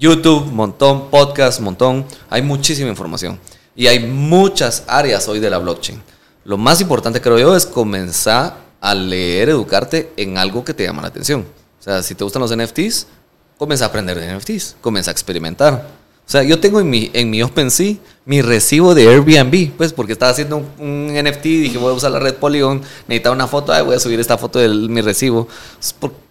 [0.00, 2.04] YouTube, montón, podcast, montón.
[2.28, 3.38] Hay muchísima información.
[3.76, 6.02] Y hay muchas áreas hoy de la blockchain.
[6.44, 11.00] Lo más importante, creo yo, es comenzar a leer, educarte en algo que te llama
[11.00, 11.46] la atención.
[11.78, 13.06] O sea, si te gustan los NFTs,
[13.56, 15.86] comienza a aprender de NFTs, comienza a experimentar.
[16.26, 17.96] O sea, yo tengo en mi, en mi OpenSea
[18.26, 22.10] mi recibo de Airbnb, pues porque estaba haciendo un, NFT y dije, voy a usar
[22.10, 25.46] la red Polygon, necesitaba una foto, voy a subir esta foto de mi recibo.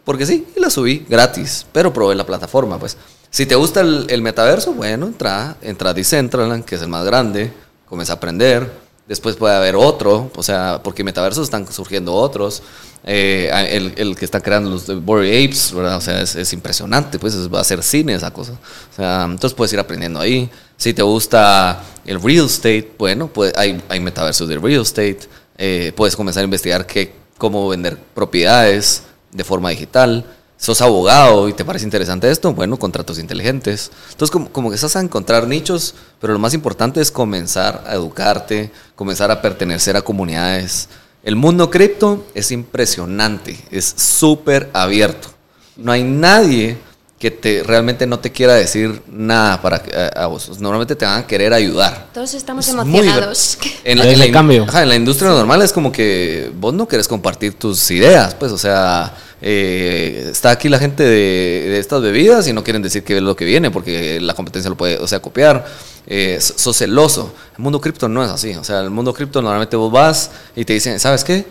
[0.03, 2.97] porque sí, y la subí gratis, pero probé la plataforma, pues.
[3.29, 7.51] Si te gusta el, metaverso, bueno, entra, entra a Decentraland, que es el más grande,
[7.87, 8.69] comienza a aprender,
[9.07, 12.63] después puede haber otro, o sea, porque metaversos están surgiendo otros.
[13.05, 15.97] Eh, el, el, que está creando los Bored Apes, ¿verdad?
[15.97, 18.53] O sea, es, impresionante, pues va a ser cine esa cosa.
[18.53, 20.49] O sea, entonces puedes ir aprendiendo ahí.
[20.77, 25.19] Si te gusta el real estate, bueno, pues hay, hay metaversos de real estate.
[25.57, 30.25] Eh, puedes comenzar a investigar qué, cómo vender propiedades de forma digital.
[30.63, 33.91] Sos abogado y te parece interesante esto, bueno, contratos inteligentes.
[34.11, 37.95] Entonces, como, como que estás a encontrar nichos, pero lo más importante es comenzar a
[37.95, 40.87] educarte, comenzar a pertenecer a comunidades.
[41.21, 45.27] El mundo cripto es impresionante, es súper abierto.
[45.75, 46.77] No hay nadie
[47.23, 49.81] que te, realmente no te quiera decir nada para
[50.13, 50.59] a, vos.
[50.59, 52.09] Normalmente te van a querer ayudar.
[52.13, 53.57] Todos estamos emocionados.
[53.85, 54.67] en, la, en, cambio.
[54.73, 58.57] en la industria normal es como que vos no querés compartir tus ideas, pues, o
[58.57, 63.23] sea, eh, está aquí la gente de, estas bebidas y no quieren decir que es
[63.23, 65.65] lo que viene porque la competencia lo puede, o sea, copiar.
[66.05, 67.33] Eh, sos celoso.
[67.55, 68.53] El mundo cripto no es así.
[68.55, 71.45] O sea, el mundo cripto normalmente vos vas y te dicen, ¿sabes qué?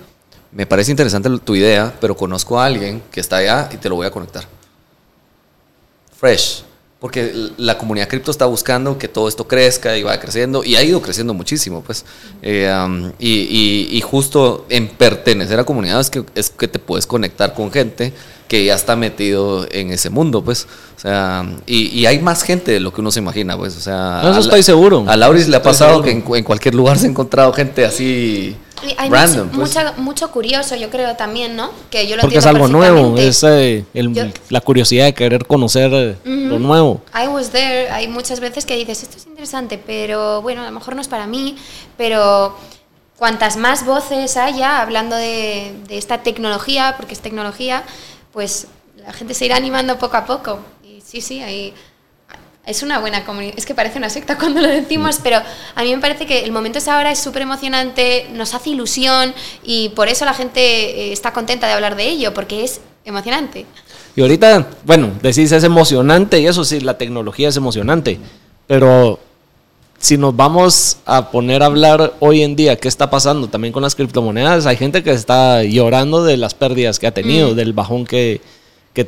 [0.51, 3.94] Me parece interesante tu idea, pero conozco a alguien que está allá y te lo
[3.94, 4.44] voy a conectar.
[6.23, 6.62] Fresh.
[7.01, 10.85] Porque la comunidad cripto está buscando que todo esto crezca y vaya creciendo y ha
[10.85, 12.05] ido creciendo muchísimo, pues.
[12.43, 12.73] Eh,
[13.19, 18.12] y, justo en pertenecer a comunidades que, es que te puedes conectar con gente
[18.53, 20.69] que ya está metido en ese mundo, pues.
[20.95, 23.74] O sea, y, hay más gente de lo que uno se imagina, pues.
[23.79, 25.07] O sea, eso estoy seguro.
[25.09, 28.55] A Lauris le ha pasado que en, cualquier lugar se ha encontrado gente así.
[28.99, 29.74] hay random, pues.
[29.97, 31.70] mucho, curioso, yo creo también, ¿no?
[31.89, 33.87] Que yo lo Porque es algo nuevo, es eh,
[34.51, 37.01] la curiosidad de querer conocer eh, lo nuevo.
[37.15, 40.73] I was there, hay muchas veces que dices, esto es interesante, pero bueno, a lo
[40.73, 41.57] mejor no es para mí,
[41.97, 42.55] pero
[43.16, 47.85] cuantas más voces haya hablando de, de esta tecnología, porque es tecnología,
[48.33, 50.61] pues la gente se irá animando poco a poco.
[50.85, 51.75] Y sí, sí, ahí
[52.67, 53.55] es una buena comunidad.
[53.57, 55.39] Es que parece una secta cuando lo decimos, pero
[55.75, 59.35] a mí me parece que el momento es ahora, es súper emocionante, nos hace ilusión
[59.63, 63.67] y por eso la gente eh, está contenta de hablar de ello, porque es emocionante.
[64.15, 68.19] Y ahorita, bueno, decís es emocionante y eso sí, la tecnología es emocionante,
[68.67, 69.19] pero
[70.03, 73.85] si nos vamos a poner a hablar hoy en día qué está pasando también con
[73.85, 77.55] las criptomonedas, hay gente que está llorando de las pérdidas que ha tenido, mm.
[77.55, 78.41] del bajón que,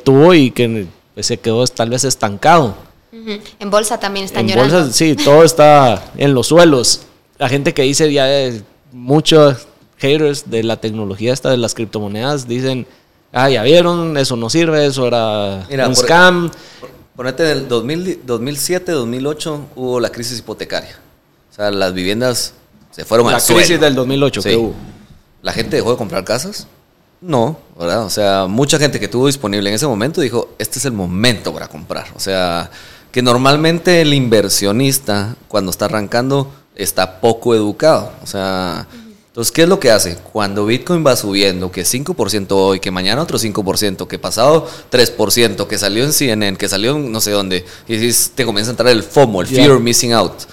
[0.05, 2.75] tuvo y que pues, se quedó tal vez estancado.
[3.11, 7.01] En bolsa también están en Bolsa, sí, todo está en los suelos.
[7.39, 8.25] La gente que dice ya
[8.93, 9.67] muchos
[9.97, 12.87] haters de la tecnología esta de las criptomonedas dicen,
[13.33, 16.51] ah, ya vieron, eso no sirve, eso era un scam.
[17.15, 20.99] Ponete en el 2007, 2008 hubo la crisis hipotecaria.
[21.51, 22.53] O sea, las viviendas
[22.91, 24.73] se fueron la al La crisis del 2008, ¿qué hubo?
[25.41, 26.67] ¿La gente dejó de comprar casas?
[27.21, 28.03] No, ¿verdad?
[28.03, 31.53] O sea, mucha gente que tuvo disponible en ese momento dijo, este es el momento
[31.53, 32.07] para comprar.
[32.15, 32.69] O sea,
[33.11, 38.11] que normalmente el inversionista, cuando está arrancando, está poco educado.
[38.23, 38.87] O sea,
[39.35, 40.17] entonces, ¿qué es lo que hace?
[40.31, 45.77] Cuando Bitcoin va subiendo, que 5% hoy, que mañana otro 5%, que pasado 3%, que
[45.77, 48.93] salió en CNN, que salió en no sé dónde, y decís, te comienza a entrar
[48.93, 50.43] el FOMO, el Fear of Missing Out,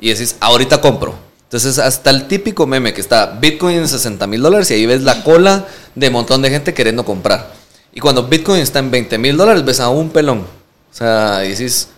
[0.00, 1.14] y decís, ahorita compro.
[1.44, 5.02] Entonces, hasta el típico meme que está Bitcoin en 60 mil dólares y ahí ves
[5.02, 7.52] la cola de un montón de gente queriendo comprar.
[7.94, 10.40] Y cuando Bitcoin está en 20 mil dólares, ves a un pelón.
[10.40, 11.90] O sea, y decís,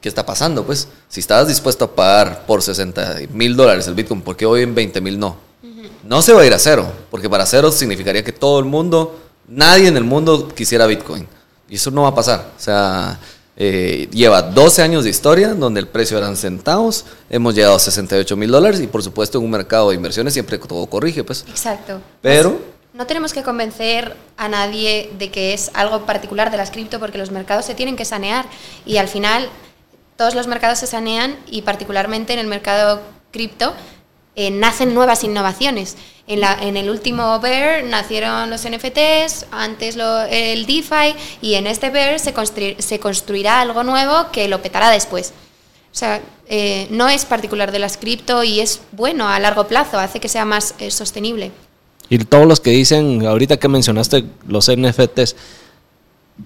[0.00, 0.64] ¿qué está pasando?
[0.66, 4.62] Pues, si estabas dispuesto a pagar por 60 mil dólares el Bitcoin, ¿por qué hoy
[4.62, 5.53] en 20 mil no?
[6.06, 9.18] No se va a ir a cero, porque para cero significaría que todo el mundo,
[9.48, 11.26] nadie en el mundo quisiera Bitcoin.
[11.68, 12.52] Y eso no va a pasar.
[12.56, 13.18] O sea,
[13.56, 18.36] eh, lleva 12 años de historia donde el precio eran centavos, hemos llegado a 68
[18.36, 21.24] mil dólares y por supuesto en un mercado de inversiones siempre todo corrige.
[21.24, 21.44] Pues.
[21.48, 22.00] Exacto.
[22.20, 22.60] Pero...
[22.92, 27.16] no tenemos que convencer a nadie de que es algo particular de las cripto porque
[27.16, 28.46] los mercados se tienen que sanear
[28.84, 29.48] y al final
[30.16, 33.00] todos los mercados se sanean y particularmente en el mercado
[33.30, 33.72] cripto
[34.36, 35.96] eh, nacen nuevas innovaciones.
[36.26, 41.66] En, la, en, el último Bear nacieron los NFTs, antes lo, el DeFi y en
[41.66, 42.32] este Bear se,
[42.78, 45.34] se, construirá algo nuevo que lo petará después.
[45.92, 49.98] O sea, eh, no es particular de las cripto y es bueno a largo plazo,
[49.98, 51.52] hace que sea más eh, sostenible.
[52.08, 55.36] Y todos los que dicen, ahorita que mencionaste los NFTs,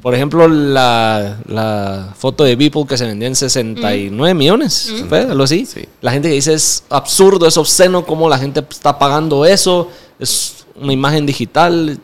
[0.03, 5.67] por ejemplo, la, foto de Beeple que se vendía en 69 millones, ¿Algo así?
[6.03, 9.89] La gente que dice es absurdo, es obsceno cómo la gente está pagando eso,
[10.19, 11.99] es una imagen digital.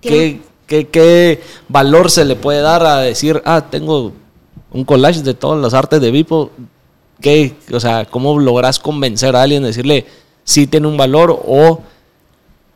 [0.00, 4.12] Tiene, ¿Qué, valor se le puede dar a decir, ah, tengo
[4.70, 6.50] un collage de todas las artes de Vipo?
[7.22, 10.06] ¿Qué, o sea, ¿cómo logras convencer a alguien, decirle,
[10.44, 11.80] sí tiene un valor o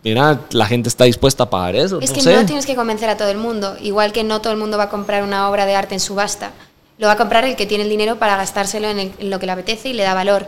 [0.02, 2.00] mira, la gente está dispuesta a pagar eso.
[2.00, 4.58] Es que no tienes que convencer a todo el mundo, igual que no todo el
[4.58, 6.52] mundo va a comprar una obra de arte en subasta.
[6.98, 9.52] Lo va a comprar el que tiene el dinero para gastárselo en, lo que le
[9.52, 10.46] apetece y le da valor.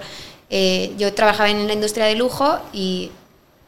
[0.51, 3.11] Eh, yo trabajaba en la industria de lujo y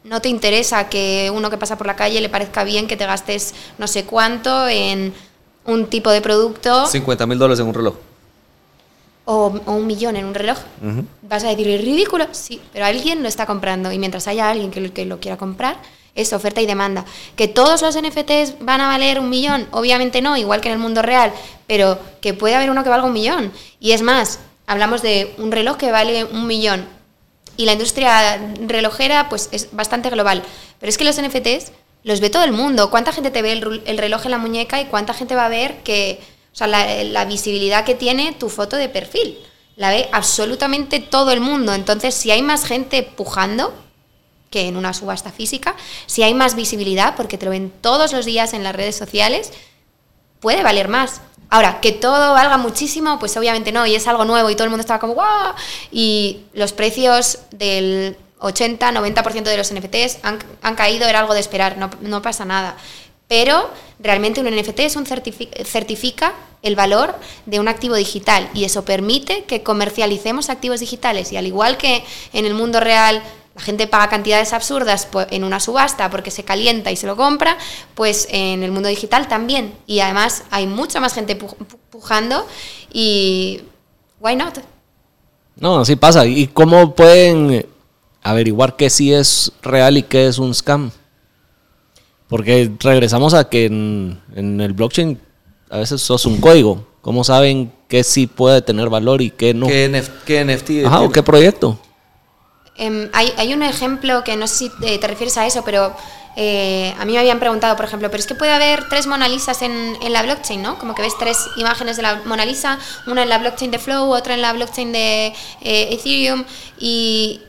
[0.05, 3.07] no te interesa que uno que pasa por la calle le parezca bien que te
[3.07, 5.13] gastes no sé cuánto en
[5.65, 6.87] un tipo de producto.
[6.87, 7.97] 50 mil dólares en un reloj
[9.27, 10.59] o, un millón en un reloj.
[11.23, 12.27] Vas a decir, ¿es ridículo?
[12.32, 15.36] Sí, pero alguien lo está comprando y mientras haya alguien que lo, que lo quiera
[15.36, 15.77] comprar,
[16.15, 17.05] es oferta y demanda.
[17.35, 19.66] ¿Que todos los NFTs van a valer un millón?
[19.73, 21.32] Obviamente no, igual que en el mundo real,
[21.66, 23.53] pero que puede haber uno que valga un millón.
[23.81, 26.86] Y es más, hablamos de un reloj que vale un millón.
[27.57, 30.43] Y la industria relojera pues es bastante global.
[30.78, 31.73] Pero es que los NFTs
[32.05, 32.90] los ve todo el mundo.
[32.90, 35.78] ¿Cuánta gente te ve el reloj en la muñeca y cuánta gente va a ver
[35.82, 36.20] que
[36.57, 39.37] o sea, la, visibilidad que tiene tu foto de perfil.
[39.77, 41.74] La ve absolutamente todo el mundo.
[41.74, 43.74] Entonces, si hay más gente pujando
[44.49, 45.77] que en una subasta física,
[46.07, 49.53] si hay más visibilidad, porque te lo ven todos los días en las redes sociales,
[50.41, 51.20] puede valer más.
[51.51, 54.70] Ahora, que todo valga muchísimo, pues obviamente no, y es algo nuevo y todo el
[54.70, 55.53] mundo estaba como ¡guau!
[55.93, 61.91] Y los precios del 80-90% de los NFTs han, caído, era algo de esperar, no,
[62.01, 62.78] no pasa nada
[63.28, 67.15] pero realmente un NFT es un certifica el valor
[67.47, 72.05] de un activo digital y eso permite que comercialicemos activos digitales y al igual que
[72.32, 73.23] en el mundo real
[73.57, 77.57] la gente paga cantidades absurdas en una subasta porque se calienta y se lo compra,
[77.94, 79.73] pues en el mundo digital también.
[79.86, 81.36] Y además hay mucha más gente
[81.89, 82.47] pujando
[82.93, 83.62] y
[84.20, 84.59] why not?
[85.59, 86.27] No, así pasa.
[86.27, 87.66] ¿Y cómo pueden
[88.23, 90.90] averiguar qué sí es real y qué es un scam?
[92.28, 95.20] Porque regresamos a que en, el blockchain
[95.70, 96.86] a veces sos un código.
[97.01, 99.69] ¿Cómo saben qué sí puede tener valor y qué no?
[99.69, 100.86] ¿Qué, NFT?
[100.86, 101.78] Ajá, o qué proyecto.
[102.77, 105.94] Em, hay, un ejemplo que no sé si te, refieres a eso, pero
[106.36, 109.28] eh, a mí me habían preguntado, por ejemplo, pero es que puede haber tres Mona
[109.28, 110.78] Lisas en, en, la blockchain, ¿no?
[110.78, 114.11] Como que ves tres imágenes de la Mona Lisa, una en la blockchain de Flow,
[114.11, 115.27] otra en la blockchain de
[115.62, 116.44] eh, Ethereum,
[116.78, 117.40] y,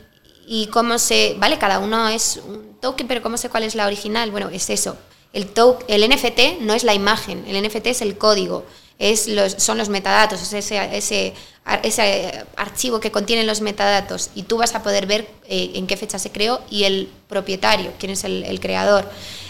[0.48, 3.86] y cómo se, vale, cada uno es un token, pero cómo sé cuál es la
[3.86, 4.30] original.
[4.30, 4.96] Bueno, es eso.
[5.34, 5.50] El,
[5.88, 8.64] el NFT no es la imagen, el NFT es el código,
[8.98, 11.34] es los, son los metadatos, es ese, ese,
[11.82, 15.98] ese archivo que contiene los metadatos y tú vas a poder ver eh, en qué
[15.98, 19.08] fecha se creó y el propietario, quién es el, el creador.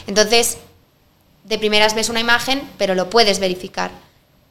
[0.08, 0.58] Entonces,
[1.44, 3.92] de primeras ves una imagen, pero lo puedes verificar.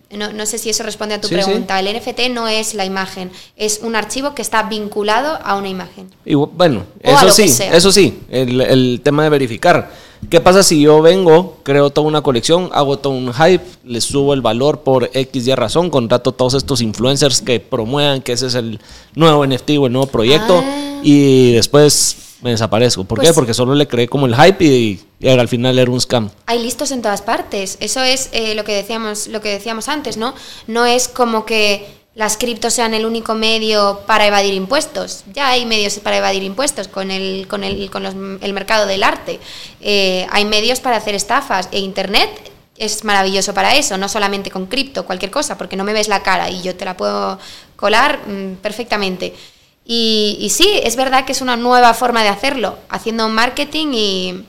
[0.09, 1.79] No, no, sé si eso responde a tu pregunta.
[1.79, 6.09] El NFT no es la imagen, es un archivo que está vinculado a una imagen.
[6.25, 9.91] Y bueno, eso sí, eso sí, el, el, tema de verificar.
[10.29, 14.34] ¿Qué pasa si yo vengo, creo toda una colección, hago todo un hype, le subo
[14.34, 18.55] el valor por X y razón, contrato todos estos influencers que promuevan que ese es
[18.55, 18.79] el
[19.13, 20.99] nuevo NFT o el nuevo proyecto ah.
[21.03, 23.03] y después me desaparezco.
[23.03, 23.27] ¿Por qué?
[23.27, 26.30] Pues Porque solo le creé como el hype y, al final era un scam.
[26.45, 27.77] Hay listos en todas partes.
[27.80, 30.34] Eso es eh, lo que decíamos, lo que decíamos antes, ¿no?
[30.68, 35.23] No es como que las criptos sean el único medio para evadir impuestos.
[35.34, 38.05] Ya hay medios para evadir impuestos con el, con el, con
[38.41, 39.39] el mercado del arte.
[39.81, 42.30] Eh, hay medios para hacer estafas e Internet
[42.77, 46.22] es maravilloso para eso, no solamente con cripto, cualquier cosa, porque no me ves la
[46.23, 47.39] cara y yo te la puedo
[47.76, 49.34] colar mm, perfectamente.
[49.89, 54.45] Y, sí, es verdad que es una nueva forma de hacerlo, haciendo marketing y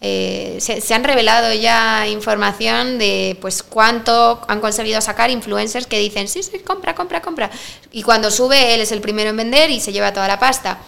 [0.00, 6.26] eh, se, han revelado ya información de pues cuánto han conseguido sacar influencers que dicen,
[6.26, 7.50] sí, sí, compra, compra, compra.
[7.90, 10.78] Y cuando sube, él es el primero en vender y se lleva toda la pasta.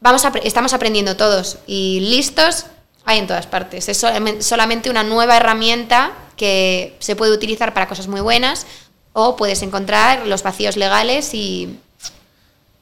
[0.00, 2.66] Vamos a, estamos aprendiendo todos y listos
[3.06, 3.88] hay en todas partes.
[3.88, 4.04] Es
[4.40, 8.66] solamente una nueva herramienta que se puede utilizar para cosas muy buenas
[9.14, 11.78] o puedes encontrar los vacíos legales y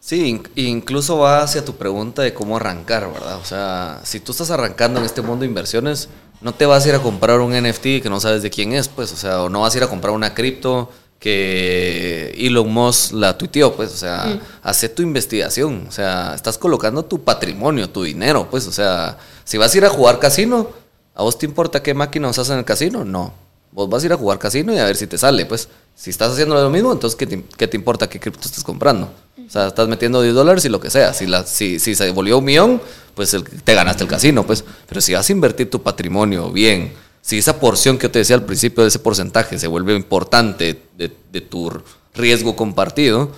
[0.07, 3.39] Sí, incluso va hacia tu pregunta de cómo arrancar, ¿verdad?
[3.39, 6.09] O sea, si tú estás arrancando en este mundo de inversiones,
[6.41, 8.87] no te vas a ir a comprar un NFT que no sabes de quién es,
[8.87, 13.15] pues, o sea, o no vas a ir a comprar una cripto que Elon Musk
[13.15, 14.41] la tuiteó, pues, o sea, mm.
[14.63, 19.59] hace tu investigación, o sea, estás colocando tu patrimonio, tu dinero, pues, o sea, si
[19.59, 20.71] vas a ir a jugar casino,
[21.17, 23.05] ¿a vos te importa qué máquina usas en el casino?
[23.05, 23.35] No,
[23.73, 26.11] vos vas a ir a jugar casino y a ver si te sale, pues, si
[26.11, 29.11] estás haciendo lo mismo, entonces, ¿qué te, qué te importa qué cripto estás comprando?
[29.47, 31.15] O sea, estás metiendo 10 dólares y lo que sea.
[31.15, 32.83] Si, la, si, si se volvió un millón,
[33.15, 34.65] pues te ganaste el casino, pues.
[34.89, 36.93] Pero si vas a invertir tu patrimonio bien,
[37.23, 41.13] si esa porción que te decía al principio de ese porcentaje se vuelve importante de,
[41.33, 41.73] de tu
[42.15, 43.31] riesgo compartido,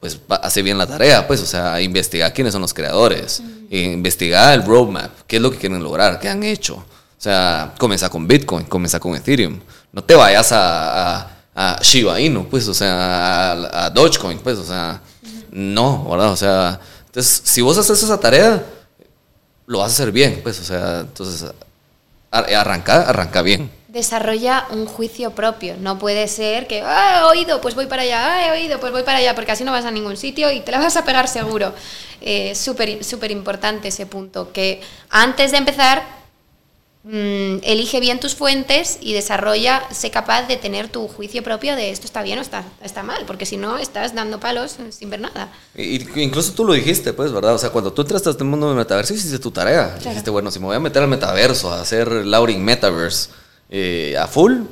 [0.00, 4.64] pues hace bien la tarea, pues, o sea, investigar quiénes son los creadores, investigar el
[4.64, 6.76] roadmap, qué es lo que quieren lograr, qué han hecho.
[6.76, 9.58] O sea, comienza con Bitcoin, comienza con Ethereum.
[9.92, 15.00] No te vayas a, a, Shiba Inu, pues, o sea, a, Dogecoin, pues, o sea,
[15.56, 16.32] no, ¿verdad?
[16.32, 18.62] O sea, entonces, si vos haces esa tarea,
[19.66, 21.50] lo vas a hacer bien, pues, o sea, entonces,
[22.30, 25.74] arranca, arranca bien desarrolla un juicio propio.
[25.80, 28.92] No puede ser que, ah, he oído, pues voy para allá, ah, he oído, pues
[28.92, 31.04] voy para allá, porque así no vas a ningún sitio y te la vas a
[31.04, 31.72] pegar seguro.
[32.20, 36.02] Eh, Súper súper importante ese punto, que antes de empezar,
[37.06, 41.90] mm, elige bien tus fuentes y desarrolla, sé capaz de tener tu juicio propio de
[41.90, 45.20] esto está bien o está, está mal, porque si no, estás dando palos sin ver
[45.20, 45.50] nada.
[45.74, 47.54] Y, incluso tú lo dijiste, pues, ¿verdad?
[47.54, 49.96] O sea, cuando tú entraste a este mundo del metaverso, hiciste tu tarea.
[50.02, 53.30] Dijiste, bueno, si me voy a meter al metaverso, a hacer Lauring Metaverse,
[53.70, 54.62] eh, a full,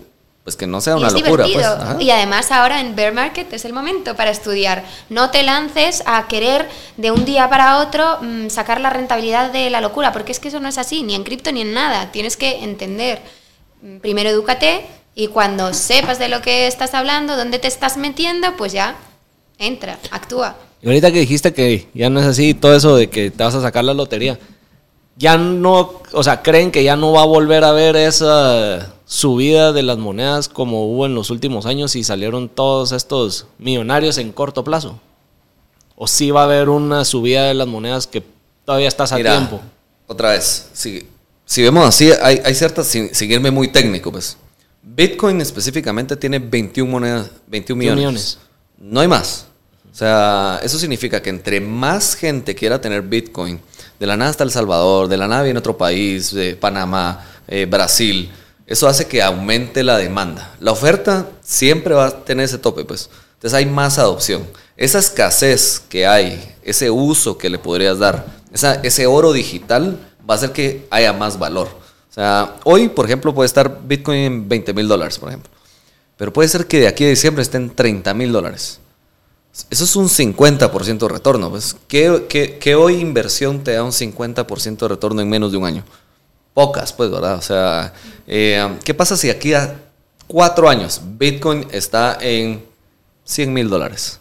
[0.45, 1.47] pues que no sea una locura.
[1.51, 1.67] Pues.
[2.01, 4.85] Y además ahora en bear market es el momento para estudiar.
[5.09, 6.69] No te lances a querer
[6.99, 10.49] de un día para otro mm, sacar la rentabilidad de la locura, porque es que
[10.49, 12.13] eso no es así, ni en cripto ni en nada.
[12.13, 13.23] Tienes que entender.
[13.81, 14.85] Mm, primero edúcate
[15.15, 18.97] y cuando sepas de lo que estás hablando, dónde te estás metiendo, pues ya
[19.59, 20.57] entra, actúa.
[20.83, 23.55] Y ahorita que dijiste que ya no es así, todo eso de que te vas
[23.55, 24.39] a sacar la lotería
[25.17, 29.73] ya no, o sea, creen que ya no va a volver a haber esa subida
[29.73, 34.33] de las monedas como hubo en los últimos años y salieron todos estos millonarios en
[34.33, 35.01] corto plazo.
[35.97, 38.25] O sí va a haber una subida de las monedas que
[38.65, 39.61] todavía estás a tiempo.
[40.07, 41.07] Otra vez, si,
[41.47, 44.37] si vemos así, hay, hay ciertas, sin, seguirme muy técnico, pues.
[44.83, 47.99] Bitcoin específicamente tiene 21 monedas, 21 millones.
[47.99, 48.39] millones.
[48.79, 49.47] No hay más.
[49.91, 53.61] O sea, eso significa que entre más gente quiera tener Bitcoin,
[54.05, 57.65] de la nada está El Salvador, de la nada viene otro país, de Panamá, eh,
[57.65, 58.31] Brasil.
[58.67, 60.53] Eso hace que aumente la demanda.
[60.61, 63.09] La oferta siempre va a tener ese tope, pues.
[63.33, 64.47] Entonces hay más adopción.
[64.77, 68.27] Esa escasez que hay, ese uso que le podrías dar,
[68.83, 69.99] ese oro digital
[70.29, 71.69] va a hacer que haya más valor.
[72.11, 75.51] O sea, hoy, por ejemplo, puede estar Bitcoin en 20 mil dólares, por ejemplo.
[76.19, 78.81] Pero puede ser que de aquí a diciembre esté en 30 mil dólares.
[79.71, 81.51] Eso es un 50% de retorno.
[81.51, 81.77] Pues.
[81.87, 85.85] ¿Qué, hoy inversión te da un 50% de retorno en menos de un año?
[86.53, 87.37] Pocas, pues, ¿verdad?
[87.37, 87.93] O sea,
[88.27, 89.81] eh, ¿qué pasa si aquí a
[90.27, 92.65] cuatro años Bitcoin está en
[93.25, 94.19] 100 mil dólares?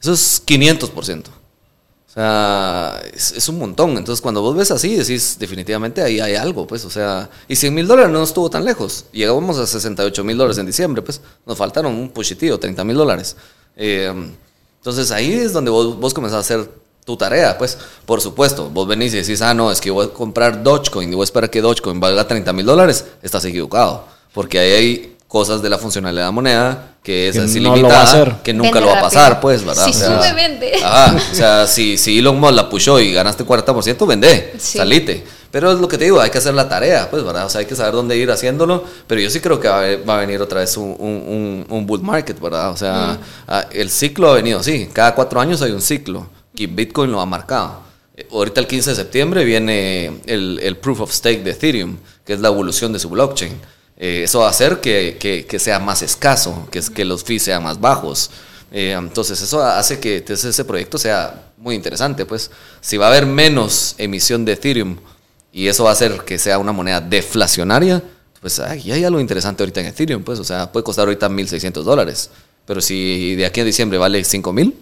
[0.00, 1.24] Eso es 500%.
[1.28, 3.90] O sea, es, un montón.
[3.96, 6.84] Entonces, cuando vos ves así, decís, definitivamente ahí hay algo, pues.
[6.86, 9.06] O sea, y 100 mil dólares no estuvo tan lejos.
[9.12, 11.20] Llegamos a 68 mil dólares en diciembre, pues.
[11.44, 13.36] Nos faltaron un puchitío, 30 mil dólares.
[13.76, 14.12] Eh,
[14.82, 16.68] entonces ahí es donde vos, vos comenzás a hacer
[17.04, 20.08] tu tarea, pues, por supuesto, vos venís y decís, ah, no, es que voy a
[20.08, 24.58] comprar Dogecoin y voy a esperar que Dogecoin valga 30 mil dólares, estás equivocado, porque
[24.58, 28.80] ahí hay cosas de la funcionalidad de la moneda que es así limitada, que nunca
[28.80, 29.86] lo va a pasar, pues, ¿verdad?
[29.86, 30.72] Si sube, vende.
[30.84, 35.24] o sea, si, si Elon Musk la pushó y ganaste 40%, vende, salite.
[35.52, 37.44] Pero es lo que te digo, hay que hacer la tarea, pues, ¿verdad?
[37.44, 38.84] O sea, hay que saber dónde ir haciéndolo.
[39.06, 42.40] Pero yo sí creo que va a, venir otra vez un, un, un, bull market,
[42.40, 42.70] ¿verdad?
[42.70, 44.88] O sea, ah, el ciclo ha venido así.
[44.94, 46.26] Cada cuatro años hay un ciclo.
[46.54, 47.80] Y Bitcoin lo ha marcado.
[48.16, 52.32] Eh, ahorita el 15 de septiembre viene el, el proof of stake de Ethereum, que
[52.32, 53.52] es la evolución de su blockchain.
[53.98, 57.42] Eh, eso va a hacer que, que, que, sea más escaso, que, que los fees
[57.42, 58.30] sean más bajos.
[58.70, 62.24] Eh, entonces eso hace que ese proyecto sea muy interesante.
[62.24, 62.50] Pues
[62.80, 64.96] si va a haber menos emisión de Ethereum
[65.52, 68.02] y eso va a hacer que sea una moneda deflacionaria,
[68.40, 71.82] pues ay, hay algo interesante ahorita en Ethereum, pues, o sea, puede costar ahorita 1.600
[71.82, 72.30] dólares,
[72.66, 74.72] pero si de aquí a diciembre vale 5.000,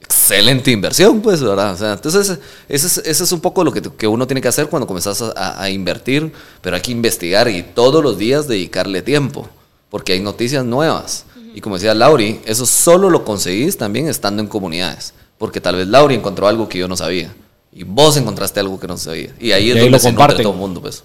[0.00, 1.72] excelente inversión, pues, ¿verdad?
[1.72, 4.86] O sea, entonces, ese es, un poco lo que, que, uno tiene que hacer cuando
[4.86, 9.48] comenzás a, invertir, pero hay que investigar y todos los días dedicarle tiempo,
[9.90, 11.24] porque hay noticias nuevas.
[11.54, 15.88] Y como decía Lauri, eso solo lo conseguís también estando en comunidades, porque tal vez
[15.88, 17.34] Lauri encontró algo que yo no sabía.
[17.72, 19.34] Y vos encontraste algo que no sabía.
[19.40, 20.80] Y ahí es donde lo se todo el mundo.
[20.80, 21.02] Pues.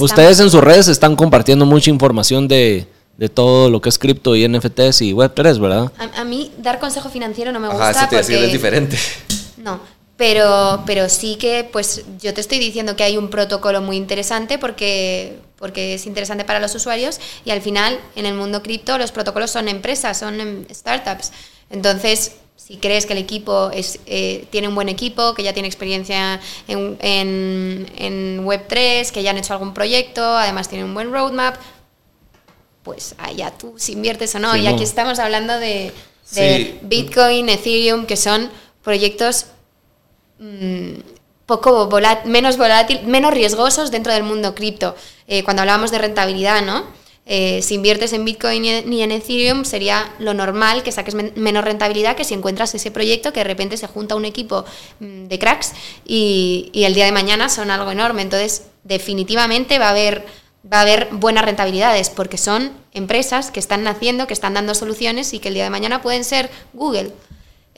[0.00, 4.34] Ustedes en sus redes están compartiendo mucha información de, de todo lo que es cripto
[4.34, 5.92] y NFTs y Web3, ¿verdad?
[6.16, 7.90] A, mí dar consejo financiero no me gusta.
[7.90, 8.98] Ajá, eso te es diferente.
[9.58, 9.78] No,
[10.16, 14.58] pero, pero sí que pues yo te estoy diciendo que hay un protocolo muy interesante
[14.58, 19.12] porque, porque es interesante para los usuarios y al final en el mundo cripto los
[19.12, 21.32] protocolos son empresas, son em, startups.
[21.70, 22.32] Entonces
[22.62, 26.40] si crees que el equipo es, eh, tiene un buen equipo, que ya tiene experiencia
[26.68, 31.56] en, en, Web3, que ya han hecho algún proyecto, además tiene un buen roadmap,
[32.82, 34.54] pues allá tú si inviertes o no.
[34.56, 35.92] y aquí estamos hablando de,
[36.82, 38.50] Bitcoin, Ethereum, que son
[38.84, 39.46] proyectos
[40.38, 41.00] mm,
[41.46, 41.88] poco
[42.26, 44.94] menos volátil, menos riesgosos dentro del mundo cripto.
[45.26, 46.84] Eh, cuando hablábamos de rentabilidad, ¿no?
[47.26, 52.16] Eh, si inviertes en Bitcoin ni en Ethereum, sería lo normal que saques menos rentabilidad
[52.16, 54.64] que si encuentras ese proyecto que de repente se junta un equipo
[54.98, 55.72] mm, de cracks
[56.04, 58.22] y, el día de mañana son algo enorme.
[58.22, 60.26] Entonces, definitivamente va a haber
[60.70, 65.32] va a haber buenas rentabilidades, porque son empresas que están naciendo, que están dando soluciones
[65.32, 67.12] y que el día de mañana pueden ser Google.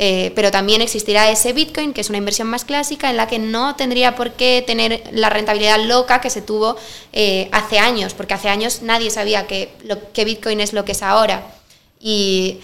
[0.04, 3.38] Eh, pero también existirá ese Bitcoin, que es una inversión más clásica, en la que
[3.38, 6.74] no tendría por qué tener la rentabilidad loca que se tuvo
[7.12, 11.04] eh, hace años, porque hace años nadie sabía que, lo, Bitcoin es lo que es
[11.04, 11.46] ahora.
[12.00, 12.58] Y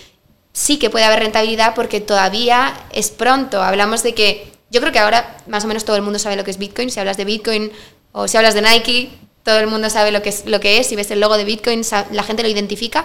[0.53, 3.63] sí que puede haber rentabilidad porque todavía es pronto.
[3.63, 6.43] Hablamos de que yo creo que ahora más o menos todo el mundo sabe lo
[6.43, 6.91] que es Bitcoin.
[6.91, 7.71] Si hablas de Bitcoin
[8.11, 9.11] o si hablas de Nike,
[9.45, 10.89] todo el mundo sabe lo que es, lo que es.
[10.89, 13.05] Si ves el logo de Bitcoin, la gente lo identifica.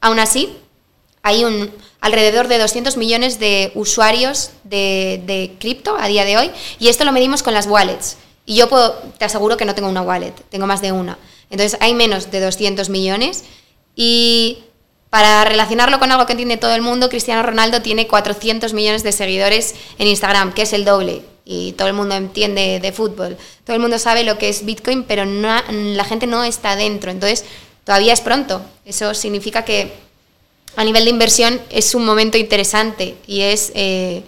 [0.00, 0.56] Aún así,
[1.22, 1.70] hay un,
[2.00, 7.04] alrededor de 200 millones de usuarios de, de cripto a día de hoy y esto
[7.04, 8.16] lo medimos con las wallets.
[8.44, 11.18] Y yo puedo, te aseguro que no tengo una wallet, tengo más de una.
[11.48, 13.44] Entonces hay menos de 200 millones
[13.94, 14.64] y
[15.12, 19.12] para relacionarlo con algo que entiende todo el mundo, Cristiano Ronaldo tiene 400 millones de
[19.12, 21.20] seguidores en Instagram, que es el doble.
[21.44, 23.36] Y todo el mundo entiende de fútbol.
[23.64, 27.10] Todo el mundo sabe lo que es Bitcoin, pero la gente no está dentro.
[27.10, 27.44] Entonces,
[27.84, 28.62] todavía es pronto.
[28.86, 29.92] Eso significa que
[30.76, 33.72] a nivel de inversión es un momento interesante y es...
[33.74, 34.22] Eh,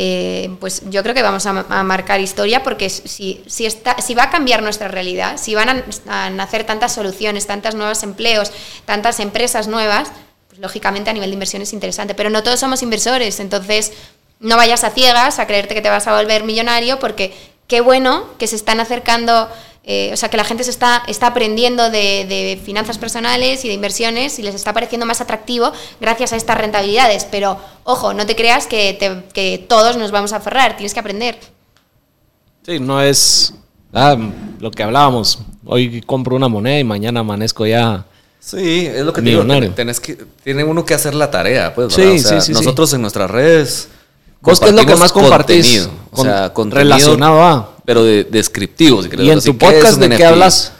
[0.00, 1.52] eh, pues yo creo que vamos a,
[1.82, 6.30] marcar historia porque si, si, está, si va a cambiar nuestra realidad, si van a,
[6.30, 8.52] nacer tantas soluciones, tantos nuevos empleos,
[8.84, 10.12] tantas empresas nuevas,
[10.46, 12.14] pues lógicamente a nivel de inversión es interesante.
[12.14, 13.92] Pero no todos somos inversores, entonces
[14.38, 17.34] no vayas a ciegas a creerte que te vas a volver millonario porque
[17.68, 19.48] qué bueno que se están acercando
[19.90, 23.74] eh, o sea, que la gente se está, está aprendiendo de, finanzas personales y de
[23.74, 27.24] inversiones y les está pareciendo más atractivo gracias a estas rentabilidades.
[27.24, 31.38] Pero, ojo, no te creas que, que todos nos vamos a aferrar, tienes que aprender.
[32.66, 33.54] Sí, no es
[33.94, 34.14] ah,
[34.60, 35.38] lo que hablábamos.
[35.64, 38.04] Hoy compro una moneda y mañana amanezco ya.
[38.40, 39.42] Sí, es lo que digo.
[39.74, 41.94] Tenés que, tiene uno que hacer la tarea, pues.
[41.94, 43.88] Sí, sí, sí, nosotros en nuestras redes.
[44.40, 45.88] ¿Vos qué es lo que más compartís?
[46.10, 49.02] o sea, relacionado a pero de, descriptivo.
[49.02, 50.72] Si ¿Y en tu podcast de qué hablas?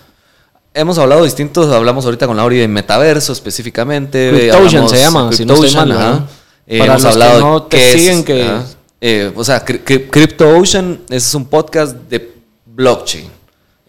[0.75, 4.31] Hemos hablado distintos, hablamos ahorita con Lauri de metaverso específicamente.
[4.31, 6.29] Cryptotion se llama, si no estoy mal,
[6.67, 8.61] eh, Para hemos hablado que no te siguen que...
[9.01, 12.35] Eh, o sea, CryptoOcean es un podcast de
[12.67, 13.31] blockchain.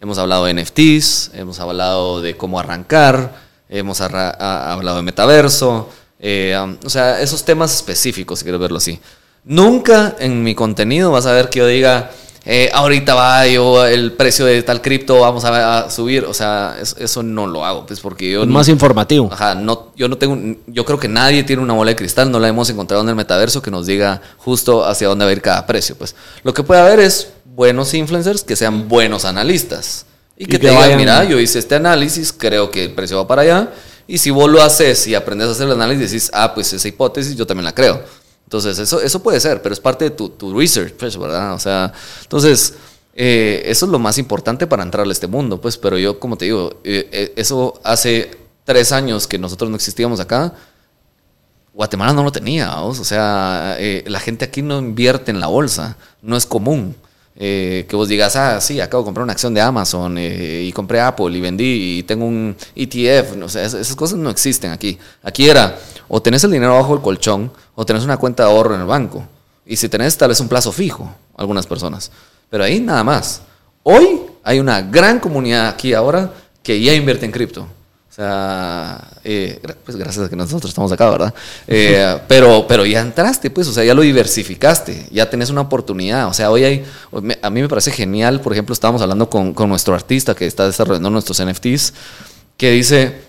[0.00, 3.34] Hemos hablado de NFTs, hemos hablado de cómo arrancar,
[3.68, 8.98] hemos hablado de metaverso, eh, um, o sea, esos temas específicos, si quieres verlo así.
[9.44, 12.10] Nunca en mi contenido vas a ver que yo diga,
[12.44, 17.22] eh, ahorita va yo el precio de tal cripto vamos a, subir, o sea, eso,
[17.22, 18.42] no lo hago, pues porque yo...
[18.42, 19.28] Es más informativo.
[19.30, 22.38] Ajá, no, yo no tengo, yo creo que nadie tiene una bola de cristal, no
[22.38, 25.42] la hemos encontrado en el metaverso que nos diga justo hacia dónde va a ir
[25.42, 26.14] cada precio, pues.
[26.42, 30.06] Lo que puede haber es buenos influencers que sean buenos analistas
[30.36, 33.42] y que, te digan, mira, yo hice este análisis, creo que el precio va para
[33.42, 33.70] allá,
[34.06, 36.88] y si vos lo haces y aprendes a hacer el análisis, decís, ah, pues esa
[36.88, 38.02] hipótesis yo también la creo.
[38.50, 41.54] Entonces, eso, eso puede ser, pero es parte de tu, research, pues, ¿verdad?
[41.54, 42.74] O sea, entonces,
[43.14, 46.36] eh, eso es lo más importante para entrar a este mundo, pues, pero yo, como
[46.36, 50.52] te digo, eh, eh, eso hace tres años que nosotros no existíamos acá,
[51.72, 56.36] Guatemala no lo tenía, o sea, la gente aquí no invierte en la bolsa, no
[56.36, 56.96] es común.
[57.42, 60.70] Eh, que vos digas, ah, sí, acabo de comprar una acción de Amazon eh, y
[60.72, 64.98] compré Apple y vendí y tengo un ETF, no sé, esas cosas no existen aquí.
[65.22, 68.74] Aquí era, o tenés el dinero bajo el colchón o tenés una cuenta de ahorro
[68.74, 69.26] en el banco.
[69.64, 72.10] Y si tenés tal vez un plazo fijo, algunas personas.
[72.50, 73.40] Pero ahí nada más.
[73.84, 77.66] Hoy hay una gran comunidad aquí ahora que ya invierte en cripto.
[78.20, 81.32] Sea, eh, pues gracias a que nosotros estamos acá, ¿verdad?
[81.66, 86.28] Eh, pero, pero ya entraste, pues, o sea, ya lo diversificaste, ya tenés una oportunidad.
[86.28, 86.84] O sea, hoy hay,
[87.40, 90.66] a mí me parece genial, por ejemplo, estábamos hablando con, con nuestro artista que está
[90.66, 91.94] desarrollando nuestros NFTs,
[92.58, 93.22] que dice,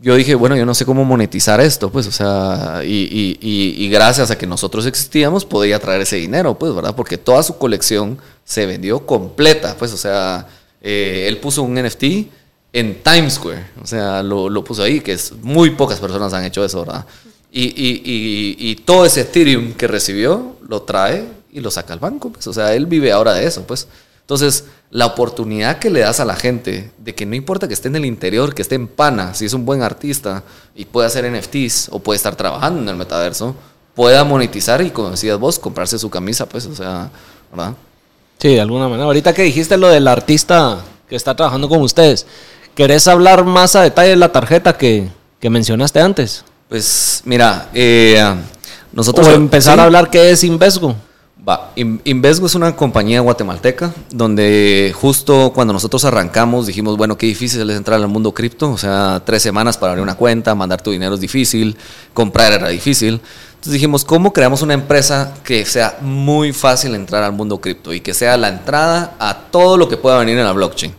[0.00, 3.90] yo dije, bueno, yo no sé cómo monetizar esto, pues, o sea, y, y, y,
[3.90, 6.94] gracias a que nosotros existíamos, podía traer ese dinero, pues, ¿verdad?
[6.96, 10.46] Porque toda su colección se vendió completa, pues, o sea,
[10.80, 12.04] eh, él puso un NFT
[12.74, 13.64] en Times Square.
[13.82, 17.06] O sea, lo, lo, puso ahí, que es muy pocas personas han hecho eso, ¿verdad?
[17.50, 22.00] Y, y, y, y, todo ese Ethereum que recibió lo trae y lo saca al
[22.00, 22.30] banco.
[22.30, 22.48] Pues.
[22.48, 23.86] O sea, él vive ahora de eso, pues.
[24.22, 27.88] Entonces, la oportunidad que le das a la gente de que no importa que esté
[27.88, 30.42] en el interior, que esté en pana, si es un buen artista
[30.74, 33.54] y puede hacer NFTs o puede estar trabajando en el metaverso,
[33.94, 37.10] pueda monetizar y, como decías vos, comprarse su camisa, pues, o sea,
[37.52, 37.74] ¿verdad?
[38.38, 39.04] Sí, de alguna manera.
[39.04, 42.26] Ahorita que dijiste lo del artista que está trabajando con ustedes,
[42.74, 45.08] ¿Querés hablar más a detalle de la tarjeta que,
[45.42, 46.44] mencionaste antes?
[46.68, 48.20] Pues mira, eh,
[48.92, 49.28] nosotros...
[49.28, 50.96] O empezar a hablar qué es Invesgo.
[51.46, 57.68] Va, Invesgo es una compañía guatemalteca donde justo cuando nosotros arrancamos dijimos, bueno, qué difícil
[57.68, 60.90] es entrar al mundo cripto, o sea, tres semanas para abrir una cuenta, mandar tu
[60.90, 61.76] dinero es difícil,
[62.14, 63.20] comprar era difícil.
[63.50, 68.00] Entonces dijimos, ¿cómo creamos una empresa que sea muy fácil entrar al mundo cripto y
[68.00, 70.94] que sea la entrada a todo lo que pueda venir en la blockchain?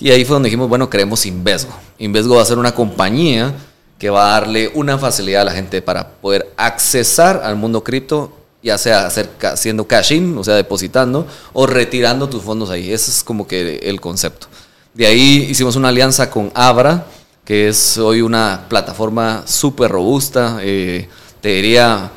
[0.00, 1.72] Y ahí fue donde dijimos, bueno, creemos Invesgo.
[1.98, 3.54] Invesgo va a ser una compañía
[3.98, 8.32] que va a darle una facilidad a la gente para poder accesar al mundo cripto,
[8.62, 12.92] ya sea haciendo cash-in, o sea, depositando, o retirando tus fondos ahí.
[12.92, 14.46] Ese es como que el concepto.
[14.94, 17.06] De ahí hicimos una alianza con Abra,
[17.44, 21.08] que es hoy una plataforma súper robusta, eh,
[21.40, 22.10] te diría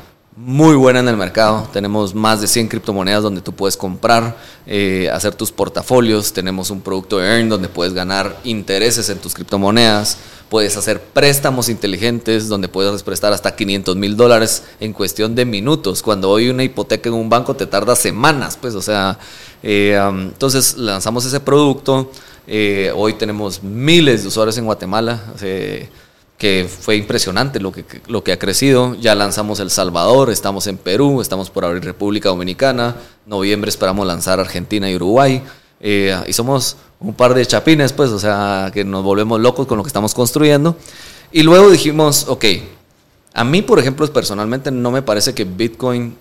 [0.44, 1.68] muy buena en el mercado.
[1.72, 4.36] Tenemos más de 100 criptomonedas donde tú puedes comprar,
[4.66, 6.32] eh, hacer tus portafolios.
[6.32, 10.18] Tenemos un producto de Earn donde puedes ganar intereses en tus criptomonedas.
[10.48, 16.02] Puedes hacer préstamos inteligentes donde puedes prestar hasta 500 mil dólares en cuestión de minutos.
[16.02, 19.18] Cuando hoy una hipoteca en un banco te tarda semanas, pues, o sea,
[19.62, 22.10] eh, entonces lanzamos ese producto.
[22.48, 25.22] Eh, hoy tenemos miles de usuarios en Guatemala
[26.42, 28.96] que fue impresionante lo que, lo que ha crecido.
[28.96, 32.96] Ya lanzamos El Salvador, estamos en Perú, estamos por abrir República Dominicana,
[33.26, 35.40] noviembre esperamos lanzar Argentina y Uruguay.
[35.78, 39.76] Eh, y somos un par de chapines, pues, o sea, que nos volvemos locos con
[39.76, 40.74] lo que estamos construyendo.
[41.30, 42.44] Y luego dijimos, ok,
[43.34, 46.16] a mí, por ejemplo, personalmente no me parece que Bitcoin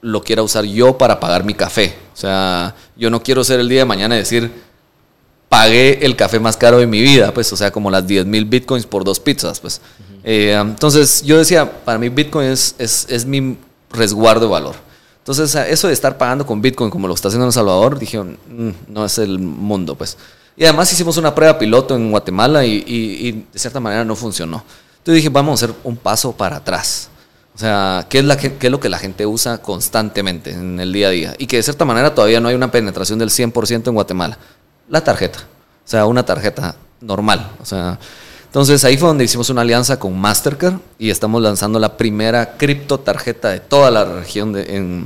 [0.00, 1.94] lo quiera usar yo para pagar mi café.
[2.14, 4.50] O sea, yo no quiero ser el día de mañana y decir,
[5.48, 8.44] pagué el café más caro de mi vida, pues, o sea, como las 10 mil
[8.44, 9.80] bitcoins por dos pizzas, pues.
[10.24, 13.56] Eh, entonces, yo decía, para mí Bitcoin es, es, mi
[13.90, 14.74] resguardo de valor.
[15.18, 18.20] Entonces, eso de estar pagando con Bitcoin como lo está haciendo en El Salvador, dije,
[18.20, 20.16] mm, no es el mundo, pues.
[20.56, 24.64] Y además hicimos una prueba piloto en Guatemala y, de cierta manera no funcionó.
[24.98, 27.08] Entonces dije, vamos a hacer un paso para atrás.
[27.54, 30.92] O sea, ¿qué es, la, qué es lo que la gente usa constantemente en el
[30.92, 31.34] día a día?
[31.38, 34.38] Y que de cierta manera todavía no hay una penetración del 100% en Guatemala
[34.88, 35.40] la tarjeta.
[35.40, 37.50] O sea, una tarjeta normal.
[37.60, 37.98] O sea,
[38.46, 42.98] entonces ahí fue donde hicimos una alianza con Mastercard y estamos lanzando la primera cripto
[42.98, 45.04] tarjeta de toda la región de,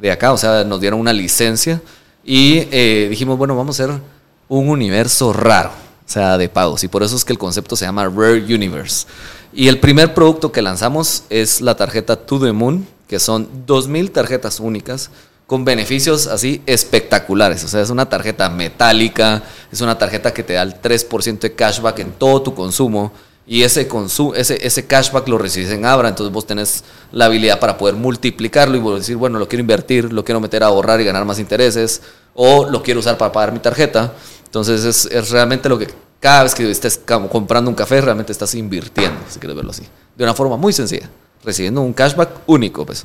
[0.00, 0.32] de acá.
[0.32, 1.80] O sea, nos dieron una licencia
[2.24, 4.00] y eh, dijimos, bueno, vamos a hacer
[4.48, 6.84] un universo raro, o sea, de pagos.
[6.84, 9.06] Y por eso es que el concepto se llama Rare Universe.
[9.52, 14.12] Y el primer producto que lanzamos es la tarjeta To The Moon, que son 2.000
[14.12, 15.10] tarjetas únicas
[15.46, 17.64] con beneficios así espectaculares.
[17.64, 21.54] O sea, es una tarjeta metálica, es una tarjeta que te da el 3% de
[21.54, 23.12] cashback en todo tu consumo.
[23.46, 23.88] Y ese,
[24.36, 28.76] ese, ese cashback lo recibes en Abra, entonces vos tenés la habilidad para poder multiplicarlo
[28.76, 32.02] y decir, bueno, lo quiero invertir, lo quiero meter a ahorrar y ganar más intereses,
[32.34, 34.12] o lo quiero usar para pagar mi tarjeta.
[34.44, 35.88] Entonces es, es realmente lo que
[36.22, 39.82] cada vez que estés comprando un café, realmente estás invirtiendo, si quieres verlo así.
[40.16, 41.10] De una forma muy sencilla,
[41.44, 42.86] recibiendo un cashback único.
[42.86, 43.04] Pues.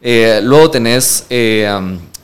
[0.00, 1.68] Eh, luego tenés eh,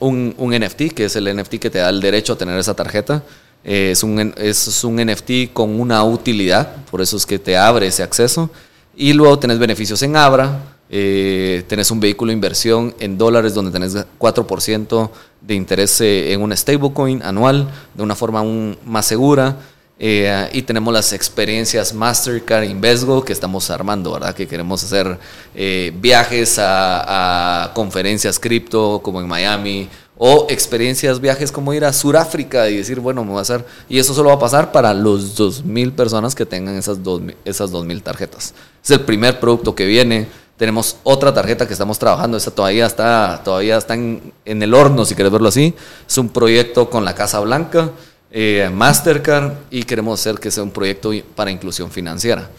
[0.01, 2.75] um, un, NFT, que es el NFT que te da el derecho a tener esa
[2.75, 3.23] tarjeta.
[3.65, 7.87] Eh, es, un, es un NFT con una utilidad, por eso es que te abre
[7.87, 8.51] ese acceso.
[8.97, 13.97] Y luego tenés beneficios en Abra, tenés un vehículo de inversión en dólares donde tenés
[14.19, 15.11] 4%
[15.41, 19.57] de interés en un stablecoin anual de una forma aún más segura.
[19.97, 24.35] Eh, y tenemos las experiencias Mastercard Invesgo que estamos armando, ¿verdad?
[24.35, 25.19] Que queremos hacer
[25.55, 32.69] eh, viajes a, conferencias cripto como en Miami o experiencias, viajes como ir a Sudáfrica
[32.69, 33.65] y decir, bueno, me voy a hacer.
[33.89, 37.71] Y eso solo va a pasar para los 2.000 personas que tengan esas 2.000 esas
[38.03, 38.55] tarjetas.
[38.83, 40.27] Es el primer producto que viene.
[40.57, 45.05] Tenemos otra tarjeta que estamos trabajando, esa todavía está, todavía está en, en el horno,
[45.05, 45.75] si quieres verlo así.
[46.09, 47.91] Es un proyecto con la Casa Blanca.
[48.37, 52.51] Eh, Mastercard y queremos hacer que sea un proyecto para inclusión financiera.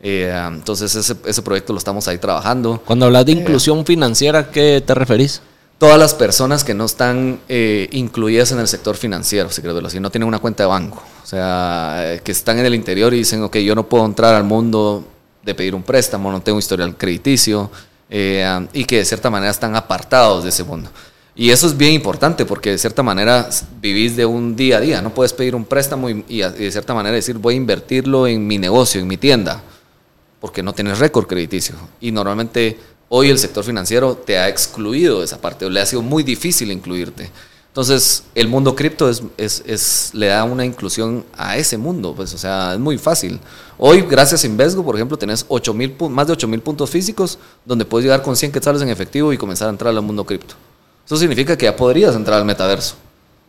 [0.00, 2.82] Eh, entonces ese, ese, proyecto lo estamos ahí trabajando.
[2.84, 5.40] Cuando hablas de inclusión financiera, ¿a qué te referís?
[5.78, 10.00] Todas las personas que no están eh, incluidas en el sector financiero, si quieres así,
[10.00, 13.40] no tienen una cuenta de banco, o sea, que están en el interior y dicen,
[13.44, 15.04] ok, yo no puedo entrar al mundo
[15.44, 17.70] de pedir un préstamo, no tengo historial crediticio,
[18.10, 20.90] y que de cierta manera están apartados de ese mundo.
[21.34, 23.48] Y eso es bien importante porque de cierta manera
[23.80, 25.02] vivís de un día a día.
[25.02, 28.58] No puedes pedir un préstamo y, de cierta manera decir voy a invertirlo en mi
[28.58, 29.62] negocio, en mi tienda,
[30.40, 31.76] porque no tienes récord crediticio.
[32.00, 32.78] Y normalmente
[33.08, 36.72] hoy el sector financiero te ha excluido de esa parte, le ha sido muy difícil
[36.72, 37.30] incluirte.
[37.70, 42.38] Entonces, el mundo cripto es, es, le da una inclusión a ese mundo, pues, o
[42.38, 43.38] sea, es muy fácil.
[43.78, 45.72] Hoy, gracias a Invesgo, por ejemplo, tenés 8
[46.10, 49.38] más de 8 mil puntos físicos donde puedes llegar con 100 quetzales en efectivo y
[49.38, 50.56] comenzar a entrar al mundo cripto.
[51.10, 52.94] Eso significa que ya podrías entrar al metaverso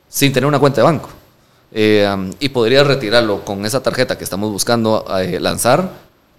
[0.09, 1.09] sin tener una cuenta de banco.
[1.71, 2.09] Eh,
[2.39, 5.91] y podrías retirarlo con esa tarjeta que estamos buscando eh, lanzar,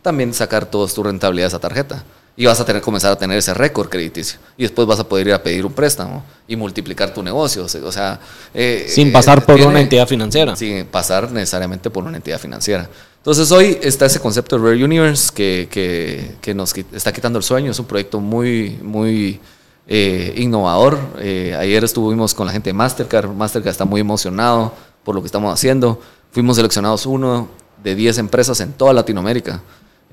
[0.02, 2.02] también sacar toda tu rentabilidad de esa tarjeta.
[2.36, 4.40] Y vas a tener comenzar a tener ese récord crediticio.
[4.56, 7.66] Y después vas a poder ir a pedir un préstamo y multiplicar tu negocio.
[7.66, 8.18] O sea,
[8.52, 10.56] eh, sin pasar por una entidad financiera.
[10.56, 12.90] Sin pasar necesariamente por una entidad financiera.
[13.18, 17.44] Entonces hoy está ese concepto de Rare Universe que, que, que nos está quitando el
[17.44, 17.70] sueño.
[17.70, 19.38] Es un proyecto muy, muy
[19.86, 20.98] eh, innovador.
[21.18, 23.30] Eh, ayer estuvimos con la gente de Mastercard.
[23.30, 24.72] Mastercard está muy emocionado
[25.04, 26.00] por lo que estamos haciendo,
[26.30, 27.48] fuimos seleccionados uno
[27.82, 29.60] de 10 empresas en toda Latinoamérica.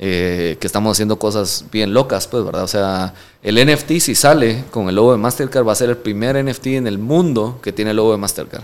[0.01, 2.63] Eh, que estamos haciendo cosas bien locas, pues, ¿verdad?
[2.63, 3.13] O sea,
[3.43, 6.67] el NFT si sale con el logo de Mastercard va a ser el primer NFT
[6.67, 8.63] en el mundo que tiene el logo de Mastercard.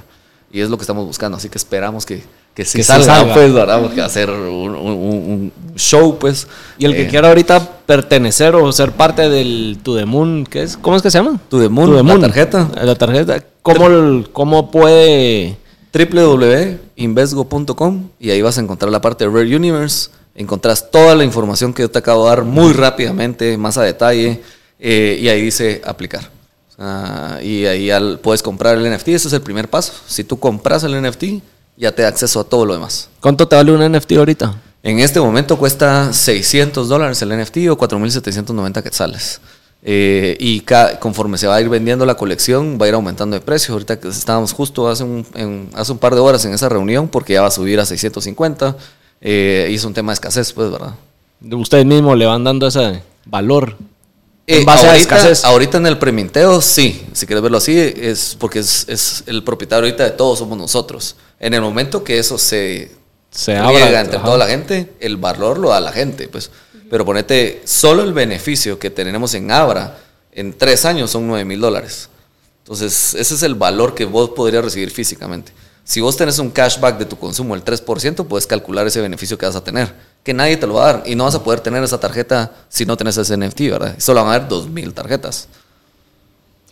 [0.49, 2.23] Y es lo que estamos buscando, así que esperamos que,
[2.55, 3.81] que sí salga, pues, ¿verdad?
[3.81, 6.47] Porque hacer un, show, pues.
[6.79, 10.63] Y el que eh, quiera ahorita pertenecer o ser parte del To The Moon, ¿qué
[10.63, 10.77] es?
[10.77, 11.39] ¿Cómo es que se llama?
[11.49, 12.67] To The Moon, la tarjeta.
[12.81, 13.43] La tarjeta.
[13.61, 15.57] ¿Cómo, cómo puede...?
[15.95, 21.73] www.invesgo.com y ahí vas a encontrar la parte de Rare Universe encontrás toda la información
[21.73, 24.41] que yo te acabo de dar muy rápidamente, más a detalle,
[24.79, 26.29] eh, y ahí dice aplicar.
[27.41, 27.89] y ahí
[28.21, 29.93] puedes comprar el NFT, ese es el primer paso.
[30.07, 31.23] Si tú compras el NFT,
[31.77, 33.09] ya te da acceso a todo lo demás.
[33.19, 34.55] ¿Cuánto te vale un NFT ahorita?
[34.83, 39.41] En este momento cuesta 600 dólares el NFT o 4.790 quetzales.
[39.87, 40.63] Eh, y
[40.99, 43.73] conforme se va a ir vendiendo la colección, va a ir aumentando de precio.
[43.73, 47.33] Ahorita que estábamos justo hace un, hace un par de horas en esa reunión, porque
[47.33, 48.75] ya va a subir a 650
[49.21, 50.95] eh, y es un tema de esquecés, pues, ¿verdad?
[51.51, 53.77] Ustedes mismos le van dando ese valor.
[54.47, 55.45] En eh, base ahorita, a escasez.
[55.45, 57.05] ahorita en el preminteo, sí.
[57.13, 61.15] Si quieres verlo así, es porque es, el propietario ahorita de todos somos nosotros.
[61.39, 62.91] En el momento que eso se,
[63.31, 66.49] se abra entre toda la gente, el valor lo da la gente, pues.
[66.89, 69.97] Pero ponete, solo el beneficio que tenemos en Abra
[70.31, 72.09] en tres años son 9 mil dólares.
[72.59, 75.51] Entonces, ese es el valor que vos podrías recibir físicamente.
[75.83, 79.45] Si vos tenés un cashback de tu consumo del 3%, puedes calcular ese beneficio que
[79.45, 79.93] vas a tener,
[80.23, 82.51] que nadie te lo va a dar y no vas a poder tener esa tarjeta
[82.69, 83.95] si no tenés ese NFT, ¿verdad?
[83.99, 85.47] Solo van a haber 2.000 tarjetas.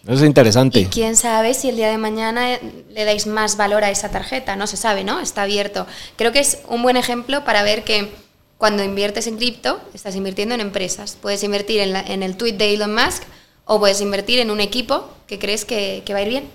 [0.03, 0.81] Eso es interesante.
[0.81, 2.59] Y quién sabe si el día de mañana
[2.89, 5.21] le dais más valor a esa tarjeta, no se sabe, ¿no?
[5.21, 5.87] Está abierto.
[6.17, 8.11] Creo que es un buen ejemplo para ver que
[8.57, 11.17] cuando inviertes en cripto, estás invirtiendo en empresas.
[11.21, 13.23] Puedes invertir en, el tweet de Elon Musk
[13.65, 16.49] o puedes invertir en un equipo que crees que, que va a ir bien.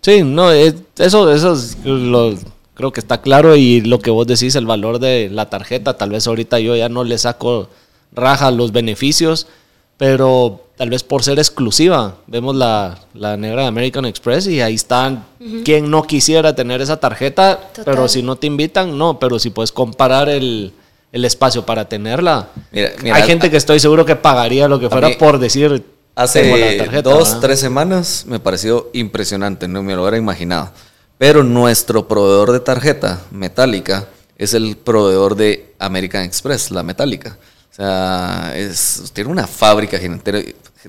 [0.00, 2.34] Sí, no, eso, eso lo,
[2.74, 6.10] creo que está claro y lo que vos decís, el valor de la tarjeta, tal
[6.10, 7.68] vez ahorita yo ya no le saco
[8.12, 9.46] raja los beneficios,
[9.96, 15.24] pero tal vez por ser exclusiva, vemos la, negra de American Express y ahí están
[15.64, 19.70] quien no quisiera tener esa tarjeta, pero si no te invitan, no, pero si puedes
[19.70, 20.74] comparar el,
[21.12, 22.48] espacio para tenerla.
[22.72, 25.84] Hay gente que estoy seguro que pagaría lo que fuera por decir
[26.16, 30.72] Hace dos, tres semanas me pareció impresionante, no me lo hubiera imaginado.
[31.16, 37.38] Pero nuestro proveedor de tarjeta metálica es el proveedor de American Express, la metálica.
[37.72, 39.98] O sea, es, tiene una fábrica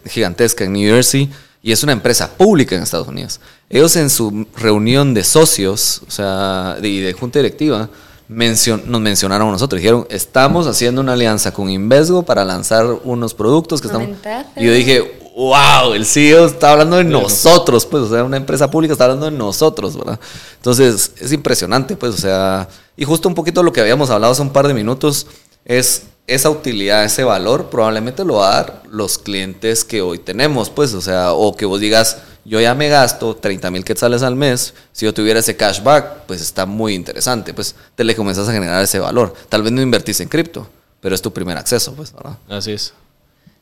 [0.05, 1.31] gigantesca en New Jersey
[1.61, 3.39] y es una empresa pública en Estados Unidos.
[3.69, 7.89] Ellos en su reunión de socios, o sea, y de, junta directiva,
[8.27, 9.79] nos mencionaron a nosotros.
[9.79, 14.09] Dijeron, estamos haciendo una alianza con Invesgo para lanzar unos productos que estamos...
[14.57, 18.69] Y yo dije, wow, el CEO está hablando de nosotros, pues, o sea, una empresa
[18.69, 20.19] pública está hablando de nosotros, ¿verdad?
[20.57, 24.41] Entonces, es impresionante, pues, o sea, y justo un poquito lo que habíamos hablado hace
[24.41, 25.27] un par de minutos
[25.65, 30.69] es esa utilidad, ese valor, probablemente lo va a dar los clientes que hoy tenemos,
[30.69, 34.35] pues, o sea, o que vos digas, yo ya me gasto 30 mil quetzales al
[34.35, 38.53] mes, si yo tuviera ese cashback, pues está muy interesante, pues te le comenzás a
[38.53, 39.33] generar ese valor.
[39.49, 40.67] Tal vez no invertís en cripto,
[41.01, 42.37] pero es tu primer acceso, pues, ¿verdad?
[42.49, 42.93] Así es.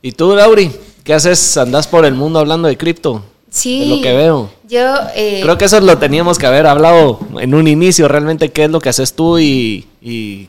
[0.01, 0.71] ¿Y tú, Lauri?
[1.03, 1.57] ¿Qué haces?
[1.57, 3.23] ¿Andás por el mundo hablando de cripto?
[3.51, 3.81] Sí.
[3.81, 4.49] De lo que veo.
[4.67, 4.95] Yo.
[5.13, 8.71] Eh, Creo que eso lo teníamos que haber hablado en un inicio, realmente, qué es
[8.71, 9.87] lo que haces tú y,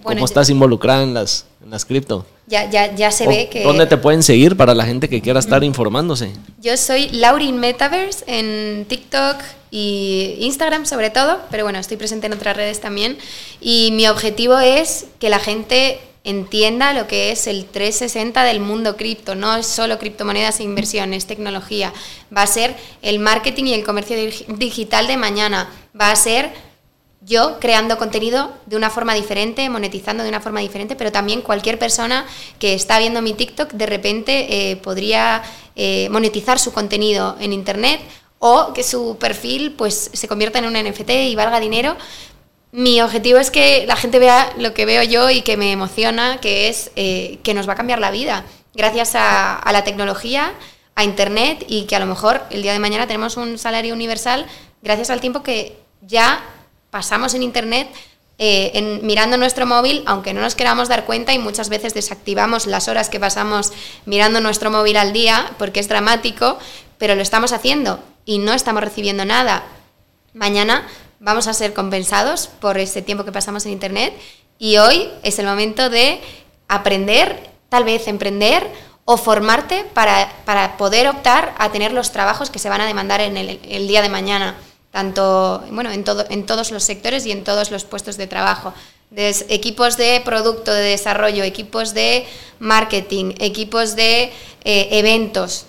[0.02, 2.24] cómo estás involucrada en las, en las cripto.
[2.46, 3.64] Ya, ya, ya se ve que...
[3.64, 6.32] ¿Dónde te pueden seguir para la gente que quiera estar informándose?
[6.60, 9.36] Yo soy Laurin Metaverse en TikTok
[9.70, 13.16] y Instagram sobre todo, pero bueno, estoy presente en otras redes también.
[13.60, 18.96] Y mi objetivo es que la gente entienda lo que es el 360 del mundo
[18.96, 19.34] cripto.
[19.34, 21.92] No es solo criptomonedas e inversiones, tecnología.
[22.36, 24.16] Va a ser el marketing y el comercio
[24.48, 25.70] digital de mañana.
[25.98, 26.52] Va a ser
[27.24, 31.78] yo creando contenido de una forma diferente, monetizando de una forma diferente, pero también cualquier
[31.78, 32.26] persona
[32.58, 35.42] que está viendo mi TikTok de repente eh, podría
[35.76, 38.00] eh, monetizar su contenido en Internet
[38.40, 41.96] o que su perfil pues se convierta en un NFT y valga dinero.
[42.72, 46.38] Mi objetivo es que la gente vea lo que veo yo y que me emociona,
[46.40, 48.44] que es eh, que nos va a cambiar la vida
[48.74, 50.52] gracias a, la tecnología,
[50.94, 54.46] a Internet y que a lo mejor el día de mañana tenemos un salario universal
[54.82, 56.42] gracias al tiempo que ya
[56.90, 57.88] pasamos en Internet
[58.38, 62.88] eh, mirando nuestro móvil, aunque no nos queramos dar cuenta y muchas veces desactivamos las
[62.88, 63.72] horas que pasamos
[64.06, 66.58] mirando nuestro móvil al día porque es dramático,
[66.96, 69.64] pero lo estamos haciendo y no estamos recibiendo nada.
[70.32, 70.88] Mañana
[71.22, 74.12] vamos a ser compensados por ese tiempo que pasamos en Internet
[74.58, 76.20] y hoy es el momento de
[76.68, 78.66] aprender, tal vez emprender
[79.06, 83.36] o formarte para, poder optar a tener los trabajos que se van a demandar en
[83.36, 84.56] el, el día de mañana
[84.92, 88.72] tanto, bueno, en, todo, en todos los sectores y en todos los puestos de trabajo.
[89.16, 92.26] equipos de producto, de desarrollo, equipos de
[92.60, 94.30] marketing, equipos de
[94.64, 95.66] eh, eventos.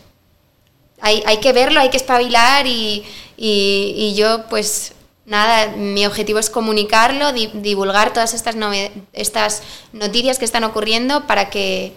[0.99, 3.03] Hay, hay, que verlo, hay que espabilar y,
[3.37, 4.93] y, yo pues
[5.25, 8.55] nada, mi objetivo es comunicarlo, divulgar todas estas,
[9.13, 9.63] estas
[9.93, 11.93] noticias que están ocurriendo para que,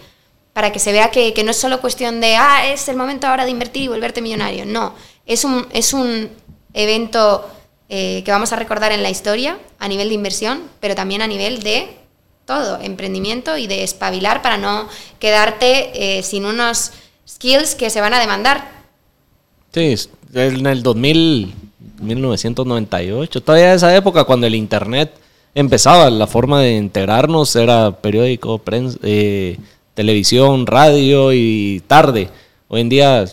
[0.53, 3.27] para que se vea que, que, no es solo cuestión de, ah, es el momento
[3.27, 4.65] ahora de invertir y volverte millonario.
[4.65, 4.93] No,
[5.25, 6.29] es un, es un
[6.73, 7.47] evento
[7.89, 11.27] eh, que vamos a recordar en la historia a nivel de inversión, pero también a
[11.27, 11.87] nivel de
[12.45, 14.87] todo, emprendimiento y de espabilar para no
[15.19, 16.91] quedarte eh, sin unos
[17.27, 18.71] skills que se van a demandar.
[19.73, 19.95] Sí,
[20.33, 21.53] en el 2000,
[21.99, 25.11] 1998, todavía esa época cuando el Internet
[25.55, 29.57] empezaba, la forma de integrarnos era periódico, prensa, eh,
[29.93, 32.29] televisión, radio y tarde.
[32.67, 33.25] Hoy en día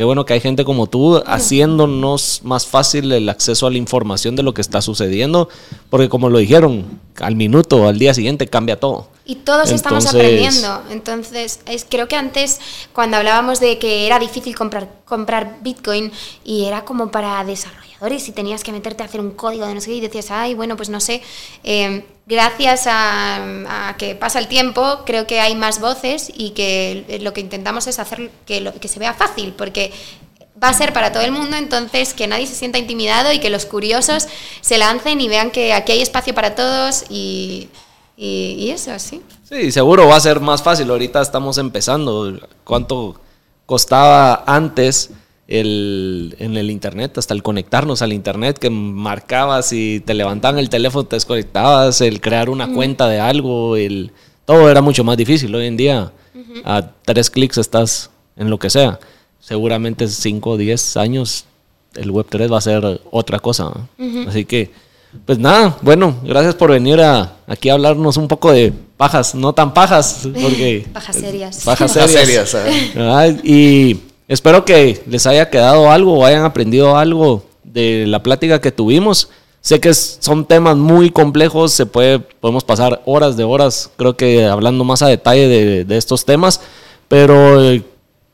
[0.00, 4.34] Qué bueno que hay gente como tú haciéndonos más fácil el acceso a la información
[4.34, 5.50] de lo que está sucediendo,
[5.90, 6.86] porque como lo dijeron,
[7.20, 9.08] al minuto, al día siguiente cambia todo.
[9.30, 10.82] Y todos estamos aprendiendo.
[10.90, 12.58] Entonces, es, creo que antes,
[12.92, 16.10] cuando hablábamos de que era difícil comprar, comprar Bitcoin
[16.42, 19.80] y era como para desarrolladores y tenías que meterte a hacer un código de no
[19.80, 21.22] sé qué y decías, ay, bueno, pues no sé.
[21.62, 27.32] Eh, gracias a, que pasa el tiempo, creo que hay más voces y que lo
[27.32, 29.92] que intentamos es hacer que, lo, que se vea fácil, porque
[30.60, 33.48] va a ser para todo el mundo, entonces que nadie se sienta intimidado y que
[33.48, 34.26] los curiosos
[34.60, 37.68] se lancen y vean que aquí hay espacio para todos y,
[38.22, 39.22] y, eso, sí.
[39.44, 40.90] Sí, seguro va a ser más fácil.
[40.90, 42.38] Ahorita estamos empezando.
[42.64, 43.20] ¿Cuánto
[43.66, 45.10] costaba antes?
[45.50, 50.70] el, en el internet, hasta el conectarnos al internet, que marcabas y te levantaban el
[50.70, 54.12] teléfono, te desconectabas, el crear una cuenta de algo, el,
[54.44, 55.52] todo era mucho más difícil.
[55.52, 56.12] Hoy en día,
[56.64, 59.00] a tres clics estás en lo que sea.
[59.40, 61.46] Seguramente 5 o 10 años
[61.94, 63.72] el Web3 va a ser otra cosa.
[64.26, 64.70] Así que,
[65.26, 69.52] pues nada, bueno, gracias por venir a, aquí a hablarnos un poco de pajas, no
[69.52, 70.86] tan pajas, porque...
[70.92, 71.62] pajas serias.
[71.64, 72.56] Pajas serias.
[73.42, 74.00] y
[74.30, 79.28] Espero que les haya quedado algo o hayan aprendido algo de la plática que tuvimos.
[79.60, 84.46] Sé que son temas muy complejos, se puede, podemos pasar horas de horas, creo que
[84.46, 86.60] hablando más a detalle de, estos temas,
[87.08, 87.82] pero eh,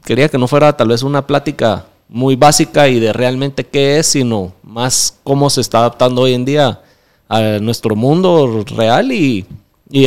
[0.04, 4.06] quería que no fuera tal vez una plática muy básica y de realmente qué es,
[4.06, 6.80] sino más cómo se está adaptando hoy en día
[7.28, 9.46] a nuestro mundo real y,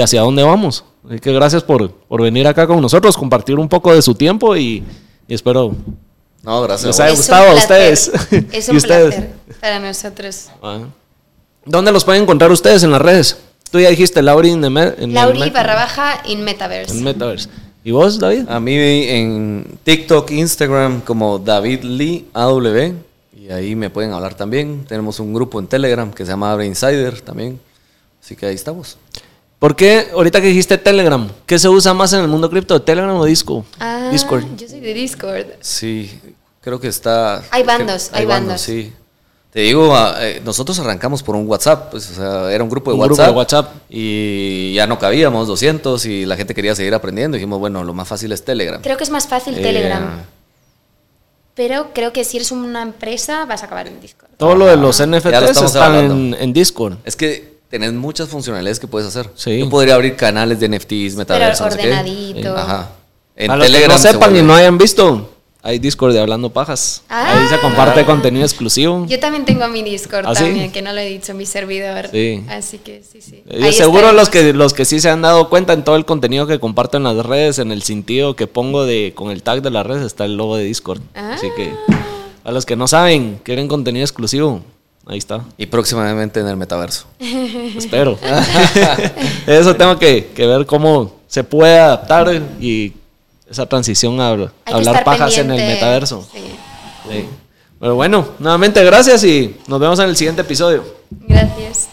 [0.01, 0.85] hacia dónde vamos.
[1.07, 4.55] Así que gracias por, por venir acá con nosotros, compartir un poco de su tiempo
[4.55, 4.84] y
[5.30, 5.76] y espero
[6.41, 6.88] no, gracias.
[6.88, 8.11] les haya gustado a ustedes.
[8.51, 9.30] Es un placer
[9.61, 10.47] para nosotros.
[10.63, 10.80] Ah.
[11.65, 13.38] ¿Dónde los pueden encontrar ustedes en las redes?
[13.69, 16.97] Tú ya dijiste Lauri en, en Lauri barra baja en Metaverse.
[16.97, 17.49] En Metaverse.
[17.84, 18.49] ¿Y vos, David?
[18.49, 22.93] A mí en TikTok, Instagram como David Lee AW.
[23.38, 24.85] Y ahí me pueden hablar también.
[24.85, 27.60] Tenemos un grupo en Telegram que se llama Abre Insider también.
[28.22, 28.97] Así que ahí estamos.
[29.60, 31.30] ¿Por qué ahorita que dijiste Telegram?
[31.45, 32.81] ¿Qué se usa más en el mundo cripto?
[32.81, 33.65] ¿Telegram o Disco?
[33.80, 34.45] Ah, Discord.
[34.57, 35.47] Yo soy de Discord.
[35.61, 36.19] Sí,
[36.61, 37.43] creo que está.
[37.51, 38.61] Hay bandos, hay, bandos.
[38.61, 38.93] Sí.
[39.51, 42.91] Te digo, ah, eh, nosotros arrancamos por un WhatsApp, pues, o sea, era un grupo
[42.91, 43.17] de un WhatsApp.
[43.17, 43.76] Grupo de WhatsApp.
[43.89, 47.35] Y ya no cabíamos, 200, y la gente quería seguir aprendiendo.
[47.35, 48.80] Dijimos, bueno, lo más fácil es Telegram.
[48.81, 50.23] Creo que es más fácil eh, Telegram.
[51.55, 54.30] Pero creo que si eres una empresa, vas a acabar en Discord.
[54.38, 56.97] Todo lo de los NFTs están en, en Discord.
[57.03, 59.30] Es que tenés muchas funcionalidades que puedes hacer.
[59.35, 59.59] Sí.
[59.59, 61.67] Yo podría abrir canales de NFTs, metaversos.
[61.76, 62.55] Pero ordenadito.
[62.55, 62.89] Ajá.
[63.35, 65.30] En Telegram que no sepan y no hayan visto,
[65.61, 67.03] hay Discord de Hablando Pajas.
[67.10, 68.06] Ahí se comparte ah.
[68.06, 69.06] contenido exclusivo.
[69.07, 72.10] Yo también tengo mi Discord ¿Ah, también, que no lo he dicho, mi servidor.
[72.11, 72.44] Sí.
[72.49, 73.44] Así que sí, sí.
[73.45, 76.48] Yo seguro los que, los que sí se han dado cuenta en todo el contenido
[76.48, 79.69] que comparto en las redes, en el sentido que pongo de con el tag de
[79.69, 81.02] las redes, está el logo de Discord.
[81.14, 81.72] Así que
[82.44, 84.61] a los que no saben, quieren contenido exclusivo,
[85.10, 85.44] Ahí está.
[85.57, 87.07] Y próximamente en el metaverso.
[87.19, 88.19] Espero.
[89.48, 92.94] Eso tengo que, ver cómo se puede adaptar y
[93.49, 94.30] esa transición a,
[94.65, 96.27] hablar pajas en el metaverso.
[96.31, 97.26] Sí.
[97.80, 100.84] Pero bueno, nuevamente gracias y nos vemos en el siguiente episodio.
[101.09, 101.89] Gracias.